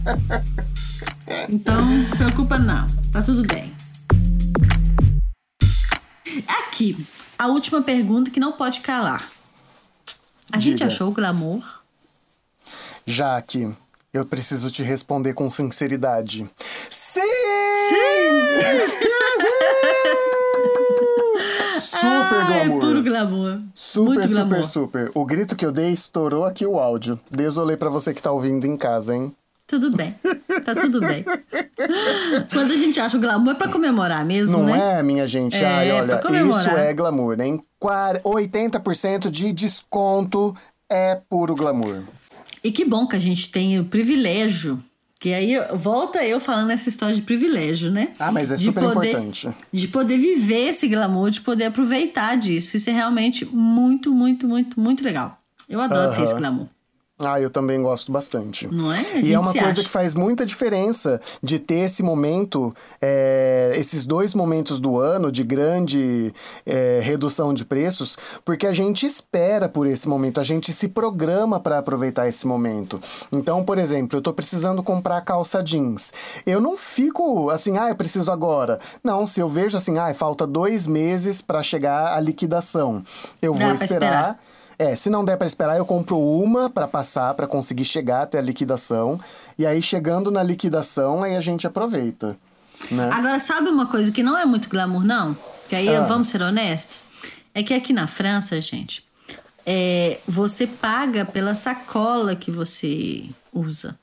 Então, 1.48 1.81
não 1.85 2.16
preocupa 2.16 2.59
não. 2.59 2.87
Tá 3.12 3.22
tudo 3.22 3.46
bem. 3.46 3.72
Aqui, 6.81 6.97
a 7.38 7.47
última 7.47 7.83
pergunta 7.83 8.31
que 8.31 8.40
não 8.40 8.53
pode 8.53 8.81
calar. 8.81 9.31
A 10.51 10.59
gente 10.59 10.79
Diga. 10.79 10.87
achou 10.87 11.09
o 11.09 11.12
glamour? 11.12 11.62
Jaque, 13.05 13.77
eu 14.14 14.25
preciso 14.25 14.71
te 14.71 14.83
responder 14.83 15.35
com 15.35 15.51
sinceridade. 15.51 16.49
Sim! 16.88 17.21
super 21.79 22.09
ah, 22.09 22.47
glamour. 22.47 22.79
É 22.79 22.81
puro 22.81 23.03
glamour. 23.03 23.61
Super, 23.75 24.07
Muito 24.07 24.29
super, 24.29 24.45
glamour. 24.47 24.64
super. 24.64 25.11
O 25.14 25.27
grito 25.27 25.55
que 25.55 25.66
eu 25.66 25.73
dei 25.73 25.90
estourou 25.90 26.47
aqui 26.47 26.64
o 26.64 26.79
áudio. 26.79 27.21
Desolei 27.31 27.77
pra 27.77 27.90
você 27.90 28.14
que 28.14 28.23
tá 28.23 28.33
ouvindo 28.33 28.66
em 28.66 28.79
casa, 28.79 29.14
hein? 29.14 29.37
Tudo 29.70 29.90
bem. 29.96 30.12
Tá 30.64 30.74
tudo 30.74 31.00
bem. 31.00 31.24
Quando 32.53 32.72
a 32.72 32.76
gente 32.76 32.99
acha 33.01 33.16
o 33.16 33.20
glamour 33.20 33.53
é 33.53 33.55
pra 33.55 33.68
comemorar 33.68 34.24
mesmo, 34.24 34.59
Não 34.59 34.66
né? 34.66 34.99
é, 34.99 35.03
minha 35.03 35.26
gente? 35.26 35.57
É, 35.57 35.64
Ai, 35.66 35.92
olha, 35.92 36.20
isso 36.51 36.68
é 36.70 36.92
glamour, 36.92 37.36
né? 37.36 37.47
Em 37.47 37.62
quar- 37.78 38.20
80% 38.24 39.30
de 39.30 39.53
desconto 39.53 40.55
é 40.88 41.14
puro 41.28 41.55
glamour. 41.55 42.03
E 42.62 42.70
que 42.72 42.84
bom 42.84 43.07
que 43.07 43.14
a 43.16 43.18
gente 43.20 43.51
tem 43.51 43.78
o 43.78 43.84
privilégio. 43.84 44.82
Que 45.18 45.34
aí 45.34 45.53
volta 45.74 46.24
eu 46.24 46.40
falando 46.40 46.70
essa 46.70 46.88
história 46.88 47.14
de 47.14 47.20
privilégio, 47.22 47.90
né? 47.90 48.09
Ah, 48.18 48.32
mas 48.32 48.51
é 48.51 48.57
De 48.57 48.64
super 48.64 48.82
poder- 48.82 49.09
importante. 49.11 49.49
De 49.70 49.86
poder 49.86 50.16
viver 50.18 50.70
esse 50.70 50.88
glamour, 50.88 51.30
de 51.30 51.42
poder 51.42 51.66
aproveitar 51.66 52.36
disso. 52.36 52.76
Isso 52.76 52.88
é 52.88 52.92
realmente 52.92 53.45
muito, 53.45 54.12
muito, 54.14 54.49
muito, 54.49 54.80
muito 54.80 55.05
legal. 55.05 55.38
Eu 55.68 55.80
adoro 55.80 56.16
ter 56.16 56.22
esse 56.22 56.34
glamour. 56.34 56.66
Ah, 57.21 57.41
eu 57.41 57.51
também 57.51 57.81
gosto 57.83 58.11
bastante. 58.11 58.66
Não 58.73 58.93
é? 58.93 59.21
E 59.21 59.33
é 59.33 59.39
uma 59.39 59.53
coisa 59.53 59.68
acha. 59.68 59.83
que 59.83 59.89
faz 59.91 60.14
muita 60.14 60.47
diferença 60.47 61.21
de 61.43 61.59
ter 61.59 61.81
esse 61.81 62.03
momento, 62.03 62.75
é, 63.01 63.73
esses 63.77 64.05
dois 64.05 64.35
momentos 64.35 64.81
do 64.81 64.99
ano 64.99 65.31
de 65.31 65.45
grande 65.45 66.33
é, 66.64 67.01
redução 67.03 67.53
de 67.53 67.64
preços, 67.64 68.16
porque 68.45 68.66
a 68.66 68.73
gente 68.73 69.07
espera 69.07 69.68
por 69.68 69.87
esse 69.87 70.09
momento, 70.09 70.41
a 70.41 70.45
gente 70.45 70.73
se 70.73 70.89
programa 70.89 71.61
para 71.61 71.79
aproveitar 71.79 72.27
esse 72.27 72.47
momento. 72.47 73.01
Então, 73.33 73.62
por 73.64 73.79
exemplo, 73.79 74.18
eu 74.18 74.23
tô 74.23 74.33
precisando 74.33 74.83
comprar 74.83 75.21
calça 75.21 75.62
jeans. 75.62 76.12
Eu 76.47 76.61
não 76.61 76.77
fico 76.77 77.51
assim, 77.51 77.77
ah, 77.77 77.89
eu 77.89 77.97
preciso 77.97 78.31
agora. 78.33 78.79
Não, 79.05 79.27
se 79.27 79.41
eu 79.41 79.49
vejo 79.49 79.77
assim, 79.77 79.99
ah, 79.99 80.12
falta 80.14 80.47
dois 80.47 80.87
meses 80.87 81.41
para 81.41 81.62
chegar 81.62 82.16
a 82.16 82.21
liquidação, 82.21 83.03
eu 83.43 83.53
Dá 83.55 83.66
vou 83.66 83.75
esperar. 83.75 84.37
esperar. 84.37 84.49
É, 84.81 84.97
se 84.97 85.11
não 85.11 85.22
der 85.22 85.37
pra 85.37 85.47
esperar, 85.47 85.76
eu 85.76 85.85
compro 85.85 86.18
uma 86.18 86.70
pra 86.70 86.89
passar, 86.89 87.35
pra 87.35 87.47
conseguir 87.47 87.85
chegar 87.85 88.22
até 88.22 88.39
a 88.39 88.41
liquidação. 88.41 89.20
E 89.59 89.66
aí, 89.66 89.83
chegando 89.83 90.31
na 90.31 90.43
liquidação, 90.43 91.22
aí 91.22 91.37
a 91.37 91.41
gente 91.43 91.66
aproveita. 91.66 92.35
Né? 92.91 93.11
Agora, 93.12 93.39
sabe 93.39 93.68
uma 93.68 93.85
coisa 93.85 94.11
que 94.11 94.22
não 94.22 94.39
é 94.39 94.47
muito 94.47 94.70
glamour, 94.70 95.05
não? 95.05 95.37
Que 95.68 95.76
aí 95.76 95.95
Ah. 95.95 96.01
vamos 96.05 96.31
ser 96.31 96.41
honestos? 96.41 97.05
É 97.55 97.62
que 97.62 97.74
aqui 97.74 97.93
na 97.93 98.07
França, 98.07 98.59
gente, 98.59 99.05
é, 99.66 100.18
você 100.26 100.66
paga 100.66 101.26
pela 101.26 101.55
sacola 101.55 102.35
que 102.35 102.51
você 102.51 103.24
usa. 103.53 103.99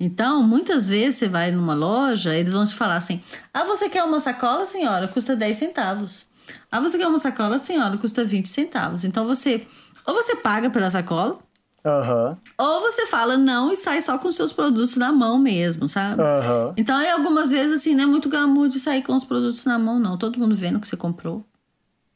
Então, 0.00 0.42
muitas 0.42 0.88
vezes 0.88 1.16
você 1.16 1.28
vai 1.28 1.50
numa 1.50 1.74
loja, 1.74 2.34
eles 2.34 2.54
vão 2.54 2.64
te 2.64 2.74
falar 2.74 2.96
assim: 2.96 3.20
Ah, 3.52 3.64
você 3.64 3.90
quer 3.90 4.04
uma 4.04 4.20
sacola, 4.20 4.64
senhora? 4.64 5.06
Custa 5.06 5.36
10 5.36 5.54
centavos. 5.58 6.27
Ah, 6.70 6.80
você 6.80 6.98
quer 6.98 7.06
uma 7.06 7.18
sacola, 7.18 7.58
senhora? 7.58 7.96
Custa 7.98 8.24
20 8.24 8.48
centavos. 8.48 9.04
Então 9.04 9.26
você. 9.26 9.66
Ou 10.06 10.14
você 10.14 10.36
paga 10.36 10.70
pela 10.70 10.90
sacola, 10.90 11.38
Aham, 11.84 12.36
ou 12.58 12.80
você 12.80 13.06
fala 13.06 13.36
não 13.36 13.70
e 13.72 13.76
sai 13.76 14.02
só 14.02 14.18
com 14.18 14.30
seus 14.32 14.52
produtos 14.52 14.96
na 14.96 15.12
mão 15.12 15.38
mesmo, 15.38 15.88
sabe? 15.88 16.22
aham. 16.22 16.74
Então, 16.76 16.96
aí, 16.96 17.10
algumas 17.10 17.50
vezes, 17.50 17.72
assim, 17.80 17.94
não 17.94 18.04
é 18.04 18.06
muito 18.06 18.28
glamour 18.28 18.68
de 18.68 18.78
sair 18.80 19.02
com 19.02 19.14
os 19.14 19.24
produtos 19.24 19.64
na 19.64 19.78
mão, 19.78 19.98
não. 19.98 20.16
Todo 20.18 20.38
mundo 20.38 20.56
vendo 20.56 20.76
o 20.76 20.80
que 20.80 20.88
você 20.88 20.96
comprou. 20.96 21.44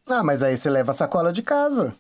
Ah, 0.09 0.23
mas 0.23 0.43
aí 0.43 0.57
você 0.57 0.69
leva 0.69 0.91
a 0.91 0.95
sacola 0.95 1.33
de 1.33 1.43
casa. 1.43 1.95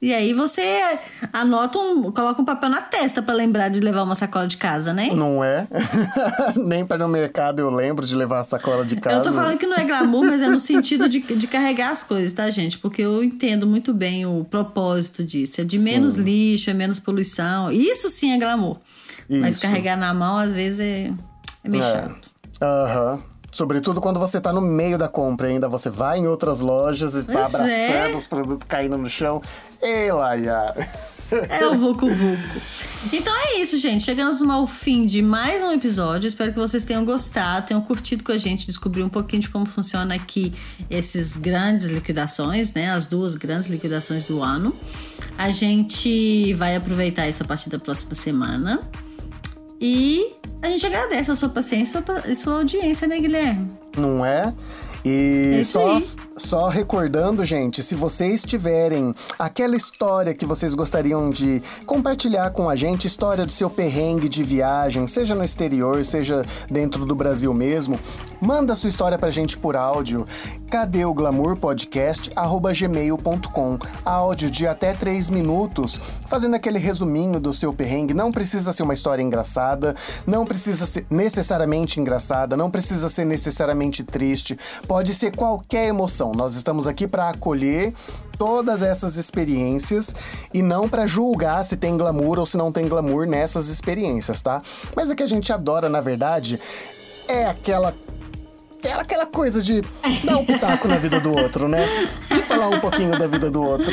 E 0.00 0.14
aí 0.14 0.32
você 0.32 0.98
anota 1.32 1.76
um. 1.78 2.12
coloca 2.12 2.40
um 2.40 2.44
papel 2.44 2.70
na 2.70 2.80
testa 2.80 3.20
pra 3.20 3.34
lembrar 3.34 3.68
de 3.68 3.80
levar 3.80 4.02
uma 4.04 4.14
sacola 4.14 4.46
de 4.46 4.56
casa, 4.56 4.92
né? 4.92 5.08
Não 5.12 5.42
é? 5.42 5.66
Nem 6.56 6.86
para 6.86 6.96
ir 6.98 7.00
no 7.00 7.08
mercado 7.08 7.58
eu 7.60 7.68
lembro 7.70 8.06
de 8.06 8.14
levar 8.14 8.40
a 8.40 8.44
sacola 8.44 8.84
de 8.84 8.94
casa. 8.96 9.16
Eu 9.16 9.22
tô 9.22 9.32
falando 9.32 9.58
que 9.58 9.66
não 9.66 9.76
é 9.76 9.84
glamour, 9.84 10.24
mas 10.24 10.40
é 10.40 10.48
no 10.48 10.60
sentido 10.60 11.08
de, 11.08 11.18
de 11.20 11.46
carregar 11.48 11.90
as 11.90 12.04
coisas, 12.04 12.32
tá, 12.32 12.48
gente? 12.48 12.78
Porque 12.78 13.02
eu 13.02 13.24
entendo 13.24 13.66
muito 13.66 13.92
bem 13.92 14.24
o 14.24 14.44
propósito 14.48 15.24
disso. 15.24 15.60
É 15.60 15.64
de 15.64 15.78
Sim. 15.78 15.84
menos 15.84 16.14
lixo, 16.14 16.70
é 16.70 16.74
menos 16.74 17.00
poluição. 17.00 17.70
Isso 17.72 18.08
sim 18.08 18.32
é 18.32 18.38
glamour. 18.38 18.76
Mas 19.28 19.54
Isso. 19.56 19.62
carregar 19.62 19.96
na 19.96 20.14
mão, 20.14 20.38
às 20.38 20.52
vezes, 20.52 20.80
é, 20.80 21.12
é 21.64 21.68
meio 21.68 21.82
É. 21.82 21.92
chato. 21.92 22.30
Aham. 22.62 23.20
Sobretudo 23.50 24.00
quando 24.00 24.20
você 24.20 24.40
tá 24.40 24.52
no 24.52 24.60
meio 24.60 24.98
da 24.98 25.08
compra 25.08 25.48
ainda, 25.48 25.68
você 25.68 25.88
vai 25.90 26.18
em 26.18 26.26
outras 26.26 26.60
lojas 26.60 27.14
e 27.14 27.24
tá 27.24 27.32
Pois 27.32 27.54
abraçando 27.54 28.12
é. 28.12 28.16
os 28.16 28.26
produtos 28.26 28.68
caindo 28.68 28.98
no 28.98 29.08
chão. 29.08 29.42
Ei, 29.82 30.12
Laia! 30.12 30.74
É 31.30 31.66
o 31.66 31.78
Vucu 31.78 32.08
Vucu. 32.08 32.60
Então 33.12 33.32
é 33.36 33.60
isso, 33.60 33.78
gente. 33.78 34.02
Chegamos 34.02 34.40
ao 34.40 34.66
fim 34.66 35.04
de 35.04 35.20
mais 35.20 35.62
um 35.62 35.70
episódio. 35.70 36.26
Espero 36.26 36.52
que 36.52 36.58
vocês 36.58 36.86
tenham 36.86 37.04
gostado, 37.04 37.66
tenham 37.66 37.82
curtido 37.82 38.24
com 38.24 38.32
a 38.32 38.38
gente, 38.38 38.66
descobrir 38.66 39.02
um 39.02 39.10
pouquinho 39.10 39.42
de 39.42 39.50
como 39.50 39.66
funciona 39.66 40.14
aqui 40.14 40.54
esses 40.88 41.36
grandes 41.36 41.88
liquidações, 41.88 42.72
né? 42.72 42.90
As 42.90 43.04
duas 43.04 43.34
grandes 43.34 43.68
liquidações 43.68 44.24
do 44.24 44.42
ano. 44.42 44.74
A 45.36 45.50
gente 45.50 46.54
vai 46.54 46.74
aproveitar 46.74 47.28
isso 47.28 47.42
a 47.42 47.46
partir 47.46 47.68
da 47.68 47.78
próxima 47.78 48.14
semana. 48.14 48.80
E 49.80 50.32
a 50.62 50.68
gente 50.68 50.84
agradece 50.86 51.30
a 51.30 51.36
sua 51.36 51.48
paciência 51.48 52.02
e 52.26 52.34
sua 52.34 52.54
audiência, 52.54 53.06
né, 53.06 53.18
Guilherme? 53.18 53.66
não 53.96 54.24
é? 54.24 54.52
E 55.04 55.52
É 55.56 55.60
isso 55.60 55.72
só, 55.72 55.96
aí. 55.96 56.06
Só 56.38 56.68
recordando, 56.68 57.44
gente, 57.44 57.82
se 57.82 57.94
vocês 57.94 58.44
tiverem 58.44 59.14
aquela 59.38 59.76
história 59.76 60.32
que 60.32 60.46
vocês 60.46 60.74
gostariam 60.74 61.30
de 61.30 61.60
compartilhar 61.84 62.50
com 62.50 62.68
a 62.68 62.76
gente, 62.76 63.06
história 63.06 63.44
do 63.44 63.52
seu 63.52 63.68
perrengue 63.68 64.28
de 64.28 64.44
viagem, 64.44 65.06
seja 65.06 65.34
no 65.34 65.44
exterior, 65.44 66.04
seja 66.04 66.44
dentro 66.70 67.04
do 67.04 67.14
Brasil 67.14 67.52
mesmo, 67.52 67.98
manda 68.40 68.76
sua 68.76 68.88
história 68.88 69.18
pra 69.18 69.30
gente 69.30 69.56
por 69.56 69.76
áudio. 69.76 70.26
Cadê 70.70 71.04
o 71.04 71.14
glamour 71.14 71.56
podcast? 71.56 72.30
gmail.com. 72.74 73.78
Áudio 74.04 74.50
de 74.50 74.66
até 74.66 74.92
3 74.92 75.30
minutos, 75.30 75.98
fazendo 76.26 76.54
aquele 76.54 76.78
resuminho 76.78 77.40
do 77.40 77.54
seu 77.54 77.72
perrengue. 77.72 78.12
Não 78.12 78.30
precisa 78.30 78.72
ser 78.72 78.82
uma 78.82 78.94
história 78.94 79.22
engraçada, 79.22 79.94
não 80.26 80.44
precisa 80.44 80.86
ser 80.86 81.06
necessariamente 81.10 81.98
engraçada, 81.98 82.56
não 82.56 82.70
precisa 82.70 83.08
ser 83.08 83.24
necessariamente 83.24 84.04
triste, 84.04 84.58
pode 84.86 85.14
ser 85.14 85.34
qualquer 85.34 85.86
emoção. 85.88 86.27
Nós 86.34 86.54
estamos 86.54 86.86
aqui 86.86 87.06
para 87.06 87.28
acolher 87.28 87.92
todas 88.38 88.82
essas 88.82 89.16
experiências 89.16 90.14
e 90.54 90.62
não 90.62 90.88
para 90.88 91.06
julgar 91.06 91.64
se 91.64 91.76
tem 91.76 91.96
glamour 91.96 92.38
ou 92.38 92.46
se 92.46 92.56
não 92.56 92.70
tem 92.70 92.88
glamour 92.88 93.26
nessas 93.26 93.68
experiências, 93.68 94.40
tá? 94.40 94.62
Mas 94.94 95.10
o 95.10 95.16
que 95.16 95.22
a 95.22 95.26
gente 95.26 95.52
adora, 95.52 95.88
na 95.88 96.00
verdade, 96.00 96.60
é 97.26 97.46
aquela 97.46 97.94
aquela, 98.78 99.02
aquela 99.02 99.26
coisa 99.26 99.60
de 99.60 99.82
dar 100.24 100.38
um 100.38 100.44
pitaco 100.44 100.88
na 100.88 100.98
vida 100.98 101.20
do 101.20 101.30
outro, 101.32 101.68
né? 101.68 101.84
De 102.32 102.42
falar 102.42 102.68
um 102.68 102.80
pouquinho 102.80 103.18
da 103.18 103.26
vida 103.26 103.50
do 103.50 103.62
outro. 103.62 103.92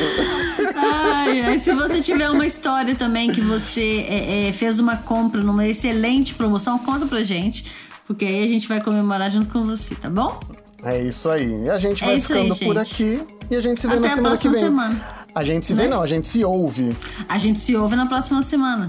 Ai, 0.74 1.40
ai, 1.42 1.58
se 1.58 1.72
você 1.72 2.00
tiver 2.00 2.30
uma 2.30 2.46
história 2.46 2.94
também 2.94 3.32
que 3.32 3.40
você 3.40 4.06
é, 4.08 4.48
é, 4.48 4.52
fez 4.52 4.78
uma 4.78 4.96
compra 4.96 5.42
numa 5.42 5.66
excelente 5.66 6.34
promoção, 6.34 6.78
conta 6.78 7.06
pra 7.06 7.22
gente. 7.22 7.66
Porque 8.06 8.24
aí 8.24 8.44
a 8.44 8.48
gente 8.48 8.68
vai 8.68 8.80
comemorar 8.80 9.30
junto 9.30 9.48
com 9.48 9.64
você, 9.64 9.94
tá 9.96 10.08
bom? 10.08 10.38
É 10.84 11.00
isso 11.00 11.28
aí. 11.30 11.64
E 11.64 11.70
a 11.70 11.78
gente 11.78 12.02
É 12.04 12.06
vai 12.06 12.16
isso 12.16 12.32
aí, 12.32 12.42
ficando 12.42 12.58
por 12.60 12.84
gente. 12.84 12.92
aqui 13.18 13.22
e 13.50 13.56
a 13.56 13.60
gente 13.60 13.80
se 13.80 13.86
vê 13.86 13.94
Até 13.94 14.00
na 14.08 14.14
semana 14.14 14.36
que 14.36 14.48
próxima 14.48 14.52
vem. 14.52 14.62
semana. 14.62 15.06
A 15.34 15.44
gente 15.44 15.66
se 15.66 15.74
vê, 15.74 15.82
Né? 15.84 15.88
não, 15.88 16.02
a 16.02 16.06
gente 16.06 16.28
se 16.28 16.44
ouve. 16.44 16.96
A 17.28 17.38
gente 17.38 17.58
se 17.58 17.74
ouve 17.76 17.96
na 17.96 18.06
próxima 18.06 18.42
semana. 18.42 18.88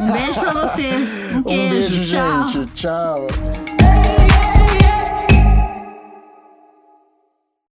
Um 0.00 0.12
beijo 0.12 0.40
pra 0.40 0.52
vocês. 0.52 1.32
Um 1.34 1.38
Um 1.38 1.42
queijo. 1.42 1.70
beijo, 1.70 2.04
Tchau. 2.16 2.48
gente. 2.48 2.72
Tchau. 2.72 3.26